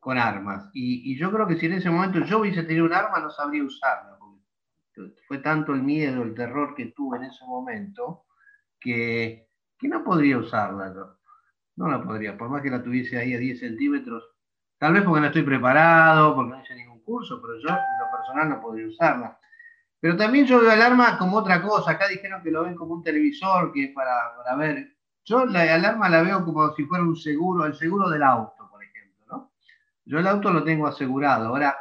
con 0.00 0.18
armas. 0.18 0.68
Y, 0.74 1.16
yo 1.16 1.30
creo 1.30 1.46
que 1.46 1.56
si 1.56 1.66
en 1.66 1.74
ese 1.74 1.90
momento 1.90 2.20
yo 2.20 2.40
hubiese 2.40 2.64
tenido 2.64 2.84
un 2.86 2.92
arma, 2.92 3.20
no 3.20 3.30
sabría 3.30 3.62
usarla. 3.62 4.18
Fue 5.26 5.38
tanto 5.38 5.72
el 5.72 5.82
miedo, 5.82 6.22
el 6.22 6.34
terror 6.34 6.74
que 6.74 6.86
tuve 6.86 7.18
en 7.18 7.24
ese 7.24 7.44
momento, 7.44 8.24
que, 8.80 9.48
no 9.82 10.04
podría 10.04 10.38
usarla. 10.38 10.94
No 11.76 11.88
la 11.88 12.02
podría, 12.02 12.36
por 12.36 12.50
más 12.50 12.62
que 12.62 12.70
la 12.70 12.82
tuviese 12.82 13.18
ahí 13.18 13.34
a 13.34 13.38
10 13.38 13.60
centímetros. 13.60 14.24
Tal 14.78 14.92
vez 14.92 15.02
porque 15.02 15.20
no 15.20 15.26
estoy 15.26 15.42
preparado, 15.42 16.34
porque 16.34 16.50
no 16.50 16.62
hice 16.62 16.74
ningún 16.74 17.02
curso, 17.02 17.40
pero 17.40 17.54
yo 17.58 17.68
en 17.68 17.74
lo 17.74 18.16
personal 18.16 18.48
no 18.48 18.60
podría 18.60 18.88
usarla. 18.88 19.38
Pero 20.00 20.16
también 20.16 20.46
yo 20.46 20.60
veo 20.60 20.72
el 20.72 20.82
arma 20.82 21.16
como 21.16 21.36
otra 21.38 21.62
cosa. 21.62 21.92
Acá 21.92 22.08
dijeron 22.08 22.42
que 22.42 22.50
lo 22.50 22.64
ven 22.64 22.74
como 22.74 22.94
un 22.94 23.02
televisor, 23.02 23.72
que 23.72 23.84
es 23.84 23.92
para, 23.92 24.36
para 24.36 24.56
ver. 24.56 24.96
Yo 25.24 25.46
la 25.46 25.62
alarma 25.74 26.08
la 26.08 26.22
veo 26.22 26.44
como 26.44 26.74
si 26.74 26.84
fuera 26.84 27.04
un 27.04 27.16
seguro, 27.16 27.64
el 27.64 27.74
seguro 27.76 28.10
del 28.10 28.24
auto, 28.24 28.68
por 28.68 28.82
ejemplo. 28.82 29.24
¿no? 29.28 29.52
Yo 30.04 30.18
el 30.18 30.26
auto 30.26 30.52
lo 30.52 30.64
tengo 30.64 30.88
asegurado. 30.88 31.46
Ahora, 31.46 31.76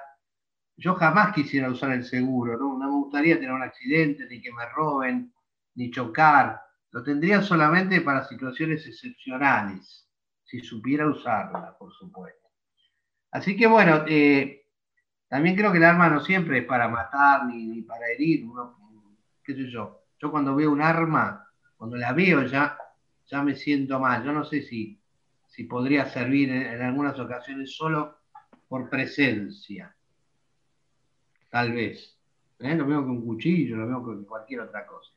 yo 0.82 0.96
jamás 0.96 1.34
quisiera 1.34 1.70
usar 1.70 1.92
el 1.92 2.04
seguro, 2.04 2.58
¿no? 2.58 2.76
Me 2.76 2.88
gustaría 2.88 3.36
tener 3.36 3.52
un 3.52 3.62
accidente, 3.62 4.26
ni 4.28 4.42
que 4.42 4.52
me 4.52 4.66
roben, 4.70 5.32
ni 5.76 5.92
chocar. 5.92 6.60
Lo 6.90 7.04
tendría 7.04 7.44
solamente 7.44 8.02
para 8.02 8.28
situaciones 8.28 8.86
excepcionales, 8.88 10.10
si 10.44 10.60
supiera 10.60 11.08
usarla, 11.08 11.78
por 11.78 11.94
supuesto. 11.94 12.50
Así 13.30 13.56
que 13.56 13.68
bueno, 13.68 14.04
eh, 14.08 14.66
también 15.28 15.56
creo 15.56 15.72
que 15.72 15.78
el 15.78 15.84
arma 15.84 16.10
no 16.10 16.20
siempre 16.20 16.58
es 16.60 16.66
para 16.66 16.88
matar 16.88 17.46
ni, 17.46 17.84
para 17.84 18.08
herir. 18.10 18.46
qué 19.44 19.54
sé 19.54 19.70
yo. 19.70 20.04
Yo 20.20 20.32
cuando 20.32 20.56
veo 20.56 20.72
un 20.72 20.82
arma, 20.82 21.48
cuando 21.78 21.96
la 21.96 22.12
veo 22.12 22.44
ya, 22.44 22.76
ya 23.28 23.44
me 23.44 23.56
siento 23.56 24.00
mal. 24.00 24.24
Yo 24.26 24.32
no 24.34 24.44
sé 24.44 24.64
si, 24.64 25.00
si 25.48 25.66
podría 25.66 26.08
servir 26.08 26.52
en, 26.52 26.82
algunas 26.82 27.20
ocasiones 27.20 27.76
solo 27.76 28.18
por 28.68 28.90
presencia. 28.90 29.96
Tal 31.52 31.74
vez. 31.74 32.18
¿Eh? 32.60 32.76
Lo 32.76 32.88
veo 32.88 33.02
con 33.02 33.12
un 33.12 33.26
cuchillo, 33.26 33.76
lo 33.76 33.88
veo 33.88 34.02
con 34.02 34.26
cualquier 34.26 34.62
otra 34.62 34.88
cosa. 34.88 35.12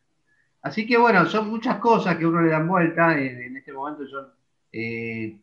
Así 0.62 0.86
que 0.86 0.98
bueno, 0.98 1.26
son 1.26 1.48
muchas 1.48 1.78
cosas 1.78 2.16
que 2.16 2.26
uno 2.26 2.42
le 2.42 2.50
dan 2.50 2.66
vuelta. 2.68 3.18
En, 3.18 3.56
este 3.56 3.72
momento 3.72 4.04
yo, 4.04 4.32
eh, 4.72 5.38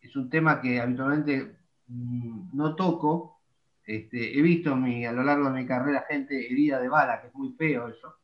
es 0.00 0.16
un 0.16 0.28
tema 0.28 0.60
que 0.60 0.80
habitualmente 0.80 1.56
mm, 1.86 2.56
no 2.56 2.74
toco, 2.74 3.40
este, 3.84 4.38
he 4.38 4.42
visto 4.42 4.72
a 4.74 5.12
lo 5.12 5.22
largo 5.22 5.46
de 5.50 5.60
mi 5.60 5.66
carrera 5.66 6.04
gente 6.08 6.46
herida 6.46 6.80
de 6.80 6.88
bala, 6.88 7.20
que 7.20 7.28
es 7.28 7.34
muy 7.34 7.52
feo 7.52 7.88
eso, 7.88 8.16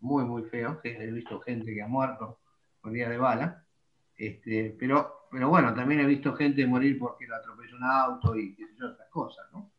muy, 0.00 0.24
muy 0.24 0.44
feo. 0.44 0.80
He 0.84 1.10
visto 1.10 1.40
gente 1.40 1.74
que 1.74 1.82
ha 1.82 1.88
muerto 1.88 2.38
por 2.80 2.92
herida 2.92 3.10
de 3.10 3.18
bala. 3.18 3.64
Este, 4.16 4.74
pero, 4.78 5.28
pero 5.30 5.48
bueno, 5.48 5.74
también 5.74 6.00
he 6.00 6.06
visto 6.06 6.34
gente 6.34 6.66
morir 6.66 6.98
porque 6.98 7.26
lo 7.26 7.36
atropelló 7.36 7.76
un 7.76 7.84
auto 7.84 8.36
y 8.36 8.54
qué 8.54 8.66
sé 8.66 8.74
yo, 8.78 8.88
otras 8.88 9.08
cosas, 9.10 9.46
¿no? 9.52 9.70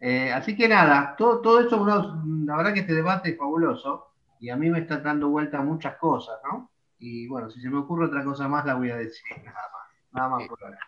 Eh, 0.00 0.32
así 0.32 0.56
que 0.56 0.66
nada, 0.66 1.14
todo, 1.16 1.42
todo 1.42 1.60
eso, 1.60 1.84
la 1.84 2.56
verdad 2.56 2.72
que 2.72 2.80
este 2.80 2.94
debate 2.94 3.30
es 3.30 3.38
fabuloso 3.38 4.14
y 4.40 4.48
a 4.48 4.56
mí 4.56 4.70
me 4.70 4.78
está 4.80 4.98
dando 4.98 5.28
vuelta 5.28 5.60
muchas 5.60 5.96
cosas, 5.96 6.38
¿no? 6.50 6.70
Y 6.98 7.26
bueno, 7.28 7.50
si 7.50 7.60
se 7.60 7.68
me 7.68 7.78
ocurre 7.78 8.06
otra 8.06 8.24
cosa 8.24 8.48
más, 8.48 8.64
la 8.64 8.74
voy 8.74 8.90
a 8.90 8.96
decir, 8.96 9.22
nada 9.44 9.68
más, 9.72 10.12
nada 10.12 10.28
más 10.30 10.48
por 10.48 10.64
ahora. 10.64 10.78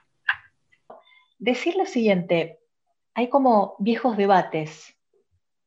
Decir 1.39 1.77
lo 1.77 1.85
siguiente, 1.85 2.61
hay 3.15 3.29
como 3.29 3.77
viejos 3.79 4.17
debates, 4.17 4.97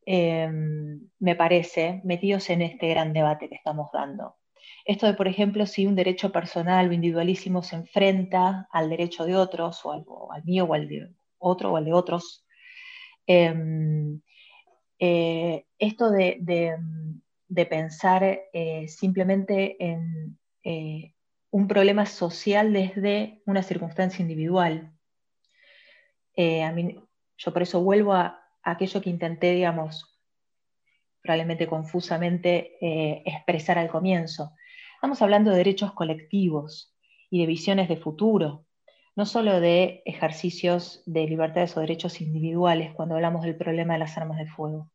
em, 0.06 1.10
me 1.20 1.36
parece, 1.36 2.02
metidos 2.04 2.50
en 2.50 2.64
este 2.64 2.90
gran 2.90 3.14
debate 3.14 3.50
que 3.50 3.56
estamos 3.56 3.92
dando. 3.92 4.38
Esto 4.86 5.06
de, 5.06 5.14
por 5.14 5.28
ejemplo, 5.28 5.66
si 5.66 5.86
un 5.86 5.96
derecho 5.96 6.32
personal 6.32 6.90
o 6.90 6.94
individualísimo 6.94 7.62
se 7.62 7.76
enfrenta 7.76 8.68
al 8.72 8.90
derecho 8.90 9.26
de 9.26 9.36
otros, 9.36 9.86
o 9.86 9.92
al, 9.92 10.06
al 10.32 10.44
mío 10.46 10.66
o 10.66 10.74
al 10.74 10.88
de 10.88 11.10
otro 11.38 11.74
o 11.74 11.78
al 11.78 11.86
de 11.86 11.94
otros, 11.94 12.45
eh, 13.28 14.20
esto 15.78 16.10
de, 16.10 16.78
pensar 17.70 18.24
eh, 18.54 18.88
simplemente 18.88 19.84
en 19.84 20.38
eh, 20.64 21.14
un 21.52 21.68
problema 21.68 22.06
social 22.06 22.74
desde 22.74 23.42
una 23.46 23.64
circunstancia 23.64 24.22
individual. 24.22 24.92
a 26.38 26.74
yo 27.38 27.54
por 27.54 27.62
eso 27.62 27.82
vuelvo 27.82 28.14
a, 28.14 28.42
aquello 28.64 29.02
que 29.02 29.10
intenté, 29.10 29.52
digamos, 29.52 30.20
probablemente 31.22 31.68
confusamente 31.68 32.78
expresar 33.26 33.78
al 33.78 33.90
comienzo. 33.90 34.54
Estamos 34.96 35.22
hablando 35.22 35.52
de 35.52 35.58
derechos 35.58 35.94
colectivos 35.94 36.96
y 37.30 37.42
de 37.42 37.46
visiones 37.46 37.90
de 37.90 37.98
futuro 37.98 38.65
no 39.16 39.26
solo 39.26 39.62
de 39.62 40.02
ejercicios 40.06 41.02
de 41.06 41.26
libertades 41.26 41.76
o 41.78 41.80
derechos 41.80 42.20
individuales 42.20 42.94
cuando 42.94 43.16
hablamos 43.16 43.44
del 43.44 43.56
problema 43.56 43.94
de 43.94 44.00
las 44.00 44.18
armas 44.18 44.38
de 44.38 44.48
fuego. 44.48 44.90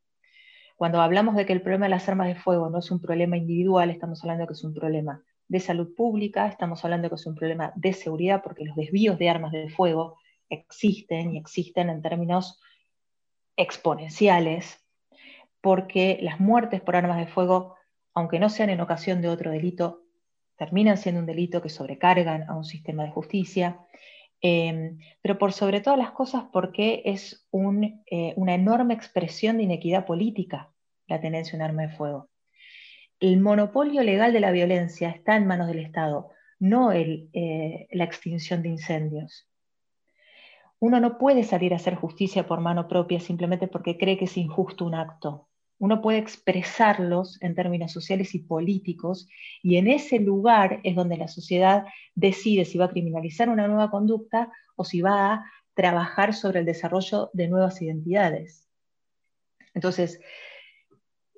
Cuando 0.76 1.00
hablamos 1.00 1.36
de 1.36 1.46
que 1.46 1.52
el 1.52 1.62
problema 1.62 1.86
de 1.86 1.90
las 1.90 2.08
armas 2.08 2.28
de 2.28 2.34
fuego 2.34 2.68
no 2.70 2.78
es 2.78 2.90
un 2.90 3.00
problema 3.00 3.36
individual, 3.36 3.90
estamos 3.90 4.22
hablando 4.22 4.46
que 4.46 4.52
es 4.52 4.64
un 4.64 4.74
problema 4.74 5.22
de 5.48 5.60
salud 5.60 5.94
pública, 5.94 6.46
estamos 6.46 6.84
hablando 6.84 7.08
que 7.08 7.16
es 7.16 7.26
un 7.26 7.34
problema 7.34 7.72
de 7.76 7.92
seguridad, 7.92 8.42
porque 8.42 8.64
los 8.64 8.76
desvíos 8.76 9.18
de 9.18 9.28
armas 9.28 9.52
de 9.52 9.68
fuego 9.70 10.18
existen 10.48 11.34
y 11.34 11.38
existen 11.38 11.90
en 11.90 12.02
términos 12.02 12.60
exponenciales, 13.56 14.78
porque 15.60 16.18
las 16.22 16.40
muertes 16.40 16.80
por 16.80 16.96
armas 16.96 17.18
de 17.18 17.26
fuego, 17.26 17.76
aunque 18.14 18.38
no 18.38 18.48
sean 18.48 18.70
en 18.70 18.80
ocasión 18.80 19.20
de 19.22 19.28
otro 19.28 19.50
delito, 19.50 20.02
terminan 20.60 20.98
siendo 20.98 21.22
un 21.22 21.26
delito 21.26 21.62
que 21.62 21.70
sobrecargan 21.70 22.42
a 22.50 22.54
un 22.54 22.66
sistema 22.66 23.04
de 23.04 23.10
justicia, 23.10 23.80
em, 24.42 24.98
pero 25.22 25.38
por 25.38 25.54
sobre 25.54 25.80
todas 25.80 25.98
las 25.98 26.10
cosas 26.10 26.44
porque 26.52 27.00
es 27.06 27.48
eh, 27.50 28.34
una 28.36 28.54
enorme 28.54 28.92
expresión 28.92 29.56
de 29.56 29.62
inequidad 29.62 30.04
política 30.04 30.70
la 31.06 31.18
tenencia 31.18 31.52
de 31.52 31.56
un 31.56 31.70
arma 31.70 31.82
de 31.86 31.96
fuego. 31.96 32.28
El 33.20 33.40
monopolio 33.40 34.02
legal 34.02 34.34
de 34.34 34.40
la 34.40 34.50
violencia 34.50 35.08
está 35.08 35.34
en 35.34 35.46
manos 35.46 35.66
del 35.66 35.78
Estado, 35.78 36.28
no 36.58 36.92
eh, 36.92 37.88
la 37.90 38.04
extinción 38.04 38.60
de 38.62 38.68
incendios. 38.68 39.48
Uno 40.78 41.00
no 41.00 41.16
puede 41.16 41.42
salir 41.42 41.72
a 41.72 41.76
hacer 41.76 41.94
justicia 41.94 42.46
por 42.46 42.60
mano 42.60 42.86
propia 42.86 43.18
simplemente 43.18 43.66
porque 43.66 43.96
cree 43.96 44.18
que 44.18 44.26
es 44.26 44.36
injusto 44.36 44.84
un 44.84 44.94
acto 44.94 45.49
uno 45.80 46.02
puede 46.02 46.18
expresarlos 46.18 47.38
en 47.40 47.54
términos 47.54 47.90
sociales 47.90 48.34
y 48.34 48.40
políticos, 48.40 49.26
y 49.62 49.76
en 49.76 49.88
ese 49.88 50.20
lugar 50.20 50.80
es 50.84 50.94
donde 50.94 51.16
la 51.16 51.26
sociedad 51.26 51.86
decide 52.14 52.66
si 52.66 52.76
va 52.76 52.84
a 52.84 52.90
criminalizar 52.90 53.48
una 53.48 53.66
nueva 53.66 53.90
conducta 53.90 54.52
o 54.76 54.84
si 54.84 55.00
va 55.00 55.32
a 55.32 55.44
trabajar 55.72 56.34
sobre 56.34 56.60
el 56.60 56.66
desarrollo 56.66 57.30
de 57.32 57.48
nuevas 57.48 57.80
identidades. 57.80 58.68
Entonces, 59.72 60.20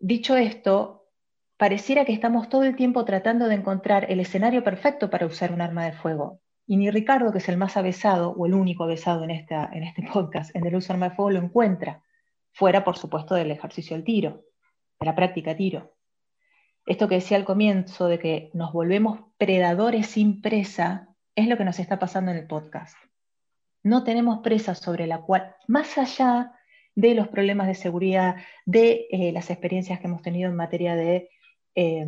dicho 0.01 0.37
esto, 0.37 1.07
pareciera 1.57 2.05
que 2.05 2.13
estamos 2.13 2.49
todo 2.49 2.65
el 2.65 2.75
tiempo 2.75 3.05
tratando 3.05 3.47
de 3.47 3.55
encontrar 3.55 4.11
el 4.11 4.19
escenario 4.19 4.65
perfecto 4.65 5.09
para 5.09 5.27
usar 5.27 5.53
un 5.53 5.61
arma 5.61 5.85
de 5.85 5.93
fuego. 5.93 6.41
Y 6.67 6.79
ni 6.79 6.91
Ricardo, 6.91 7.31
que 7.31 7.39
es 7.39 7.49
el 7.49 7.59
más 7.59 7.77
avesado 7.77 8.33
o 8.33 8.47
el 8.47 8.55
único 8.55 8.83
avesado 8.83 9.23
en, 9.23 9.31
en 9.31 9.85
este 9.85 10.03
podcast 10.13 10.55
en 10.57 10.67
el 10.67 10.75
uso 10.75 10.89
de 10.89 10.95
arma 10.95 11.11
de 11.11 11.15
fuego, 11.15 11.31
lo 11.31 11.39
encuentra 11.39 12.03
fuera, 12.53 12.85
por 12.85 12.97
supuesto, 12.97 13.35
del 13.35 13.51
ejercicio 13.51 13.97
del 13.97 14.05
tiro, 14.05 14.45
de 15.01 15.07
la 15.07 15.15
práctica 15.15 15.57
tiro. 15.57 15.95
Esto 16.87 17.09
que 17.09 17.17
decía 17.17 17.37
al 17.37 17.45
comienzo 17.45 18.09
de 18.09 18.19
que 18.19 18.51
nos 18.55 18.73
volvemos 18.73 19.21
predadores 19.39 20.09
sin 20.09 20.41
presa 20.41 21.09
es 21.35 21.47
lo 21.47 21.57
que 21.57 21.65
nos 21.65 21.79
está 21.79 21.99
pasando 21.99 22.31
en 22.31 22.39
el 22.39 22.47
podcast. 22.47 22.97
No 23.83 24.05
tenemos 24.05 24.41
presa 24.41 24.75
sobre 24.75 25.07
la 25.07 25.23
cual, 25.23 25.55
más 25.67 25.97
allá 25.99 26.53
de 26.95 27.15
los 27.15 27.29
problemas 27.29 27.69
de 27.69 27.75
seguridad, 27.75 28.37
de 28.67 29.07
eh, 29.11 29.33
las 29.33 29.51
experiencias 29.51 29.99
que 29.99 30.07
hemos 30.07 30.23
tenido 30.23 30.51
en 30.51 30.57
materia 30.57 30.95
de 30.95 31.31
eh, 31.75 32.07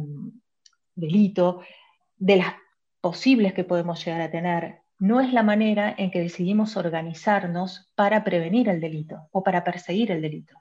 delito, 0.94 1.62
de 2.16 2.36
las 2.36 2.54
posibles 3.00 3.54
que 3.54 3.64
podemos 3.64 4.04
llegar 4.04 4.20
a 4.20 4.30
tener, 4.30 4.83
no 4.98 5.20
es 5.20 5.32
la 5.32 5.42
manera 5.42 5.94
en 5.96 6.10
que 6.10 6.20
decidimos 6.20 6.76
organizarnos 6.76 7.90
para 7.94 8.24
prevenir 8.24 8.68
el 8.68 8.80
delito 8.80 9.28
o 9.32 9.42
para 9.42 9.64
perseguir 9.64 10.10
el 10.10 10.22
delito. 10.22 10.56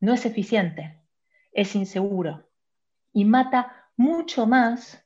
No 0.00 0.14
es 0.14 0.24
eficiente, 0.26 1.00
es 1.52 1.74
inseguro 1.74 2.48
y 3.12 3.24
mata 3.24 3.90
mucho 3.96 4.46
más 4.46 5.04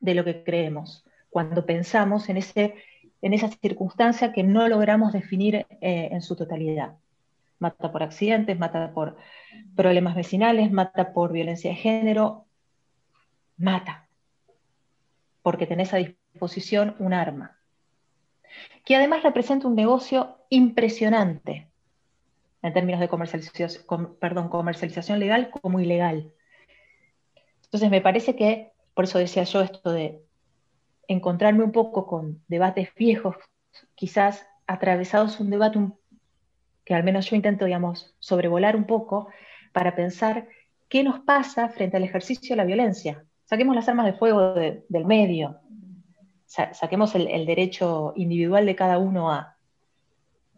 de 0.00 0.14
lo 0.14 0.24
que 0.24 0.42
creemos 0.44 1.04
cuando 1.28 1.66
pensamos 1.66 2.28
en, 2.28 2.38
ese, 2.38 2.74
en 3.20 3.34
esa 3.34 3.48
circunstancia 3.48 4.32
que 4.32 4.42
no 4.42 4.68
logramos 4.68 5.12
definir 5.12 5.56
eh, 5.56 6.08
en 6.10 6.22
su 6.22 6.36
totalidad. 6.36 6.96
Mata 7.58 7.92
por 7.92 8.02
accidentes, 8.02 8.58
mata 8.58 8.92
por 8.92 9.16
problemas 9.74 10.14
vecinales, 10.14 10.70
mata 10.70 11.12
por 11.12 11.32
violencia 11.32 11.70
de 11.70 11.76
género, 11.76 12.46
mata, 13.56 14.08
porque 15.42 15.66
tenés 15.66 15.92
a 15.92 15.98
disposición 15.98 16.25
posición 16.36 16.94
un 16.98 17.12
arma, 17.12 17.58
que 18.84 18.96
además 18.96 19.22
representa 19.22 19.66
un 19.66 19.74
negocio 19.74 20.38
impresionante 20.48 21.68
en 22.62 22.72
términos 22.72 23.00
de 23.00 23.08
comercialización, 23.08 24.16
perdón, 24.18 24.48
comercialización 24.48 25.18
legal 25.18 25.50
como 25.50 25.80
ilegal. 25.80 26.32
Entonces 27.64 27.90
me 27.90 28.00
parece 28.00 28.36
que, 28.36 28.72
por 28.94 29.04
eso 29.04 29.18
decía 29.18 29.44
yo 29.44 29.60
esto 29.60 29.92
de 29.92 30.22
encontrarme 31.08 31.64
un 31.64 31.72
poco 31.72 32.06
con 32.06 32.42
debates 32.48 32.94
viejos, 32.94 33.36
quizás 33.94 34.46
atravesados 34.66 35.38
un 35.40 35.50
debate 35.50 35.78
que 36.84 36.94
al 36.94 37.04
menos 37.04 37.28
yo 37.28 37.36
intento, 37.36 37.64
digamos, 37.64 38.14
sobrevolar 38.18 38.76
un 38.76 38.84
poco 38.84 39.28
para 39.72 39.94
pensar 39.94 40.48
qué 40.88 41.02
nos 41.02 41.20
pasa 41.20 41.68
frente 41.68 41.96
al 41.96 42.04
ejercicio 42.04 42.54
de 42.54 42.56
la 42.56 42.64
violencia. 42.64 43.24
Saquemos 43.44 43.74
las 43.76 43.88
armas 43.88 44.06
de 44.06 44.14
fuego 44.14 44.54
del 44.54 45.04
medio, 45.04 45.60
saquemos 46.46 47.14
el, 47.14 47.46
derecho 47.46 48.12
individual 48.16 48.66
de 48.66 48.76
cada 48.76 48.98
uno 48.98 49.30
a, 49.32 49.56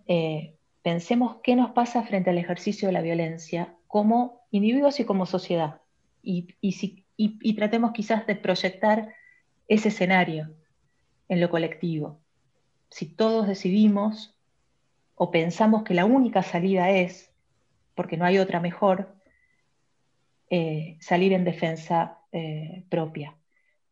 eh, 0.06 0.54
pensemos 0.82 1.36
qué 1.42 1.56
nos 1.56 1.70
pasa 1.72 2.02
frente 2.02 2.30
al 2.30 2.38
ejercicio 2.38 2.88
de 2.88 2.92
la 2.92 3.02
violencia 3.02 3.74
como 3.86 4.42
individuos 4.50 5.00
y 5.00 5.04
como 5.04 5.26
sociedad. 5.26 5.80
Y, 6.22 6.54
y, 6.60 7.54
tratemos 7.54 7.92
quizás 7.92 8.26
de 8.26 8.36
proyectar 8.36 9.14
ese 9.66 9.88
escenario 9.88 10.54
en 11.28 11.40
lo 11.40 11.50
colectivo. 11.50 12.20
Si 12.90 13.06
todos 13.06 13.46
decidimos 13.46 14.34
o 15.14 15.30
pensamos 15.30 15.84
que 15.84 15.94
la 15.94 16.04
única 16.04 16.42
salida 16.42 16.90
es, 16.90 17.30
porque 17.94 18.16
no 18.16 18.24
hay 18.24 18.38
otra 18.38 18.60
mejor, 18.60 19.14
eh, 20.50 20.96
salir 21.00 21.32
en 21.32 21.44
defensa 21.44 22.18
eh, 22.32 22.84
propia. 22.88 23.36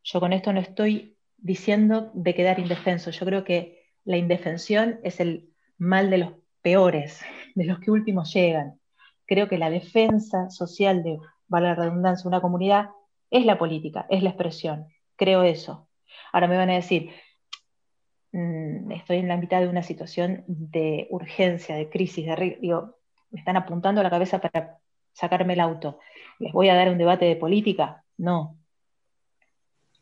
Yo 0.05 0.21
con 0.21 0.33
esto 0.33 0.53
no 0.53 0.61
estoy 0.61 1.16
diciendo 1.39 2.11
de 2.15 2.35
quedar 2.35 2.59
indefenso. 2.59 3.11
Yo 3.11 3.27
creo 3.27 3.45
que 3.45 3.85
la 4.05 4.17
indefensión 4.17 5.01
es 5.03 5.21
el 5.21 5.51
mal 5.79 6.11
de 6.11 6.19
los 6.19 6.33
peores, 6.63 7.21
de 7.55 7.65
los 7.65 7.79
que 7.81 7.91
últimos 7.91 8.33
llegan. 8.33 8.81
Creo 9.27 9.49
que 9.49 9.59
la 9.59 9.71
defensa 9.71 10.51
social 10.51 11.03
de, 11.03 11.19
vale 11.49 11.69
la 11.69 11.75
redundancia, 11.75 12.29
una 12.29 12.41
comunidad 12.41 12.91
es 13.31 13.45
la 13.45 13.59
política, 13.59 14.07
es 14.09 14.23
la 14.23 14.31
expresión. 14.31 14.87
Creo 15.17 15.43
eso. 15.43 15.89
Ahora 16.33 16.49
me 16.49 16.57
van 16.57 16.71
a 16.71 16.75
decir, 16.75 17.11
mm, 18.33 18.91
estoy 18.93 19.19
en 19.19 19.29
la 19.29 19.37
mitad 19.37 19.61
de 19.61 19.69
una 19.69 19.83
situación 19.83 20.45
de 20.47 21.09
urgencia, 21.11 21.75
de 21.75 21.89
crisis, 21.89 22.27
de 22.27 22.59
digo, 22.61 22.97
me 23.31 23.41
están 23.41 23.57
apuntando 23.57 24.01
a 24.01 24.05
la 24.05 24.11
cabeza 24.11 24.41
para 24.41 24.79
sacarme 25.13 25.55
el 25.55 25.61
auto. 25.61 25.99
¿Les 26.39 26.53
voy 26.53 26.69
a 26.69 26.75
dar 26.75 26.91
un 26.91 26.99
debate 26.99 27.25
de 27.25 27.37
política? 27.37 28.05
No, 28.17 28.59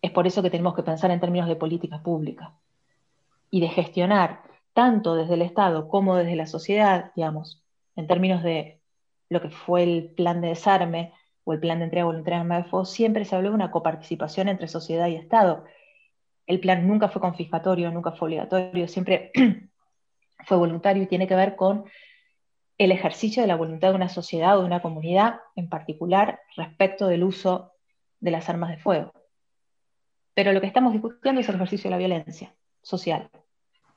es 0.04 0.10
por 0.10 0.26
eso 0.26 0.42
que 0.42 0.50
tenemos 0.50 0.74
que 0.74 0.82
pensar 0.82 1.10
en 1.10 1.18
términos 1.18 1.48
de 1.48 1.56
políticas 1.56 2.02
públicas 2.02 2.50
y 3.50 3.62
de 3.62 3.68
gestionar 3.68 4.42
tanto 4.74 5.14
desde 5.14 5.32
el 5.32 5.40
Estado 5.40 5.88
como 5.88 6.16
desde 6.16 6.36
la 6.36 6.46
sociedad, 6.46 7.12
digamos, 7.16 7.64
en 7.96 8.06
términos 8.06 8.42
de 8.42 8.82
lo 9.30 9.40
que 9.40 9.48
fue 9.48 9.82
el 9.82 10.10
plan 10.14 10.42
de 10.42 10.48
desarme 10.48 11.14
o 11.44 11.54
el 11.54 11.60
plan 11.60 11.78
de 11.78 11.84
entrega 11.84 12.04
voluntaria 12.04 12.36
de 12.36 12.42
armas 12.42 12.64
de 12.64 12.70
fuego, 12.70 12.84
siempre 12.84 13.24
se 13.24 13.34
habló 13.34 13.48
de 13.48 13.54
una 13.54 13.70
coparticipación 13.70 14.48
entre 14.48 14.68
sociedad 14.68 15.06
y 15.06 15.14
Estado. 15.14 15.64
El 16.46 16.60
plan 16.60 16.86
nunca 16.86 17.08
fue 17.08 17.22
confiscatorio, 17.22 17.90
nunca 17.90 18.12
fue 18.12 18.26
obligatorio, 18.26 18.86
siempre 18.88 19.32
fue 20.44 20.58
voluntario 20.58 21.02
y 21.02 21.06
tiene 21.06 21.26
que 21.26 21.34
ver 21.34 21.56
con 21.56 21.86
el 22.76 22.92
ejercicio 22.92 23.40
de 23.40 23.48
la 23.48 23.56
voluntad 23.56 23.88
de 23.88 23.96
una 23.96 24.10
sociedad 24.10 24.58
o 24.58 24.60
de 24.60 24.66
una 24.66 24.82
comunidad 24.82 25.40
en 25.56 25.70
particular 25.70 26.40
respecto 26.58 27.06
del 27.06 27.24
uso 27.24 27.72
de 28.20 28.32
las 28.32 28.50
armas 28.50 28.68
de 28.68 28.76
fuego. 28.76 29.23
Pero 30.34 30.52
lo 30.52 30.60
que 30.60 30.66
estamos 30.66 30.92
discutiendo 30.92 31.40
es 31.40 31.48
el 31.48 31.54
ejercicio 31.54 31.88
de 31.88 31.90
la 31.90 31.98
violencia 31.98 32.52
social. 32.82 33.30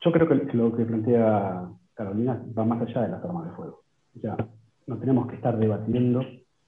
Yo 0.02 0.12
creo 0.12 0.28
que 0.28 0.36
lo 0.56 0.76
que 0.76 0.86
plantea 0.86 1.70
Carolina 1.94 2.42
va 2.58 2.64
más 2.64 2.82
allá 2.82 3.02
de 3.02 3.10
las 3.10 3.24
armas 3.24 3.46
de 3.46 3.56
fuego. 3.56 3.84
Ya 4.14 4.38
no 4.86 4.98
tenemos 4.98 5.28
que 5.28 5.36
estar 5.36 5.58
debatiendo 5.58 6.22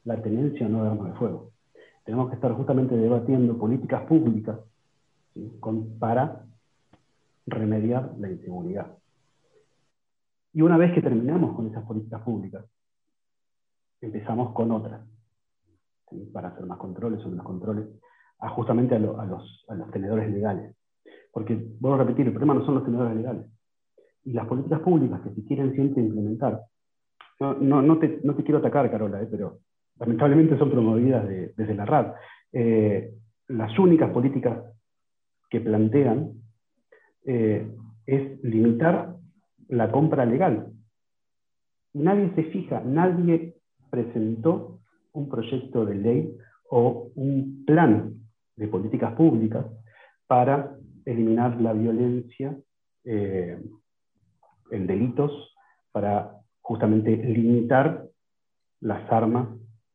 la 0.05 0.21
tenencia 0.21 0.65
o 0.65 0.69
no 0.69 0.83
de 0.83 0.89
armas 0.89 1.13
de 1.13 1.19
fuego. 1.19 1.51
Tenemos 2.03 2.29
que 2.29 2.35
estar 2.35 2.51
justamente 2.53 2.95
debatiendo 2.95 3.57
políticas 3.57 4.03
públicas 4.07 4.57
para 5.99 6.43
remediar 7.45 8.11
la 8.17 8.31
inseguridad. 8.31 8.97
Y 10.53 10.61
una 10.63 10.77
vez 10.77 10.93
que 10.93 11.01
terminamos 11.01 11.55
con 11.55 11.67
esas 11.67 11.85
políticas 11.85 12.23
públicas, 12.23 12.65
empezamos 14.01 14.53
con 14.53 14.71
otras, 14.71 15.01
para 16.33 16.49
hacer 16.49 16.65
más 16.65 16.79
controles 16.79 17.23
o 17.23 17.29
menos 17.29 17.45
controles, 17.45 17.85
justamente 18.47 18.95
a, 18.95 18.99
los, 18.99 19.65
tenedores 19.91 20.31
legales. 20.31 20.75
Porque, 21.31 21.55
vuelvo 21.79 21.95
a 21.95 22.05
repetir, 22.05 22.25
el 22.25 22.33
problema 22.33 22.53
no 22.53 22.65
son 22.65 22.75
los 22.75 22.85
tenedores 22.85 23.15
legales. 23.15 23.45
Y 24.23 24.33
las 24.33 24.47
políticas 24.47 24.79
públicas 24.79 25.21
que 25.21 25.31
se 25.31 25.45
quieren 25.45 25.73
siempre 25.73 26.01
implementar, 26.01 26.61
no, 27.39 27.99
te, 27.99 28.19
quiero 28.43 28.57
atacar, 28.57 28.91
Carola, 28.91 29.21
eh, 29.21 29.27
pero 29.29 29.59
lamentablemente 29.97 30.57
son 30.57 30.71
promovidas 30.71 31.27
desde 31.27 31.73
la 31.73 31.85
RAD. 31.85 32.13
Eh, 32.51 33.13
las 33.47 33.77
únicas 33.79 34.11
políticas 34.11 34.59
que 35.49 35.61
plantean 35.61 36.33
eh, 37.25 37.69
es 38.05 38.43
limitar 38.43 39.15
la 39.69 39.91
compra 39.91 40.25
legal. 40.25 40.67
Nadie 41.93 42.31
se 42.35 42.43
fija, 42.45 42.81
nadie 42.81 43.55
presentó 43.89 44.79
un 45.13 45.29
proyecto 45.29 45.85
de 45.85 45.95
ley 45.95 46.37
o 46.69 47.11
un 47.15 47.63
plan 47.65 48.18
de 48.59 48.67
políticas 48.67 49.13
públicas 49.13 49.65
para 50.27 50.75
eliminar 51.05 51.59
la 51.59 51.73
violencia 51.73 52.55
eh, 53.05 53.57
en 54.71 54.85
delitos, 54.85 55.31
para 55.91 56.35
justamente 56.61 57.15
limitar 57.15 58.05
las 58.81 59.11
armas 59.11 59.47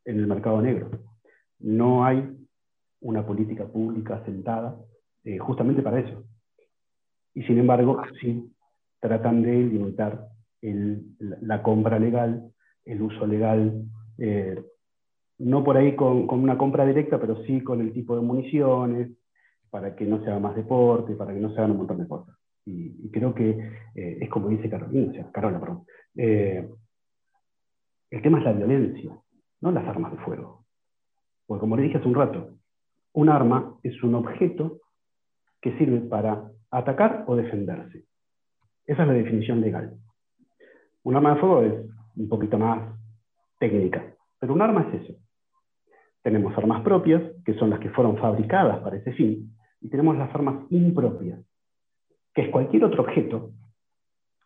en 0.05 0.19
el 0.19 0.27
mercado 0.27 0.61
negro. 0.61 0.91
No 1.61 2.05
hay 2.05 2.37
una 3.01 3.25
política 3.25 3.67
pública 3.67 4.23
sentada 4.25 4.77
eh, 5.25 5.39
justamente 5.39 5.83
para 5.83 6.01
eso. 6.01 6.25
Y 7.35 7.43
sin 7.45 7.59
embargo, 7.59 8.03
sí 8.21 8.51
tratan 9.01 9.43
de 9.43 9.53
limitar 9.53 10.29
la 11.19 11.63
compra 11.63 11.99
legal, 11.99 12.51
el 12.87 13.03
uso 13.03 13.27
legal, 13.27 13.85
eh, 14.17 14.65
no 15.39 15.65
por 15.65 15.77
ahí 15.77 15.97
con, 15.97 16.29
una 16.29 16.57
compra 16.57 16.87
directa, 16.87 17.21
pero 17.21 17.43
sí 17.45 17.61
con 17.63 17.81
el 17.81 17.93
tipo 17.93 18.15
de 18.17 18.23
municiones, 18.23 19.11
para 19.71 19.95
que 19.97 20.05
no 20.05 20.23
se 20.23 20.31
haga 20.31 20.39
más 20.39 20.55
deporte, 20.55 21.15
para 21.15 21.35
que 21.35 21.41
no 21.41 21.51
se 21.51 21.59
hagan 21.59 21.73
un 21.73 21.79
montón 21.79 21.99
de 21.99 22.09
cosas. 22.09 22.37
Y, 22.67 23.11
creo 23.11 23.35
que 23.35 23.51
eh, 23.95 24.19
es 24.21 24.31
como 24.31 24.49
dice 24.49 24.71
Carolina, 24.71 25.11
o 25.11 25.15
sea, 25.15 25.31
Carola, 25.33 25.61
perdón. 25.61 25.85
Eh, 26.17 26.69
el 28.11 28.23
tema 28.23 28.39
es 28.39 28.45
la 28.45 28.53
violencia, 28.53 29.19
no 29.61 29.73
las 29.73 29.87
armas 29.87 30.13
de 30.13 30.19
fuego. 30.19 30.65
Porque 31.47 31.61
como 31.61 31.77
le 31.77 31.83
dije 31.83 31.99
hace 31.99 32.09
un 32.09 32.15
rato, 32.15 32.51
un 33.13 33.29
arma 33.29 33.77
es 33.83 34.03
un 34.03 34.15
objeto 34.15 34.81
que 35.61 35.77
sirve 35.79 36.01
para 36.01 36.51
atacar 36.71 37.25
o 37.27 37.37
defenderse. 37.37 38.05
Esa 38.87 39.03
es 39.03 39.09
la 39.09 39.15
definición 39.15 39.61
legal. 39.61 39.97
Un 41.03 41.17
arma 41.17 41.35
de 41.35 41.41
fuego 41.41 41.63
es 41.63 41.75
un 42.17 42.29
poquito 42.29 42.59
más 42.59 42.81
técnica, 43.59 44.15
pero 44.39 44.55
un 44.55 44.63
arma 44.63 44.89
es 44.89 45.03
eso. 45.03 45.15
Tenemos 46.25 46.57
armas 46.57 46.83
propias, 46.83 47.23
que 47.45 47.53
son 47.55 47.69
las 47.69 47.81
que 47.81 47.91
fueron 47.91 48.17
fabricadas 48.17 48.79
para 48.79 48.97
ese 48.97 49.13
fin, 49.13 49.55
y 49.83 49.91
tenemos 49.91 50.17
las 50.17 50.35
armas 50.35 50.65
impropias, 50.71 51.39
que 52.33 52.43
es 52.43 52.49
cualquier 52.49 52.85
otro 52.85 53.03
objeto 53.03 53.51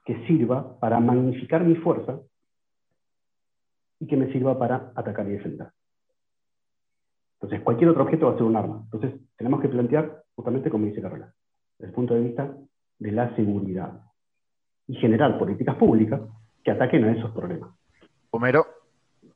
que 0.05 0.26
sirva 0.26 0.81
para 0.81 0.99
magnificar 0.99 1.62
mi 1.62 1.76
fuerza 1.76 2.18
y 4.01 4.09
que 4.09 4.16
me 4.16 4.33
sirva 4.33 4.59
para 4.59 4.91
atacar 4.97 5.29
y 5.29 5.33
defender. 5.33 5.68
Entonces, 7.35 7.61
cualquier 7.62 7.91
otro 7.91 8.03
objeto 8.03 8.26
va 8.26 8.33
a 8.33 8.35
ser 8.35 8.43
un 8.43 8.57
arma. 8.57 8.81
Entonces, 8.83 9.20
tenemos 9.37 9.61
que 9.61 9.68
plantear, 9.68 10.24
justamente 10.35 10.70
como 10.70 10.87
dice 10.87 11.01
Carola, 11.01 11.33
desde 11.79 11.91
el 11.91 11.95
punto 11.95 12.14
de 12.14 12.22
vista 12.22 12.57
de 12.99 13.12
la 13.12 13.37
seguridad 13.37 14.01
y 14.89 14.97
generar 14.97 15.39
políticas 15.39 15.76
públicas 15.76 16.20
que 16.64 16.72
ataquen 16.72 17.05
a 17.05 17.12
esos 17.12 17.31
problemas. 17.31 17.70
Homero. 18.31 18.78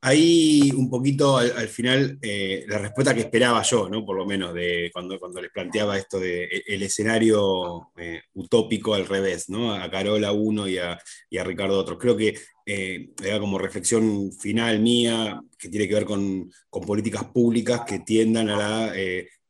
Ahí 0.05 0.72
un 0.76 0.90
poquito 0.90 1.36
al, 1.36 1.68
final 1.68 2.18
eh, 2.22 2.64
la 2.66 2.78
respuesta 2.78 3.14
que 3.14 3.20
esperaba 3.20 3.62
yo, 3.62 3.88
¿no? 3.88 4.05
por 4.05 4.16
lo 4.16 4.26
menos, 4.26 4.53
de 4.53 4.90
cuando, 4.92 5.16
cuando 5.16 5.40
les 5.40 5.53
planteaba 5.53 5.96
esto 5.96 6.18
de 6.18 6.42
e, 6.42 6.64
el 6.66 6.82
escenario 6.82 7.92
eh, 7.96 8.22
utópico 8.34 8.94
al 8.94 9.07
revés, 9.07 9.48
¿no? 9.48 9.72
a 9.72 9.88
Carola 9.88 10.32
uno 10.32 10.66
y 10.66 10.76
a, 10.78 10.98
Ricardo 11.30 11.78
otro. 11.78 11.96
Creo 11.98 12.16
que 12.16 12.34
eh, 12.66 13.11
era 13.22 13.38
como 13.38 13.59
reflexión 13.59 14.32
final 14.32 14.80
mía 14.80 15.40
que 15.57 15.68
tiene 15.68 15.86
que 15.86 15.94
ver 15.94 16.05
con, 16.05 16.50
con 16.68 16.84
políticas 16.84 17.24
públicas 17.26 17.82
que 17.86 18.00
tiendan 18.00 18.48
a 18.48 18.57
la 18.57 18.92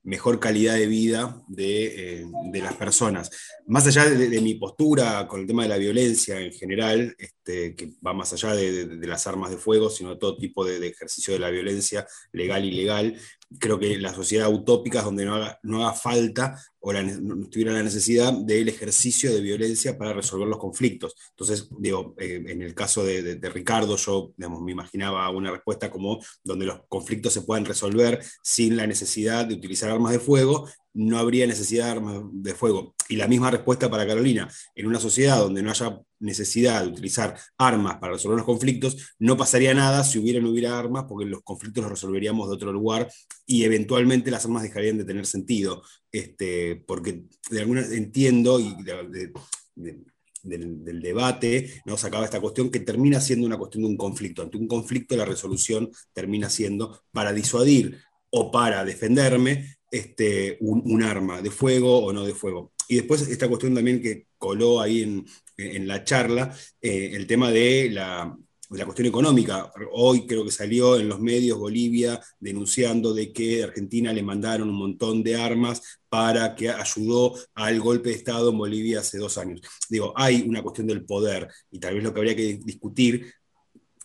mejor 0.05 0.41
calidad 0.41 0.75
de 0.75 0.87
vida 0.87 1.43
de, 1.47 2.27
de 2.51 2.59
las 2.61 2.75
personas. 2.75 3.31
Más 3.67 3.87
allá 3.87 4.11
de, 4.11 4.41
mi 4.41 4.55
postura 4.55 5.27
con 5.29 5.41
el 5.41 5.47
tema 5.47 5.63
de 5.63 5.69
la 5.69 5.77
violencia 5.77 6.41
en 6.41 6.53
general, 6.53 7.15
este, 7.19 7.75
que 7.77 7.93
va 8.05 8.13
más 8.13 8.33
allá 8.33 8.55
de, 8.55 9.07
las 9.07 9.27
armas 9.27 9.51
de 9.51 9.59
fuego, 9.59 9.91
sino 9.91 10.19
todo 10.19 10.37
tipo 10.37 10.65
de, 10.65 10.85
ejercicio 10.87 11.35
de 11.35 11.41
la 11.41 11.51
violencia, 11.51 12.07
legal 12.33 12.65
y 12.65 12.69
ilegal, 12.69 13.17
creo 13.59 13.79
que 13.79 13.99
la 13.99 14.15
sociedad 14.15 14.53
utópica 14.53 15.01
es 15.01 15.05
donde 15.05 15.25
no 15.25 15.35
haga, 15.35 15.59
no 15.63 15.85
haga 15.85 15.95
falta 15.95 16.57
o 16.81 16.93
no 16.93 17.49
tuviera 17.49 17.73
la 17.73 17.83
necesidad 17.83 18.33
del 18.33 18.69
ejercicio 18.69 19.33
de 19.33 19.41
violencia 19.41 19.97
para 19.97 20.13
resolver 20.13 20.49
los 20.49 20.59
conflictos. 20.59 21.15
Entonces, 21.31 21.69
digo, 21.79 22.15
eh, 22.19 22.43
en 22.45 22.61
el 22.61 22.75
caso 22.75 23.05
de, 23.05 23.39
Ricardo, 23.55 23.97
yo 23.97 24.33
me 24.37 24.73
imaginaba 24.73 25.31
una 25.31 25.53
respuesta 25.53 25.91
como 25.91 26.19
donde 26.43 26.67
los 26.67 26.81
conflictos 26.89 27.33
se 27.33 27.43
puedan 27.43 27.65
resolver 27.65 28.25
sin 28.43 28.77
la 28.77 28.87
necesidad 28.87 29.47
de 29.47 29.55
utilizar 29.55 29.91
armas 29.91 30.13
de 30.13 30.19
fuego 30.19 30.69
no 30.95 31.19
habría 31.19 31.47
necesidad 31.47 31.87
de 31.87 31.91
armas 31.91 32.23
de 32.33 32.55
fuego. 32.55 32.95
Y 33.09 33.17
la 33.17 33.29
misma 33.29 33.51
respuesta 33.51 33.91
para 33.91 34.07
Carolina, 34.07 34.49
en 34.75 34.87
una 34.87 35.01
sociedad 35.01 35.39
donde 35.39 35.63
no 35.63 35.71
haya 35.71 36.01
necesidad 36.21 36.83
de 36.83 36.89
utilizar 36.89 37.37
armas 37.59 37.97
para 37.97 38.15
resolver 38.15 38.39
los 38.39 38.47
conflictos, 38.47 39.15
no 39.19 39.37
pasaría 39.37 39.75
nada 39.75 40.05
si 40.05 40.19
hubiera 40.19 40.41
no 40.41 40.51
hubiera 40.51 40.79
armas, 40.79 41.05
porque 41.09 41.27
los 41.27 41.43
conflictos 41.43 41.83
los 41.83 41.93
resolveríamos 41.93 42.49
de 42.49 42.55
otro 42.55 42.73
lugar 42.73 43.11
y 43.47 43.65
eventualmente 43.65 44.31
las 44.31 44.45
armas 44.45 44.63
dejarían 44.63 44.99
de 44.99 45.05
tener 45.05 45.27
sentido, 45.27 45.83
este, 46.11 46.77
porque 46.87 47.25
de 47.51 47.61
alguna 47.61 47.81
entiendo 47.81 48.61
y 48.61 48.77
del, 48.83 49.33
debate, 51.01 51.83
¿no? 51.85 51.97
sacaba 51.97 52.25
esta 52.25 52.41
cuestión 52.41 52.71
que 52.71 52.81
termina 52.81 53.21
siendo 53.21 53.47
una 53.47 53.59
cuestión 53.59 53.85
de 53.85 53.91
un 53.91 53.97
conflicto. 53.97 54.43
Ante 54.43 54.59
un 54.59 54.69
conflicto 54.69 55.17
la 55.17 55.25
resolución 55.25 55.91
termina 56.13 56.51
siendo 56.51 57.03
para 57.13 57.33
disuadir 57.33 58.01
o 58.31 58.51
para 58.51 58.85
defenderme, 58.85 59.77
este, 59.93 60.57
un, 60.61 61.03
arma 61.03 61.43
de 61.43 61.51
fuego 61.51 61.99
o 61.99 62.13
no 62.15 62.25
de 62.25 62.35
fuego. 62.35 62.73
Y 62.89 62.97
después 62.97 63.29
esta 63.29 63.47
cuestión 63.47 63.75
también 63.75 64.01
que 64.01 64.27
coló 64.39 64.81
ahí 64.81 65.03
en, 65.03 65.87
la 65.87 66.03
charla, 66.03 66.57
eh, 66.81 67.11
el 67.13 67.27
tema 67.27 67.51
de 67.51 67.91
la, 67.91 68.37
cuestión 68.87 69.07
económica. 69.07 69.71
Hoy 69.93 70.27
creo 70.27 70.47
que 70.47 70.51
salió 70.51 70.99
en 70.99 71.09
los 71.09 71.21
medios 71.21 71.59
Bolivia 71.59 72.19
denunciando 72.41 73.13
de 73.13 73.33
que 73.33 73.63
Argentina 73.63 74.15
le 74.15 74.23
mandaron 74.23 74.71
un 74.71 74.79
montón 74.79 75.23
de 75.23 75.37
armas 75.37 75.83
para 76.09 76.55
que 76.55 76.71
ayudó 76.71 77.35
al 77.55 77.79
golpe 77.79 78.09
de 78.09 78.17
Estado 78.17 78.49
en 78.49 78.59
Bolivia 78.59 79.01
hace 79.01 79.19
dos 79.19 79.37
años. 79.37 79.61
Digo, 79.91 80.15
hay 80.17 80.43
una 80.49 80.63
cuestión 80.63 80.87
del 80.87 81.05
poder 81.05 81.49
y 81.71 81.79
tal 81.79 81.95
vez 81.95 82.03
lo 82.03 82.15
que 82.15 82.21
habría 82.21 82.37
que 82.37 82.61
discutir 82.65 83.31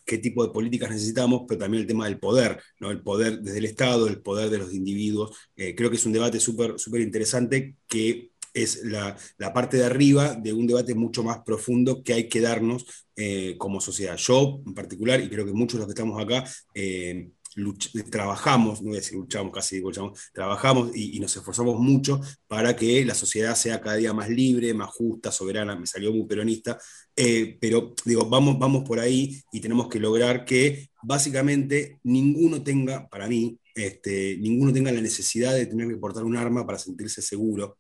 qué 0.08 0.18
tipo 0.18 0.44
de 0.44 0.54
políticas 0.54 0.90
necesitamos, 0.90 1.44
pero 1.48 1.60
también 1.60 1.82
el 1.82 1.88
tema 1.88 2.06
del 2.06 2.18
poder, 2.18 2.60
¿no? 2.80 2.90
el 2.90 3.02
poder 3.02 3.42
desde 3.42 3.60
el 3.60 3.66
Estado, 3.66 4.08
el 4.08 4.22
poder 4.22 4.50
de 4.50 4.58
los 4.58 4.74
individuos. 4.74 5.38
Eh, 5.56 5.76
creo 5.76 5.90
que 5.90 5.98
es 5.98 6.06
un 6.06 6.14
debate 6.14 6.40
súper 6.40 6.80
súper 6.80 7.02
interesante 7.02 7.76
que 7.88 8.32
es 8.54 8.84
la, 8.84 9.16
parte 9.54 9.78
de 9.78 9.86
arriba 9.86 10.34
de 10.34 10.54
un 10.54 10.66
debate 10.66 10.96
mucho 10.96 11.24
más 11.24 11.40
profundo 11.40 12.02
que 12.04 12.14
hay 12.14 12.28
que 12.28 12.42
darnos 12.42 12.86
eh, 13.16 13.56
como 13.58 13.82
sociedad. 13.82 14.18
Yo 14.18 14.62
en 14.66 14.74
particular, 14.74 15.22
y 15.22 15.30
creo 15.30 15.46
que 15.46 15.54
muchos 15.54 15.74
de 15.74 15.80
los 15.80 15.88
que 15.88 16.00
estamos 16.00 16.22
acá, 16.22 16.44
eh, 16.74 17.30
trabajamos, 18.10 18.82
no 18.82 18.90
voy 18.90 18.98
a 18.98 19.02
decir 19.02 19.18
luchamos, 19.18 19.52
casi 19.52 19.80
luchamos, 19.80 20.20
trabajamos 20.34 20.96
y, 20.96 21.20
nos 21.20 21.36
esforzamos 21.36 21.80
mucho 21.80 22.22
para 22.48 22.76
que 22.76 23.04
la 23.04 23.16
sociedad 23.16 23.56
sea 23.56 23.82
cada 23.82 23.96
día 23.96 24.14
más 24.14 24.30
libre, 24.30 24.74
más 24.74 24.90
justa, 24.90 25.32
soberana, 25.32 25.76
me 25.76 25.88
salió 25.88 26.12
muy 26.14 26.26
peronista, 26.26 26.78
eh, 27.16 27.58
pero 27.60 27.94
digo, 28.06 28.26
vamos, 28.30 28.60
vamos 28.60 28.84
por 28.84 29.00
ahí 29.00 29.42
y 29.52 29.60
tenemos 29.60 29.88
que 29.88 30.00
lograr 30.00 30.46
que 30.46 30.90
básicamente 31.02 32.00
ninguno 32.04 32.62
tenga, 32.62 33.08
para 33.10 33.28
mí, 33.28 33.58
este, 33.74 34.38
ninguno 34.38 34.74
tenga 34.74 34.92
la 34.92 35.02
necesidad 35.02 35.54
de 35.54 35.66
tener 35.66 35.88
que 35.88 35.98
portar 35.98 36.24
un 36.24 36.38
arma 36.38 36.66
para 36.66 36.80
sentirse 36.80 37.22
seguro. 37.22 37.78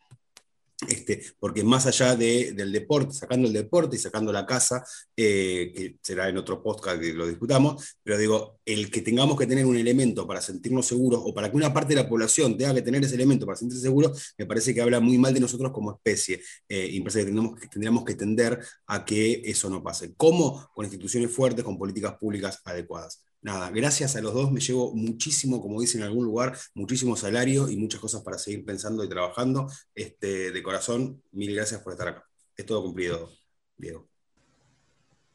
Este, 0.86 1.23
porque 1.39 1.63
más 1.63 1.88
allá 1.88 2.15
del 2.15 2.71
deporte, 2.71 3.11
sacando 3.11 3.47
el 3.47 3.53
deporte 3.53 3.95
y 3.95 3.99
sacando 3.99 4.32
la 4.32 4.45
casa, 4.45 4.86
eh, 5.15 5.71
que 5.75 5.97
será 6.01 6.30
en 6.30 6.38
otro 6.38 6.61
podcast 6.61 7.01
que 7.01 7.13
lo 7.13 7.28
discutamos, 7.28 7.97
pero 8.03 8.17
digo, 8.17 8.59
el 8.63 8.91
que 8.91 9.01
tengamos 9.01 9.39
que 9.39 9.47
tener 9.47 9.65
un 9.65 9.75
elemento 9.75 10.28
para 10.28 10.39
sentirnos 10.39 10.86
seguros 10.86 11.21
o 11.23 11.34
para 11.34 11.49
que 11.49 11.57
una 11.57 11.73
parte 11.73 11.95
de 11.95 12.03
la 12.03 12.07
población 12.07 12.55
tenga 12.57 12.75
que 12.75 12.84
tener 12.84 13.03
ese 13.03 13.15
elemento 13.15 13.47
para 13.47 13.57
sentirse 13.57 13.82
seguro, 13.82 14.13
me 14.38 14.45
parece 14.45 14.71
que 14.75 14.82
habla 14.82 14.99
muy 14.99 15.17
mal 15.17 15.34
de 15.34 15.39
nosotros 15.39 15.71
como 15.71 15.93
especie 15.93 16.41
eh, 16.69 16.88
y 16.91 16.99
me 16.99 17.05
parece 17.05 17.19
que 17.19 17.25
tendríamos, 17.25 17.59
que 17.59 17.67
tendríamos 17.67 18.05
que 18.05 18.13
tender 18.13 18.59
a 18.86 19.03
que 19.03 19.41
eso 19.45 19.71
no 19.71 19.82
pase. 19.82 20.13
¿Cómo? 20.15 20.69
Con 20.75 20.86
instituciones 20.86 21.32
fuertes, 21.32 21.65
con 21.65 21.78
políticas 21.80 22.17
públicas 22.19 22.61
adecuadas 22.63 23.23
nada, 23.47 23.71
gracias 23.71 24.17
a 24.17 24.21
los 24.21 24.33
dos 24.33 24.51
me 24.51 24.59
llevo 24.59 24.93
muchísimo, 24.93 25.61
como 25.61 25.79
dicen 25.79 26.01
en 26.01 26.07
algún 26.07 26.25
lugar, 26.25 26.53
muchísimo 26.75 27.15
salario 27.15 27.69
y 27.69 27.77
muchas 27.77 28.01
cosas 28.01 28.21
para 28.21 28.37
seguir 28.37 28.65
pensando 28.65 29.05
y 29.05 29.09
trabajando. 29.09 29.67
Este, 29.95 30.51
de 30.51 30.61
corazón, 30.63 31.21
mil 31.31 31.55
gracias 31.55 31.81
por 31.81 31.93
estar 31.93 32.09
acá. 32.09 32.23
Es 32.57 32.65
todo 32.65 32.83
cumplido, 32.83 33.29
Diego. 33.77 34.05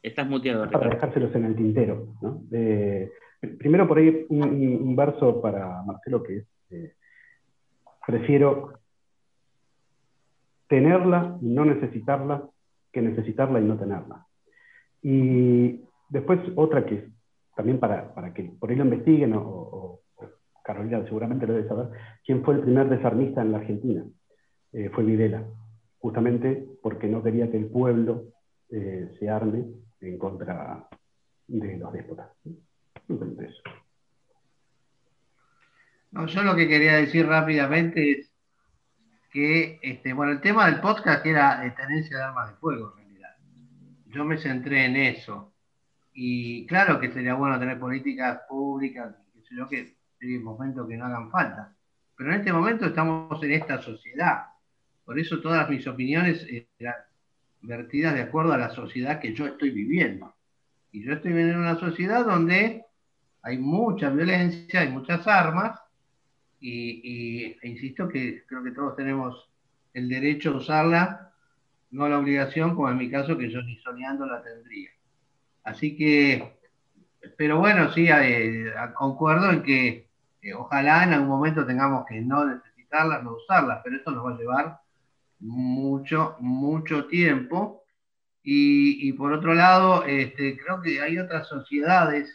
Estás 0.03 0.29
muteado. 0.29 0.69
Para 0.69 0.91
dejárselos 0.91 1.33
en 1.33 1.45
el 1.45 1.55
tintero. 1.55 2.13
primero 3.57 3.87
por 3.87 3.97
ahí 3.97 4.25
un, 4.29 4.95
verso 4.95 5.41
para 5.41 5.81
Marcelo 5.81 6.21
que 6.21 6.37
es, 6.37 6.45
eh, 6.69 6.93
prefiero 8.05 8.79
tenerla 10.67 11.37
y 11.41 11.47
no 11.47 11.65
necesitarla 11.65 12.47
que 12.91 13.01
necesitarla 13.01 13.59
y 13.59 13.63
no 13.63 13.77
tenerla. 13.77 14.27
Y 15.01 15.81
después 16.09 16.39
otra 16.55 16.85
que 16.85 17.09
también 17.55 17.79
para, 17.79 18.13
para 18.13 18.33
que 18.33 18.43
por 18.43 18.69
ahí 18.69 18.75
lo 18.75 18.85
investiguen, 18.85 19.33
o, 19.35 20.01
Carolina 20.63 21.03
seguramente 21.03 21.45
lo 21.45 21.53
debe 21.53 21.67
saber, 21.67 21.87
quién 22.25 22.43
fue 22.43 22.55
el 22.55 22.61
primer 22.61 22.87
desarmista 22.87 23.41
en 23.41 23.51
la 23.51 23.57
Argentina. 23.57 24.03
Eh, 24.71 24.89
fue 24.93 25.03
Videla, 25.03 25.43
justamente 25.99 26.65
porque 26.81 27.07
no 27.07 27.21
quería 27.21 27.51
que 27.51 27.57
el 27.57 27.65
pueblo 27.65 28.33
eh, 28.69 29.11
se 29.19 29.29
arme 29.29 29.65
en 29.99 30.17
contra 30.17 30.87
de 31.47 31.77
los 31.77 31.93
déspotas. 31.93 32.29
No, 36.11 36.27
yo 36.27 36.43
lo 36.43 36.55
que 36.55 36.67
quería 36.67 36.95
decir 36.95 37.27
rápidamente 37.27 38.11
es 38.11 38.31
que, 39.31 39.79
este, 39.81 40.13
bueno, 40.13 40.31
el 40.31 40.41
tema 40.41 40.67
del 40.67 40.79
podcast 40.79 41.25
era 41.25 41.61
tenencia 41.75 42.17
de 42.17 42.23
armas 42.23 42.51
de 42.51 42.55
fuego, 42.57 42.93
en 42.97 43.05
realidad. 43.05 43.35
Yo 44.07 44.23
me 44.23 44.37
centré 44.37 44.85
en 44.85 44.95
eso. 44.95 45.52
Y 46.13 46.65
claro 46.67 46.99
que 46.99 47.11
sería 47.11 47.33
bueno 47.33 47.59
tener 47.59 47.79
políticas 47.79 48.41
públicas, 48.47 49.15
yo, 49.51 49.67
que 49.67 49.95
sería 50.19 50.37
un 50.37 50.43
momento 50.43 50.87
que 50.87 50.97
no 50.97 51.05
hagan 51.05 51.31
falta. 51.31 51.75
Pero 52.15 52.31
en 52.31 52.39
este 52.39 52.53
momento 52.53 52.85
estamos 52.85 53.41
en 53.43 53.51
esta 53.51 53.81
sociedad. 53.81 54.45
Por 55.05 55.19
eso 55.19 55.41
todas 55.41 55.69
mis 55.69 55.85
opiniones 55.87 56.45
eran 56.79 56.95
vertidas 57.61 58.13
de 58.13 58.21
acuerdo 58.21 58.53
a 58.53 58.57
la 58.57 58.69
sociedad 58.69 59.19
que 59.19 59.33
yo 59.33 59.47
estoy 59.47 59.71
viviendo. 59.71 60.33
Y 60.91 61.03
yo 61.03 61.13
estoy 61.13 61.31
viviendo 61.31 61.55
en 61.55 61.61
una 61.61 61.79
sociedad 61.79 62.25
donde 62.25 62.85
hay 63.41 63.57
mucha 63.57 64.09
violencia, 64.09 64.81
hay 64.81 64.89
muchas 64.89 65.27
armas, 65.27 65.79
y, 66.59 67.57
e 67.61 67.67
insisto 67.67 68.07
que 68.07 68.45
creo 68.47 68.63
que 68.63 68.71
todos 68.71 68.95
tenemos 68.95 69.49
el 69.93 70.07
derecho 70.07 70.51
a 70.51 70.57
usarla, 70.57 71.33
no 71.91 72.07
la 72.07 72.19
obligación, 72.19 72.73
como 72.73 72.89
en 72.89 72.97
mi 72.97 73.11
caso, 73.11 73.37
que 73.37 73.49
yo 73.49 73.61
ni 73.61 73.77
soñando 73.79 74.25
la 74.25 74.41
tendría. 74.41 74.89
Así 75.63 75.95
que, 75.95 76.57
pero 77.37 77.59
bueno, 77.59 77.91
sí, 77.93 78.07
eh, 78.09 78.73
concuerdo 78.95 79.51
en 79.51 79.63
que 79.63 80.07
eh, 80.41 80.53
ojalá 80.53 81.03
en 81.03 81.13
algún 81.13 81.29
momento 81.29 81.65
tengamos 81.65 82.05
que 82.05 82.21
no 82.21 82.45
necesitarlas, 82.45 83.23
no 83.23 83.35
usarlas, 83.35 83.79
pero 83.83 83.95
esto 83.95 84.11
nos 84.11 84.25
va 84.25 84.31
a 84.31 84.37
llevar 84.37 84.79
mucho, 85.39 86.35
mucho 86.39 87.05
tiempo. 87.07 87.83
Y, 88.45 89.13
por 89.13 89.31
otro 89.31 89.53
lado, 89.53 90.03
este, 90.03 90.57
creo 90.57 90.81
que 90.81 90.99
hay 90.99 91.17
otras 91.17 91.47
sociedades, 91.47 92.29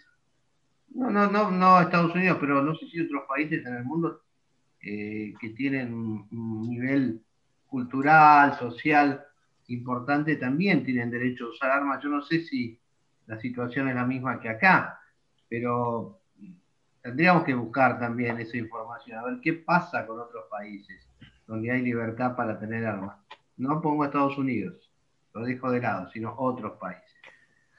no, 0.94 1.10
no, 1.10 1.30
no, 1.30 1.50
no 1.50 1.82
Estados 1.82 2.14
Unidos, 2.14 2.38
pero 2.40 2.62
no 2.62 2.74
sé 2.76 2.86
si 2.88 3.00
otros 3.02 3.24
países 3.28 3.64
en 3.66 3.74
el 3.74 3.84
mundo 3.84 4.22
eh, 4.80 5.34
que 5.38 5.50
tienen 5.50 5.92
un 5.92 6.62
nivel 6.62 7.20
cultural, 7.66 8.58
social 8.58 9.22
importante, 9.66 10.36
también 10.36 10.82
tienen 10.82 11.10
derecho 11.10 11.44
a 11.44 11.50
usar 11.50 11.70
armas. 11.72 12.02
Yo 12.02 12.08
no 12.08 12.22
sé 12.22 12.40
si 12.44 12.78
la 13.28 13.38
situación 13.38 13.88
es 13.88 13.94
la 13.94 14.06
misma 14.06 14.40
que 14.40 14.48
acá, 14.48 15.00
pero 15.48 16.20
tendríamos 17.02 17.44
que 17.44 17.54
buscar 17.54 18.00
también 18.00 18.40
esa 18.40 18.56
información, 18.56 19.18
a 19.18 19.24
ver 19.24 19.40
qué 19.42 19.52
pasa 19.52 20.06
con 20.06 20.18
otros 20.18 20.46
países 20.50 21.06
donde 21.46 21.70
hay 21.70 21.82
libertad 21.82 22.34
para 22.34 22.58
tener 22.58 22.86
armas. 22.86 23.16
No 23.58 23.80
pongo 23.82 24.04
Estados 24.04 24.38
Unidos, 24.38 24.90
lo 25.34 25.44
dejo 25.44 25.70
de 25.70 25.80
lado, 25.80 26.10
sino 26.10 26.34
otros 26.38 26.78
países. 26.78 27.04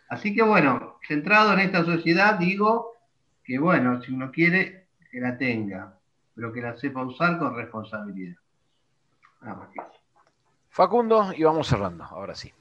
Así 0.07 0.35
que 0.35 0.43
bueno, 0.43 0.97
centrado 1.07 1.53
en 1.53 1.59
esta 1.59 1.83
sociedad, 1.83 2.37
digo 2.37 2.93
que 3.43 3.57
bueno, 3.57 4.01
si 4.03 4.13
uno 4.13 4.31
quiere, 4.31 4.87
que 5.11 5.19
la 5.19 5.35
tenga, 5.35 5.97
pero 6.35 6.53
que 6.53 6.61
la 6.61 6.77
sepa 6.77 7.03
usar 7.03 7.39
con 7.39 7.55
responsabilidad. 7.55 8.37
Nada 9.41 9.55
más 9.55 9.69
que 9.69 9.79
eso. 9.79 9.99
Facundo, 10.69 11.33
y 11.35 11.43
vamos 11.43 11.67
cerrando, 11.67 12.03
ahora 12.03 12.35
sí 12.35 12.53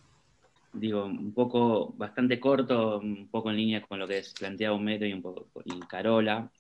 digo, 0.72 1.04
un 1.04 1.32
poco, 1.32 1.94
bastante 1.96 2.38
corto, 2.38 2.98
un 2.98 3.28
poco 3.28 3.50
en 3.50 3.56
línea 3.56 3.82
con 3.82 3.98
lo 3.98 4.06
que 4.06 4.18
es 4.18 4.34
planteado 4.34 4.76
Homero 4.76 5.06
y 5.06 5.12
un 5.12 5.22
poco 5.22 5.48
y 5.64 5.78
Carola. 5.80 6.50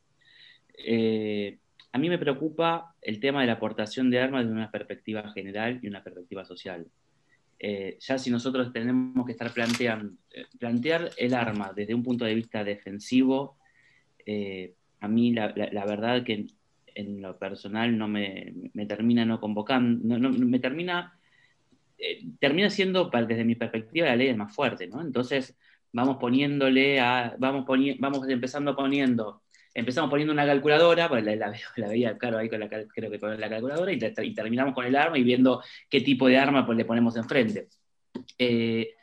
Eh, 0.76 1.58
a 1.92 1.98
mí 1.98 2.08
me 2.08 2.18
preocupa 2.18 2.94
el 3.02 3.20
tema 3.20 3.40
de 3.40 3.48
la 3.48 3.54
aportación 3.54 4.10
de 4.10 4.20
armas 4.20 4.44
desde 4.44 4.56
una 4.56 4.70
perspectiva 4.70 5.30
general 5.32 5.80
y 5.82 5.88
una 5.88 6.02
perspectiva 6.02 6.44
social. 6.44 6.86
Eh, 7.58 7.96
ya 8.00 8.18
si 8.18 8.30
nosotros 8.30 8.72
tenemos 8.72 9.26
que 9.26 9.32
estar 9.32 9.52
planteando, 9.52 10.14
eh, 10.30 10.46
plantear 10.58 11.10
el 11.16 11.34
arma 11.34 11.72
desde 11.74 11.94
un 11.94 12.02
punto 12.02 12.24
de 12.24 12.34
vista 12.34 12.62
defensivo, 12.64 13.56
a 15.00 15.08
mí 15.08 15.32
la, 15.32 15.52
verdad 15.86 16.22
que 16.22 16.46
en, 16.94 17.22
lo 17.22 17.38
personal 17.38 17.96
no 17.96 18.08
me, 18.08 18.52
termina 18.86 19.24
no 19.24 19.40
convocando, 19.40 20.18
no, 20.18 20.30
me 20.30 20.58
termina 20.58 21.17
eh, 21.98 22.24
termina 22.38 22.70
siendo, 22.70 23.10
desde 23.10 23.44
mi 23.44 23.56
perspectiva, 23.56 24.06
la 24.06 24.16
ley 24.16 24.28
es 24.28 24.36
más 24.36 24.54
fuerte, 24.54 24.86
¿no? 24.86 25.00
Entonces, 25.00 25.58
vamos 25.92 26.18
poniéndole 26.18 27.00
a, 27.00 27.34
vamos, 27.38 27.66
vamos 27.98 28.28
empezando 28.28 28.76
poniendo, 28.76 29.42
empezamos 29.74 30.08
poniendo 30.08 30.32
una 30.32 30.46
calculadora, 30.46 31.08
pues 31.08 31.24
la, 31.24 31.52
veía 31.88 32.16
claro 32.16 32.38
ahí 32.38 32.48
con 32.48 32.60
la, 32.60 32.68
calculadora, 32.68 33.92
y, 33.92 33.98
terminamos 34.34 34.74
con 34.74 34.86
el 34.86 34.96
arma 34.96 35.18
y 35.18 35.24
viendo 35.24 35.62
qué 35.90 36.00
tipo 36.00 36.28
de 36.28 36.38
arma 36.38 36.64
pues, 36.64 36.78
le 36.78 36.84
ponemos 36.84 37.16
enfrente. 37.16 37.68
Eh, 38.38 38.94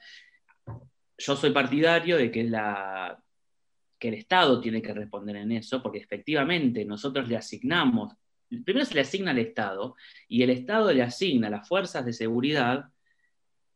yo 1.18 1.36
soy 1.36 1.52
partidario 1.52 2.18
de 2.18 2.32
que 2.32 2.42
el 2.42 4.14
Estado 4.14 4.62
tiene 4.62 4.82
que 4.82 4.94
responder 4.94 5.38
en 5.38 5.52
eso, 5.52 5.82
porque 5.82 6.00
efectivamente 6.00 6.86
nosotros 6.86 7.28
le 7.28 7.38
asignamos 7.38 8.14
primero 8.50 8.86
se 8.86 8.96
le 8.96 9.02
asigna 9.02 9.32
al 9.32 9.40
Estado 9.40 9.96
y 10.28 10.44
el 10.44 10.50
Estado 10.50 10.92
le 10.92 11.02
asigna 11.02 11.48
a 11.48 11.52
las 11.52 11.68
fuerzas 11.68 12.06
de 12.06 12.14
seguridad 12.14 12.90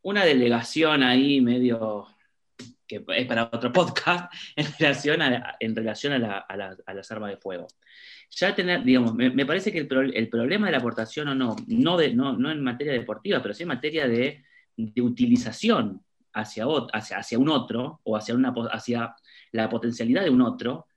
una 0.02 0.26
delegación 0.26 1.04
ahí 1.04 1.42
medio 1.42 2.08
que 2.90 3.06
es 3.16 3.28
para 3.28 3.44
otro 3.44 3.72
podcast 3.74 4.34
en 4.56 4.66
relación 4.78 5.22
a, 5.22 5.56
en 5.60 5.76
relación 5.76 6.14
a, 6.14 6.46
las 6.94 7.12
armas 7.12 7.30
de 7.30 7.38
fuego. 7.38 7.68
Ya 8.32 8.54
tener, 8.54 8.84
digamos, 8.84 9.16
me, 9.16 9.46
parece 9.46 9.72
que 9.72 9.80
el, 9.80 10.30
problema 10.30 10.68
de 10.68 10.72
la 10.72 10.78
aportación 10.80 11.30
o 11.30 11.36
no, 11.36 11.56
no, 11.68 11.98
de, 11.98 12.14
no, 12.14 12.34
no, 12.34 12.52
en 12.52 12.62
materia 12.62 12.94
deportiva, 12.94 13.42
pero 13.42 13.54
sí 13.54 13.64
en 13.64 13.70
materia 13.70 14.08
de, 14.08 14.44
utilización 15.02 16.02
hacia, 16.34 16.66
hacia, 16.94 17.18
hacia, 17.18 17.40
un 17.40 17.50
otro 17.50 18.00
o 18.04 18.16
hacia, 18.16 18.34
una, 18.34 18.54
hacia 18.72 19.16
la 19.52 19.68
potencialidad 19.68 20.24
de 20.24 20.30
un 20.30 20.42
otro, 20.42 20.88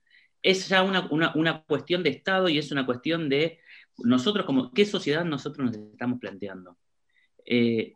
es 0.43 0.67
ya 0.67 0.83
una, 0.83 1.09
una, 1.33 1.63
cuestión 1.63 2.03
de 2.03 2.11
Estado 2.11 2.49
y 2.49 2.57
es 2.59 2.71
una 2.71 2.85
cuestión 2.85 3.29
de 3.29 3.59
nosotros 3.99 4.45
como, 4.45 4.71
¿qué 4.71 4.85
sociedad 4.85 5.25
nosotros 5.25 5.65
nos 5.65 5.75
estamos 5.75 6.19
planteando? 6.19 6.77
Eh, 7.45 7.93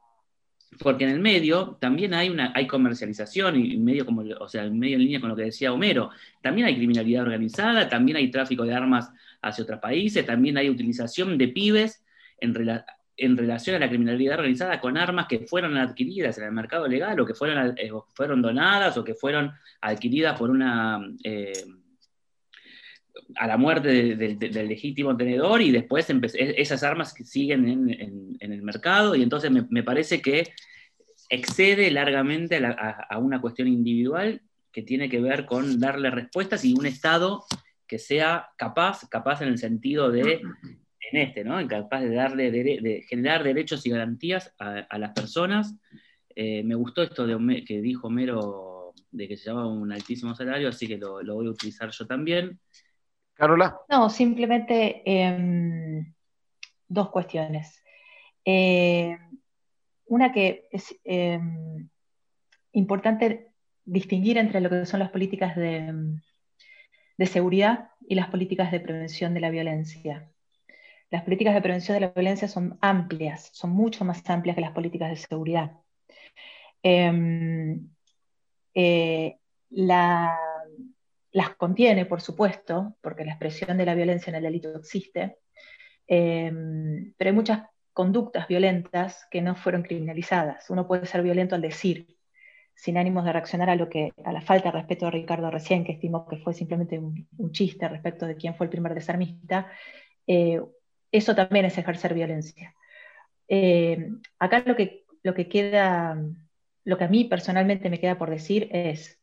porque 0.80 1.06
en 1.06 1.12
el 1.12 1.20
medio 1.20 1.78
también 1.80 2.14
hay 2.14 2.30
una 2.30 2.52
hay 2.54 2.68
comercialización 2.68 3.56
y 3.56 3.78
medio 3.78 4.06
como 4.06 4.24
o 4.40 4.50
sea 4.50 4.66
en 4.66 4.78
medio 4.78 4.98
en 4.98 5.04
línea 5.04 5.22
con 5.22 5.30
lo 5.30 5.36
que 5.36 5.44
decía 5.44 5.72
Homero 5.72 6.10
también 6.42 6.68
hay 6.68 6.76
criminalidad 6.76 7.24
organizada 7.24 7.88
también 7.88 8.18
hay 8.18 8.30
tráfico 8.30 8.66
de 8.66 8.74
armas 8.74 9.10
hacia 9.42 9.64
otros 9.64 9.80
países 9.80 10.26
también 10.26 10.58
hay 10.58 10.70
utilización 10.70 11.38
de 11.38 11.48
pibes 11.48 12.04
en, 12.40 12.54
en 13.18 13.36
relación 13.36 13.76
a 13.76 13.80
la 13.80 13.90
criminalidad 13.90 14.38
organizada 14.38 14.80
con 14.80 14.98
armas 14.98 15.26
que 15.28 15.40
fueron 15.40 15.76
adquiridas 15.78 16.38
en 16.38 16.46
el 16.46 16.52
mercado 16.52 16.88
legal 16.88 17.20
o 17.20 17.26
que 17.26 17.34
fueron, 17.34 17.74
eh, 17.78 17.90
fueron 18.14 18.42
donadas 18.42 18.96
o 18.98 19.04
que 19.04 19.16
fueron 19.16 19.52
adquiridas 19.82 20.38
por 20.38 20.52
una 20.52 21.02
eh, 21.24 21.66
a 23.36 23.48
la 23.48 23.58
muerte 23.58 24.16
del 24.16 24.68
legítimo 24.68 25.16
tenedor 25.16 25.62
y 25.62 25.72
después 25.72 26.08
esas 26.34 26.84
armas 26.84 27.14
siguen 27.24 27.68
en, 27.68 28.38
el 28.40 28.62
mercado 28.62 29.16
y 29.16 29.24
entonces 29.24 29.52
me, 29.52 29.84
parece 29.84 30.22
que 30.22 30.50
excede 31.30 31.92
largamente 31.92 32.58
a, 32.58 33.18
una 33.18 33.42
cuestión 33.42 33.68
individual 33.68 34.42
que 34.72 34.82
tiene 34.84 35.10
que 35.10 35.22
ver 35.22 35.46
con 35.46 35.80
darle 35.80 36.10
respuestas 36.10 36.64
y 36.64 36.74
un 36.74 36.86
Estado 36.86 37.44
que 37.88 38.00
sea 38.00 38.50
capaz, 38.58 39.08
capaz 39.10 39.42
en 39.42 39.50
el 39.50 39.58
sentido 39.58 40.12
de 40.12 40.42
en 41.12 41.22
este, 41.22 41.44
¿no? 41.44 41.60
Incapaz 41.60 42.02
de 42.02 42.14
darle 42.14 42.52
de 42.52 43.06
generar 43.08 43.44
derechos 43.44 43.86
y 43.86 43.90
garantías 43.90 44.54
a, 44.60 44.98
las 44.98 45.12
personas. 45.12 45.76
Eh, 46.36 46.64
me 46.64 46.76
gustó 46.76 47.02
esto 47.02 47.26
de 47.26 47.64
que 47.64 47.82
dijo 47.82 48.10
Mero 48.10 48.78
de 49.12 49.28
que 49.28 49.38
se 49.38 49.46
llama 49.46 49.68
un 49.68 49.92
altísimo 49.92 50.36
salario, 50.36 50.70
así 50.70 50.88
que 50.88 50.98
lo, 50.98 51.24
voy 51.24 51.48
a 51.48 51.52
utilizar 51.52 51.90
yo 51.92 52.06
también. 52.06 52.60
Carola. 53.38 53.82
No, 53.88 54.10
simplemente 54.10 55.04
em, 55.06 56.14
dos 56.88 57.10
cuestiones. 57.10 57.84
Eh, 58.44 59.16
una 60.08 60.32
que 60.32 60.68
es 60.72 61.00
em, 61.04 61.88
importante 62.72 63.52
distinguir 63.86 64.38
entre 64.38 64.60
lo 64.60 64.70
que 64.70 64.86
son 64.86 65.00
las 65.00 65.12
políticas 65.12 65.56
de, 65.56 66.18
de 67.18 67.26
seguridad 67.26 67.92
y 68.08 68.16
las 68.16 68.30
políticas 68.30 68.72
de 68.72 68.80
prevención 68.80 69.34
de 69.34 69.40
la 69.42 69.50
violencia. 69.50 70.32
Las 71.10 71.24
políticas 71.24 71.54
de 71.54 71.62
prevención 71.62 71.96
de 71.96 72.02
la 72.02 72.14
violencia 72.14 72.48
son 72.48 72.78
amplias, 72.82 73.50
son 73.54 73.70
mucho 73.70 74.04
más 74.04 74.28
amplias 74.30 74.56
que 74.56 74.62
las 74.62 74.72
políticas 74.72 75.10
de 75.10 75.16
seguridad. 75.16 75.72
Em, 76.82 77.90
eh, 78.74 79.38
las 81.38 81.56
contiene, 81.56 82.08
por 82.08 82.20
supuesto, 82.20 82.98
porque 83.00 83.24
la 83.24 83.34
expresión 83.34 83.78
de 83.78 83.86
la 83.86 83.94
violencia 83.94 84.32
en 84.32 84.38
el 84.38 84.44
delito 84.44 84.76
existe, 84.76 85.38
em, 86.08 87.14
pero 87.16 87.30
hay 87.30 87.36
muchas 87.36 87.62
conductas 87.94 88.48
violentas 88.48 89.28
que 89.30 89.44
no 89.44 89.54
fueron 89.56 89.84
criminalizadas. 89.84 90.68
Uno 90.72 90.88
puede 90.88 91.06
ser 91.06 91.22
violento 91.22 91.54
al 91.54 91.62
decir, 91.62 92.08
sin 92.74 92.98
ánimos 92.98 93.24
de 93.24 93.34
reaccionar 93.34 93.70
a 93.70 93.76
lo 93.76 93.88
que 93.88 94.14
a 94.26 94.32
la 94.32 94.42
falta 94.42 94.72
de 94.72 94.80
respeto 94.80 95.06
de 95.06 95.12
Ricardo 95.12 95.52
recién, 95.52 95.84
que 95.84 95.92
estimo 95.92 96.28
que 96.28 96.38
fue 96.38 96.56
simplemente 96.56 96.98
un, 96.98 97.52
chiste 97.52 97.88
respecto 97.88 98.26
de 98.26 98.36
quién 98.36 98.56
fue 98.56 98.66
el 98.66 98.72
primer 98.72 98.96
desarmista, 98.96 99.72
eh, 100.26 100.60
eso 101.12 101.36
también 101.36 101.66
es 101.66 101.78
ejercer 101.78 102.16
violencia. 102.16 102.74
Eh, 103.48 104.10
acá 104.40 104.64
lo 104.66 104.76
que, 104.76 105.06
lo 105.22 105.36
que 105.36 105.48
queda, 105.48 106.20
lo 106.84 106.98
que 106.98 107.04
a 107.04 107.10
mí 107.10 107.26
personalmente 107.26 107.92
me 107.92 108.00
queda 108.00 108.18
por 108.18 108.32
decir 108.32 108.70
es, 108.72 109.20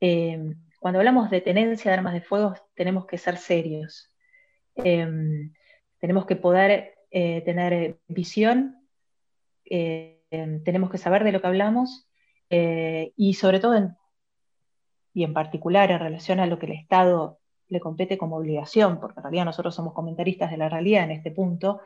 eh, 0.00 0.54
cuando 0.78 1.00
hablamos 1.00 1.30
de 1.30 1.40
tenencia 1.40 1.90
de 1.90 1.96
armas 1.96 2.14
de 2.14 2.20
fuego, 2.20 2.54
tenemos 2.74 3.06
que 3.06 3.18
ser 3.18 3.36
serios. 3.36 4.10
tenemos 4.74 6.26
que 6.26 6.36
poder 6.36 6.94
tener 7.10 7.98
visión, 8.06 8.76
tenemos 9.64 10.90
que 10.90 10.98
saber 10.98 11.24
de 11.24 11.32
lo 11.32 11.40
que 11.40 11.46
hablamos 11.46 12.08
eh, 12.50 13.12
y 13.16 13.34
sobre 13.34 13.60
todo, 13.60 13.94
y 15.12 15.24
en 15.24 15.34
particular 15.34 15.90
en 15.90 15.98
relación 15.98 16.40
a 16.40 16.46
lo 16.46 16.58
que 16.58 16.66
el 16.66 16.72
Estado 16.72 17.38
le 17.68 17.80
compete 17.80 18.16
como 18.16 18.36
obligación, 18.36 18.98
porque 19.00 19.20
en 19.20 19.24
realidad 19.24 19.44
nosotros 19.44 19.74
somos 19.74 19.92
comentaristas 19.92 20.50
de 20.50 20.56
la 20.56 20.68
realidad 20.68 21.04
en 21.04 21.10
este 21.10 21.30
punto, 21.30 21.80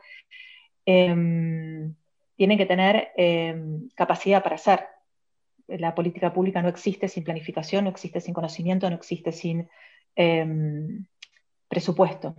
em, 0.85 1.95
tienen 2.35 2.57
que 2.57 2.65
tener 2.65 3.11
em, 3.17 3.89
capacidad 3.95 4.43
para 4.43 4.55
hacer. 4.55 4.85
La 5.67 5.95
política 5.95 6.33
pública 6.33 6.61
no 6.61 6.69
existe 6.69 7.07
sin 7.07 7.23
planificación, 7.23 7.85
no 7.85 7.89
existe 7.89 8.19
sin 8.19 8.33
conocimiento, 8.33 8.89
no 8.89 8.95
existe 8.95 9.31
sin 9.31 9.69
em, 10.15 11.05
presupuesto. 11.67 12.35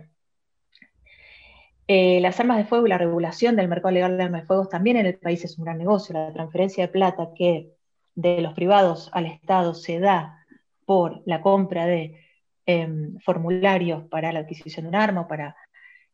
Eh, 1.87 2.19
las 2.19 2.39
armas 2.39 2.57
de 2.57 2.65
fuego 2.65 2.87
y 2.87 2.89
la 2.89 2.97
regulación 2.97 3.55
del 3.55 3.67
mercado 3.67 3.93
legal 3.93 4.17
de 4.17 4.23
armas 4.23 4.41
de 4.41 4.47
fuego 4.47 4.67
también 4.67 4.97
en 4.97 5.05
el 5.05 5.19
país 5.19 5.43
es 5.43 5.57
un 5.57 5.65
gran 5.65 5.77
negocio. 5.77 6.13
La 6.13 6.33
transferencia 6.33 6.85
de 6.85 6.91
plata 6.91 7.29
que 7.35 7.71
de 8.15 8.41
los 8.41 8.53
privados 8.53 9.09
al 9.13 9.25
Estado 9.25 9.73
se 9.73 9.99
da 9.99 10.45
por 10.85 11.21
la 11.25 11.41
compra 11.41 11.85
de 11.85 12.21
em, 12.65 13.17
formularios 13.19 14.05
para 14.05 14.31
la 14.31 14.39
adquisición 14.39 14.85
de 14.85 14.89
un 14.89 14.95
arma 14.95 15.21
o 15.21 15.27
para 15.27 15.55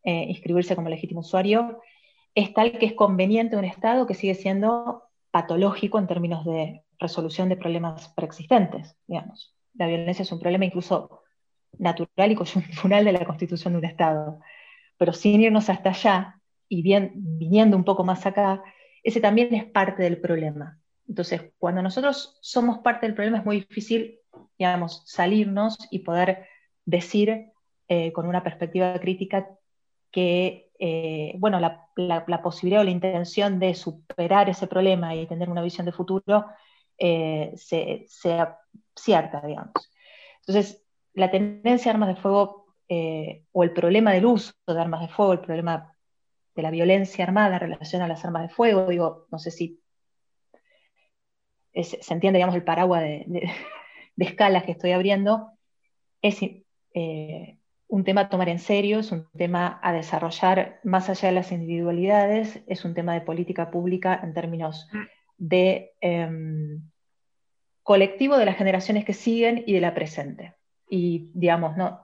eh, 0.03 0.26
inscribirse 0.30 0.76
como 0.76 0.89
legítimo 0.89 1.22
usuario, 1.22 1.80
es 2.34 2.53
tal 2.53 2.78
que 2.80 2.88
es 2.88 2.93
conveniente 2.93 3.55
un 3.55 3.66
Estado 3.66 4.07
que 4.07 4.14
sigue 4.14 4.36
siendo 4.36 5.03
patológico 5.32 5.99
en 5.99 6.07
términos 6.07 6.43
de 6.45 6.84
resolución 7.02 7.49
de 7.49 7.58
problemas 7.58 8.08
preexistentes. 8.16 8.95
Digamos. 9.08 9.54
La 9.74 9.88
violencia 9.88 10.24
es 10.24 10.32
un 10.32 10.39
problema 10.39 10.66
incluso 10.66 11.24
natural 11.78 12.32
y 12.32 12.36
coyuntural 12.36 13.04
de 13.04 13.12
la 13.12 13.26
constitución 13.26 13.74
de 13.74 13.80
un 13.80 13.86
Estado. 13.86 14.39
Pero 14.97 15.12
sin 15.14 15.41
irnos 15.41 15.70
hasta 15.70 15.89
allá 15.89 16.39
y 16.70 16.82
bien, 16.82 17.12
viniendo 17.16 17.76
un 17.76 17.84
poco 17.84 18.04
más 18.04 18.26
acá, 18.26 18.64
ese 19.04 19.20
también 19.20 19.54
es 19.54 19.66
parte 19.66 20.04
del 20.04 20.22
problema. 20.22 20.80
Entonces, 21.08 21.52
cuando 21.58 21.82
nosotros 21.82 22.38
somos 22.41 22.80
parte 22.80 23.06
del 23.06 23.16
problema 23.16 23.39
es 23.39 23.45
muy 23.45 23.58
difícil, 23.58 24.20
digamos, 24.58 25.04
salirnos 25.06 25.78
y 25.89 25.99
poder 25.99 26.47
decir 26.86 27.52
eh, 27.88 28.14
con 28.14 28.28
una 28.28 28.43
perspectiva 28.43 28.97
crítica 28.99 29.49
que, 30.12 30.72
eh, 30.80 31.34
bueno, 31.39 31.60
la, 31.60 32.41
posibilidad 32.41 32.82
o 32.82 32.86
la 32.86 32.91
intención 32.91 33.60
de 33.60 33.74
superar 33.74 34.49
ese 34.49 34.68
problema 34.68 35.16
y 35.16 35.28
tener 35.28 35.49
una 35.49 35.62
visión 35.62 35.86
de 35.86 35.91
futuro 35.91 36.45
eh, 37.04 37.54
sea 38.08 38.60
cierta, 38.95 39.41
digamos. 39.41 39.74
Entonces, 40.45 40.84
la 41.14 41.32
tendencia 41.32 41.91
a 41.91 41.93
armas 41.95 42.10
de 42.10 42.22
fuego 42.22 42.62
o 43.54 43.64
el 43.64 43.72
problema 43.72 44.12
del 44.12 44.26
uso 44.26 44.52
de 44.68 44.80
armas 44.80 44.99
de 44.99 45.08
fuego, 45.08 45.32
el 45.32 45.39
problema 45.39 45.95
de 46.56 46.62
la 46.62 46.72
violencia 46.72 47.24
armada 47.24 47.56
en 47.56 47.62
relación 47.62 48.02
a 48.02 48.08
las 48.08 48.26
armas 48.26 48.43
de 48.43 48.49
fuego, 48.49 48.88
digo, 48.88 49.28
no 49.32 49.39
sé 49.39 49.49
si 49.49 49.82
se 51.74 52.14
entiende, 52.14 52.38
digamos, 52.38 52.56
el 52.56 52.64
paraguas 52.64 53.02
de, 53.04 53.49
escalas 54.18 54.64
que 54.64 54.74
estoy 54.74 54.91
abriendo, 54.91 55.52
es 56.22 56.39
eh, 56.93 57.58
un 57.88 58.04
tema 58.04 58.22
a 58.22 58.30
tomar 58.30 58.49
en 58.49 58.60
serio, 58.60 58.99
es 58.99 59.12
un 59.12 59.28
tema 59.38 59.80
a 59.82 59.93
desarrollar 59.93 60.80
más 60.84 61.10
allá 61.10 61.30
de 61.30 61.36
las 61.36 61.52
individualidades, 61.52 62.62
es 62.68 62.86
un 62.86 62.93
tema 62.93 63.14
de 63.14 63.22
política 63.22 63.72
pública 63.72 64.20
en 64.22 64.34
términos 64.34 64.88
de 65.41 65.93
em, 66.01 66.83
colectivo 67.81 68.37
de 68.37 68.45
las 68.45 68.57
generaciones 68.57 69.05
que 69.05 69.13
siguen 69.13 69.63
y 69.65 69.73
de 69.73 69.81
la 69.81 69.95
presente. 69.95 70.53
Y 70.87 71.31
digamos, 71.33 71.75
no, 71.77 71.99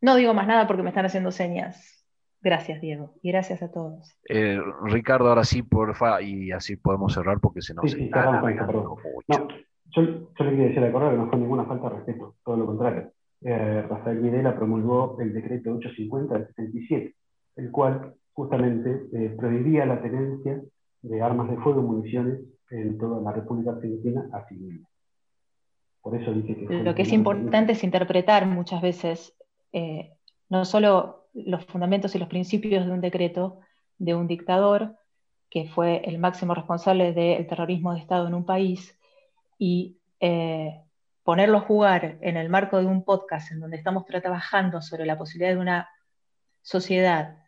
no 0.00 0.16
digo 0.16 0.32
más 0.32 0.46
nada 0.46 0.66
porque 0.66 0.82
me 0.82 0.88
están 0.88 1.04
haciendo 1.04 1.30
señas. 1.30 2.06
Gracias, 2.40 2.80
Diego, 2.80 3.14
y 3.22 3.32
gracias 3.32 3.62
a 3.62 3.70
todos. 3.70 4.18
Eh, 4.28 4.58
Ricardo, 4.84 5.28
ahora 5.28 5.44
sí, 5.44 5.62
porfa, 5.62 6.22
y 6.22 6.52
así 6.52 6.76
podemos 6.76 7.12
cerrar 7.12 7.38
porque 7.40 7.60
se 7.60 7.74
nos 7.74 7.90
sí, 7.90 7.98
sí, 7.98 8.04
está 8.04 8.32
mucho. 8.32 8.96
No, 9.28 9.48
yo, 9.96 10.02
le 10.02 10.50
quería 10.50 10.66
decir 10.68 10.84
a 10.84 10.92
Correa 10.92 11.10
que 11.10 11.16
no 11.16 11.28
fue 11.28 11.38
ninguna 11.38 11.64
falta 11.64 11.90
de 11.90 11.96
respeto, 11.96 12.36
todo 12.44 12.56
lo 12.56 12.66
contrario. 12.66 13.12
Eh, 13.42 13.84
Rafael 13.88 14.20
Videla 14.20 14.56
promulgó 14.56 15.18
el 15.20 15.34
decreto 15.34 15.70
850 15.74 16.34
del 16.34 16.46
77, 16.48 17.14
el 17.56 17.70
cual 17.70 18.14
justamente 18.32 19.02
eh, 19.12 19.34
prohibía 19.38 19.84
la 19.84 20.00
tenencia 20.00 20.62
de 21.02 21.22
armas 21.22 21.50
de 21.50 21.56
fuego 21.58 21.80
y 21.80 21.84
municiones 21.84 22.40
en 22.70 22.98
toda 22.98 23.20
la 23.20 23.32
República 23.32 23.72
Argentina 23.72 24.28
a 24.32 24.46
civiles. 24.46 24.86
Por 26.00 26.16
eso 26.20 26.32
dice 26.32 26.56
que... 26.56 26.66
Lo 26.82 26.94
que 26.94 27.02
es 27.02 27.12
importante 27.12 27.72
es 27.72 27.84
interpretar 27.84 28.46
muchas 28.46 28.82
veces 28.82 29.34
no 30.48 30.64
solo 30.64 31.28
los 31.32 31.64
fundamentos 31.66 32.14
y 32.14 32.18
los 32.18 32.28
principios 32.28 32.86
de 32.86 32.92
un 32.92 33.00
decreto 33.00 33.60
de 33.98 34.14
un 34.14 34.26
dictador 34.26 34.96
que 35.50 35.68
fue 35.68 36.02
el 36.04 36.18
máximo 36.18 36.54
responsable 36.54 37.12
del 37.12 37.46
terrorismo 37.46 37.92
de 37.92 38.00
Estado 38.00 38.26
en 38.26 38.34
un 38.34 38.44
país 38.44 38.98
y 39.58 39.98
eh, 40.20 40.80
ponerlo 41.22 41.58
a 41.58 41.62
jugar 41.62 42.18
en 42.20 42.36
el 42.36 42.48
marco 42.48 42.78
de 42.78 42.86
un 42.86 43.04
podcast 43.04 43.52
en 43.52 43.60
donde 43.60 43.76
estamos 43.76 44.04
trabajando 44.04 44.82
sobre 44.82 45.06
la 45.06 45.18
posibilidad 45.18 45.54
de 45.54 45.60
una 45.60 45.88
sociedad 46.62 47.38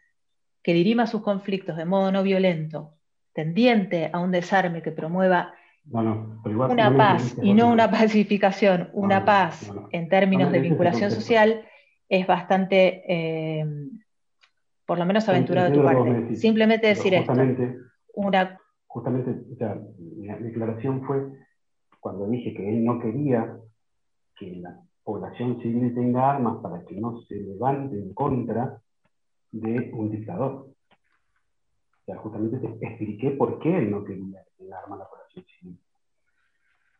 que 0.62 0.72
dirima 0.72 1.06
sus 1.06 1.22
conflictos 1.22 1.76
de 1.76 1.84
modo 1.84 2.10
no 2.10 2.22
violento, 2.22 2.95
tendiente 3.36 4.08
a 4.10 4.18
un 4.18 4.32
desarme 4.32 4.80
que 4.80 4.90
promueva 4.90 5.52
una 5.92 6.96
paz 6.96 7.36
y 7.42 7.52
no 7.52 7.70
una 7.70 7.90
pacificación, 7.90 8.88
una 8.94 9.26
paz 9.26 9.70
en 9.92 10.08
términos 10.08 10.50
de 10.50 10.60
vinculación 10.60 11.10
social, 11.10 11.60
es 12.08 12.26
bastante, 12.26 13.02
eh, 13.06 13.64
por 14.86 14.98
lo 14.98 15.04
menos 15.04 15.28
aventurado 15.28 15.68
de 15.68 15.76
tu 15.76 15.84
parte. 15.84 16.34
Simplemente 16.36 16.86
decir 16.86 17.12
esto. 17.12 17.34
Una... 18.14 18.58
Justamente, 18.86 19.30
o 19.52 19.56
sea, 19.56 19.78
mi 19.98 20.26
declaración 20.26 21.02
fue 21.02 21.26
cuando 22.00 22.26
dije 22.28 22.54
que 22.54 22.66
él 22.66 22.86
no 22.86 22.98
quería 22.98 23.54
que 24.34 24.56
la 24.56 24.80
población 25.04 25.60
civil 25.60 25.94
tenga 25.94 26.30
armas 26.30 26.56
para 26.62 26.82
que 26.86 26.98
no 26.98 27.20
se 27.28 27.34
levante 27.34 27.96
en 27.98 28.14
contra 28.14 28.80
de 29.52 29.90
un 29.92 30.10
dictador. 30.10 30.75
O 32.06 32.12
sea, 32.12 32.18
justamente 32.18 32.58
te 32.58 32.86
expliqué 32.86 33.30
por 33.32 33.58
qué 33.58 33.78
él 33.78 33.90
no 33.90 34.04
quería 34.04 34.40
tener 34.56 34.74
armas 34.74 35.00
a 35.00 35.02
la 35.02 35.08
población 35.08 35.44
civil. 35.58 35.78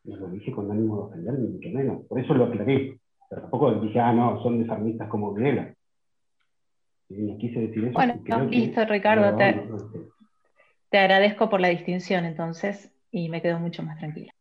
No 0.02 0.16
lo 0.16 0.28
dije 0.30 0.50
con 0.50 0.68
ánimo 0.68 0.96
de 0.96 1.02
ofender, 1.02 1.38
ni 1.38 1.48
mucho 1.48 1.68
menos. 1.68 2.06
Por 2.06 2.18
eso 2.18 2.34
lo 2.34 2.46
aclaré. 2.46 2.98
Pero 3.30 3.42
tampoco 3.42 3.72
dije, 3.74 4.00
ah, 4.00 4.12
no, 4.12 4.42
son 4.42 4.60
desarmistas 4.60 5.08
como 5.08 5.32
Videla. 5.32 5.72
Y 7.08 7.38
quise 7.38 7.60
decir 7.60 7.84
eso. 7.84 7.92
Bueno, 7.92 8.20
listo, 8.50 8.84
Ricardo. 8.84 9.36
te, 10.90 10.98
agradezco 10.98 11.48
por 11.48 11.60
la 11.60 11.68
distinción 11.68 12.24
entonces 12.24 12.92
y 13.12 13.28
me 13.28 13.40
quedo 13.40 13.60
mucho 13.60 13.84
más 13.84 13.98
tranquila. 13.98 14.32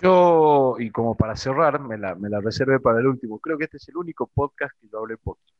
Yo, 0.00 0.76
y 0.78 0.90
como 0.90 1.14
para 1.14 1.36
cerrar, 1.36 1.78
me 1.78 1.98
la, 1.98 2.14
me 2.14 2.30
la 2.30 2.40
reservé 2.40 2.80
para 2.80 3.00
el 3.00 3.06
último. 3.06 3.38
Creo 3.38 3.58
que 3.58 3.64
este 3.64 3.76
es 3.76 3.86
el 3.90 3.98
único 3.98 4.30
podcast 4.32 4.74
que 4.80 4.88
yo 4.88 4.98
hablé 4.98 5.18
poquito. 5.18 5.59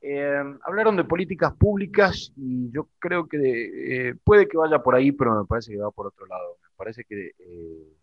Eh, 0.00 0.42
hablaron 0.62 0.96
de 0.96 1.04
políticas 1.04 1.54
públicas 1.54 2.32
y 2.36 2.70
yo 2.70 2.88
creo 3.00 3.28
que 3.28 4.10
eh, 4.10 4.14
puede 4.22 4.46
que 4.46 4.56
vaya 4.56 4.80
por 4.80 4.94
ahí, 4.94 5.10
pero 5.12 5.40
me 5.40 5.46
parece 5.46 5.72
que 5.72 5.78
va 5.78 5.90
por 5.90 6.06
otro 6.06 6.26
lado. 6.26 6.58
Me 6.62 6.68
parece 6.76 7.04
que, 7.04 7.32
eh, 7.38 7.96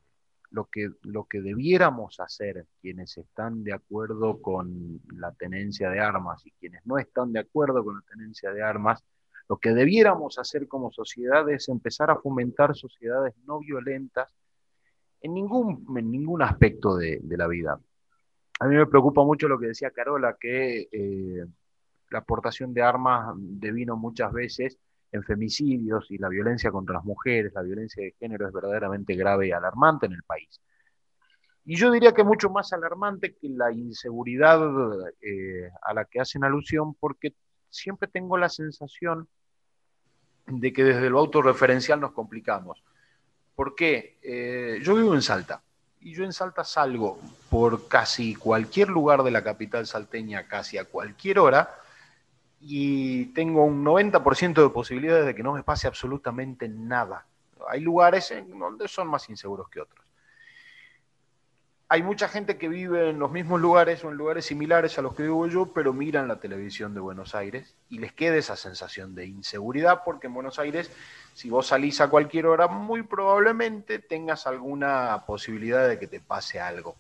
lo 0.52 0.66
que 0.66 0.90
lo 1.04 1.26
que 1.26 1.42
debiéramos 1.42 2.20
hacer 2.20 2.66
quienes 2.82 3.18
están 3.18 3.64
de 3.64 3.74
acuerdo 3.74 4.42
con 4.42 5.02
la 5.14 5.32
tenencia 5.34 5.90
de 5.90 6.00
armas 6.00 6.46
y 6.46 6.52
quienes 6.52 6.86
no 6.86 6.98
están 6.98 7.32
de 7.32 7.40
acuerdo 7.40 7.84
con 7.84 7.96
la 7.96 8.02
tenencia 8.02 8.52
de 8.52 8.62
armas, 8.62 9.04
lo 9.48 9.58
que 9.58 9.74
debiéramos 9.74 10.38
hacer 10.38 10.68
como 10.68 10.92
sociedad 10.92 11.50
es 11.50 11.70
empezar 11.70 12.12
a 12.12 12.18
fomentar 12.18 12.76
sociedades 12.76 13.36
no 13.46 13.60
violentas 13.60 14.30
en 15.22 15.34
ningún, 15.34 15.86
en 15.98 16.12
ningún 16.12 16.42
aspecto 16.42 16.96
de, 16.98 17.20
de 17.22 17.38
la 17.38 17.48
vida. 17.48 17.80
A 18.60 18.68
mí 18.68 18.76
me 18.76 18.86
preocupa 18.86 19.24
mucho 19.24 19.48
lo 19.48 19.60
que 19.60 19.68
decía 19.68 19.92
Carola, 19.92 20.38
que 20.40 20.88
la 22.10 22.20
aportación 22.20 22.74
de 22.74 22.82
armas 22.82 23.36
devino 23.38 23.96
muchas 23.96 24.32
veces 24.32 24.78
en 25.12 25.24
femicidios 25.24 26.10
y 26.12 26.18
la 26.18 26.30
violencia 26.30 26.72
contra 26.72 26.96
las 26.96 27.06
mujeres, 27.06 27.54
la 27.54 27.62
violencia 27.62 28.04
de 28.04 28.16
género 28.20 28.48
es 28.48 28.54
verdaderamente 28.54 29.16
grave 29.16 29.48
y 29.48 29.52
alarmante 29.52 30.06
en 30.06 30.14
el 30.14 30.24
país. 30.24 30.62
Y 31.64 31.78
yo 31.78 31.92
diría 31.92 32.14
que 32.14 32.24
mucho 32.24 32.50
más 32.50 32.74
alarmante 32.74 33.36
que 33.36 33.50
la 33.50 33.72
inseguridad 33.72 34.62
eh, 35.22 35.70
a 35.82 35.94
la 35.94 36.06
que 36.06 36.20
hacen 36.20 36.44
alusión, 36.44 36.94
porque 36.96 37.34
siempre 37.70 38.08
tengo 38.08 38.38
la 38.38 38.50
sensación 38.50 39.28
de 40.46 40.72
que 40.72 40.84
desde 40.84 41.10
lo 41.10 41.20
autorreferencial 41.20 42.00
nos 42.00 42.12
complicamos. 42.12 42.84
¿Por 43.56 43.74
qué? 43.74 44.20
Eh, 44.22 44.80
yo 44.84 44.96
vivo 44.96 45.16
en 45.16 45.24
Salta 45.24 45.64
y 46.02 46.14
yo 46.14 46.24
en 46.24 46.34
Salta 46.34 46.64
salgo 46.64 47.20
por 47.50 47.88
casi 47.88 48.36
cualquier 48.36 48.90
lugar 48.90 49.24
de 49.24 49.32
la 49.32 49.44
capital 49.44 49.88
salteña, 49.88 50.48
casi 50.48 50.78
a 50.78 50.86
cualquier 50.86 51.40
hora, 51.40 51.74
y 52.60 53.28
tengo 53.28 53.64
un 53.64 53.84
90% 53.84 54.62
de 54.62 54.70
posibilidades 54.70 55.26
de 55.26 55.36
que 55.36 55.44
no 55.44 55.54
me 55.54 55.64
pase 55.64 55.88
absolutamente 55.88 56.68
nada. 56.68 57.26
Hay 57.68 57.82
lugares 57.82 58.32
en 58.32 58.58
donde 58.58 58.88
son 58.88 59.08
más 59.08 59.30
inseguros 59.30 59.70
que 59.70 59.82
otros. 59.82 60.06
Hay 61.88 62.02
mucha 62.02 62.28
gente 62.28 62.58
que 62.58 62.68
vive 62.68 63.12
en 63.12 63.20
los 63.20 63.32
mismos 63.32 63.62
lugares 63.62 64.04
o 64.04 64.10
en 64.10 64.18
lugares 64.18 64.46
similares 64.46 64.98
a 64.98 65.04
los 65.04 65.14
que 65.14 65.22
vivo 65.22 65.46
yo, 65.46 65.68
pero 65.72 65.94
miran 65.94 66.28
la 66.28 66.40
televisión 66.40 66.96
de 66.96 67.00
Buenos 67.00 67.36
Aires 67.36 67.76
y 67.90 68.00
les 68.00 68.12
queda 68.12 68.38
esa 68.38 68.56
sensación 68.56 69.14
de 69.14 69.28
inseguridad 69.28 70.02
porque 70.04 70.26
en 70.26 70.34
Buenos 70.34 70.58
Aires, 70.58 70.92
si 71.36 71.52
vos 71.52 71.68
salís 71.68 72.02
a 72.02 72.10
cualquier 72.10 72.48
hora, 72.48 72.68
muy 72.68 73.04
probablemente 73.04 74.00
tengas 74.00 74.48
alguna 74.48 75.26
posibilidad 75.28 75.88
de 75.88 76.00
que 76.00 76.08
te 76.08 76.20
pase 76.20 76.60
algo. 76.60 76.96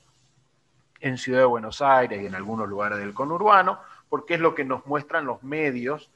En 0.99 1.17
Ciudad 1.17 1.39
de 1.39 1.45
Buenos 1.45 1.81
Aires 1.81 2.21
y 2.21 2.27
en 2.27 2.35
algunos 2.35 2.69
lugares 2.69 2.99
del 2.99 3.15
conurbano, 3.15 3.79
porque 4.16 4.36
es 4.36 4.39
lo 4.39 4.55
que 4.55 4.63
nos 4.63 4.86
muestran 4.86 5.26
los 5.26 5.43
medios 5.43 6.09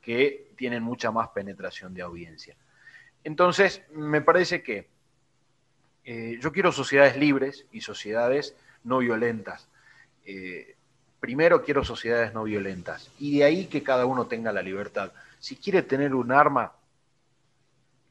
que 0.00 0.52
tienen 0.56 0.84
mucha 0.84 1.10
más 1.10 1.30
penetración 1.30 1.92
de 1.92 2.02
audiencia. 2.02 2.54
Entonces, 3.24 3.82
me 3.90 4.20
parece 4.20 4.62
que 4.62 4.86
eh, 6.04 6.38
yo 6.40 6.52
quiero 6.52 6.70
sociedades 6.70 7.16
libres 7.16 7.66
y 7.72 7.80
sociedades 7.80 8.54
no 8.84 8.98
violentas. 8.98 9.66
Eh, 10.24 10.76
primero 11.18 11.64
quiero 11.64 11.82
sociedades 11.82 12.32
no 12.32 12.44
violentas 12.44 13.10
y 13.18 13.38
de 13.38 13.42
ahí 13.42 13.66
que 13.66 13.82
cada 13.82 14.06
uno 14.06 14.28
tenga 14.28 14.52
la 14.52 14.62
libertad. 14.62 15.10
Si 15.40 15.56
quiere 15.56 15.82
tener 15.82 16.14
un 16.14 16.30
arma, 16.30 16.72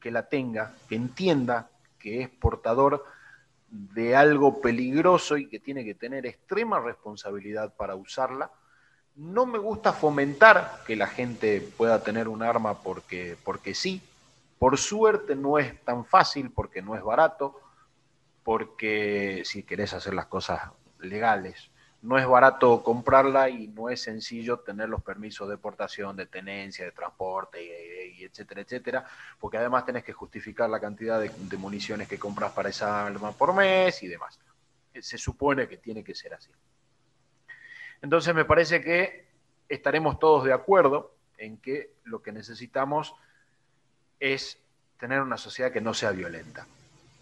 que 0.02 0.10
la 0.10 0.28
tenga, 0.28 0.74
que 0.86 0.96
entienda 0.96 1.70
que 1.98 2.20
es 2.20 2.28
portador 2.28 3.06
de 3.70 4.16
algo 4.16 4.60
peligroso 4.60 5.38
y 5.38 5.48
que 5.48 5.60
tiene 5.60 5.82
que 5.82 5.94
tener 5.94 6.26
extrema 6.26 6.78
responsabilidad 6.78 7.72
para 7.74 7.94
usarla 7.94 8.50
no 9.16 9.46
me 9.46 9.58
gusta 9.58 9.92
fomentar 9.92 10.82
que 10.86 10.96
la 10.96 11.06
gente 11.06 11.60
pueda 11.60 12.02
tener 12.02 12.28
un 12.28 12.42
arma 12.42 12.82
porque, 12.82 13.36
porque 13.44 13.74
sí. 13.74 14.02
Por 14.58 14.78
suerte 14.78 15.36
no 15.36 15.58
es 15.58 15.80
tan 15.84 16.04
fácil, 16.04 16.50
porque 16.50 16.82
no 16.82 16.96
es 16.96 17.02
barato, 17.02 17.60
porque 18.42 19.42
si 19.44 19.62
querés 19.62 19.92
hacer 19.92 20.14
las 20.14 20.26
cosas 20.26 20.62
legales, 21.00 21.70
no 22.02 22.18
es 22.18 22.26
barato 22.26 22.82
comprarla 22.82 23.48
y 23.48 23.68
no 23.68 23.88
es 23.88 24.02
sencillo 24.02 24.60
tener 24.60 24.88
los 24.88 25.02
permisos 25.02 25.48
de 25.48 25.56
portación, 25.56 26.16
de 26.16 26.26
tenencia, 26.26 26.84
de 26.84 26.92
transporte, 26.92 27.62
y, 27.62 28.24
etcétera, 28.24 28.60
etcétera, 28.60 29.06
porque 29.38 29.58
además 29.58 29.86
tenés 29.86 30.04
que 30.04 30.12
justificar 30.12 30.68
la 30.68 30.80
cantidad 30.80 31.20
de, 31.20 31.30
de 31.30 31.56
municiones 31.56 32.08
que 32.08 32.18
compras 32.18 32.52
para 32.52 32.68
esa 32.68 33.06
arma 33.06 33.32
por 33.32 33.54
mes 33.54 34.02
y 34.02 34.08
demás. 34.08 34.38
Se 35.00 35.18
supone 35.18 35.66
que 35.66 35.78
tiene 35.78 36.04
que 36.04 36.14
ser 36.14 36.34
así. 36.34 36.50
Entonces 38.04 38.34
me 38.34 38.44
parece 38.44 38.82
que 38.82 39.24
estaremos 39.66 40.18
todos 40.18 40.44
de 40.44 40.52
acuerdo 40.52 41.14
en 41.38 41.56
que 41.56 41.94
lo 42.04 42.20
que 42.20 42.32
necesitamos 42.32 43.14
es 44.20 44.58
tener 44.98 45.22
una 45.22 45.38
sociedad 45.38 45.72
que 45.72 45.80
no 45.80 45.94
sea 45.94 46.10
violenta, 46.10 46.66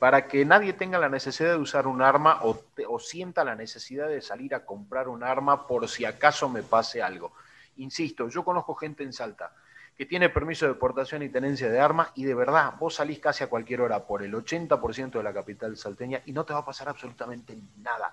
para 0.01 0.27
que 0.27 0.45
nadie 0.45 0.73
tenga 0.73 0.99
la 0.99 1.09
necesidad 1.09 1.51
de 1.51 1.59
usar 1.59 1.87
un 1.87 2.03
arma 2.03 2.41
o, 2.43 2.99
sienta 2.99 3.45
la 3.45 3.55
necesidad 3.55 4.09
de 4.09 4.21
salir 4.21 4.57
a 4.57 4.67
comprar 4.67 5.07
un 5.07 5.23
arma 5.23 5.69
por 5.69 5.89
si 5.89 6.05
acaso 6.05 6.49
me 6.49 6.65
pase 6.65 7.01
algo. 7.01 7.33
Insisto, 7.77 8.29
yo 8.29 8.45
conozco 8.45 8.75
gente 8.75 9.05
en 9.05 9.13
Salta 9.13 9.55
que 9.97 10.05
tiene 10.05 10.31
permiso 10.31 10.67
de 10.67 10.75
portación 10.75 11.23
y 11.23 11.29
tenencia 11.29 11.69
de 11.71 11.79
armas 11.79 12.09
y 12.17 12.25
de 12.25 12.35
verdad 12.35 12.75
vos 12.81 12.97
salís 12.97 13.21
casi 13.21 13.45
a 13.45 13.49
cualquier 13.49 13.83
hora 13.83 14.05
por 14.05 14.25
el 14.25 14.35
80% 14.35 15.13
de 15.13 15.23
la 15.23 15.33
capital 15.33 15.77
salteña 15.77 16.23
y 16.27 16.33
no 16.33 16.45
te 16.45 16.53
va 16.53 16.59
a 16.59 16.65
pasar 16.65 16.89
absolutamente 16.89 17.57
nada 17.77 18.13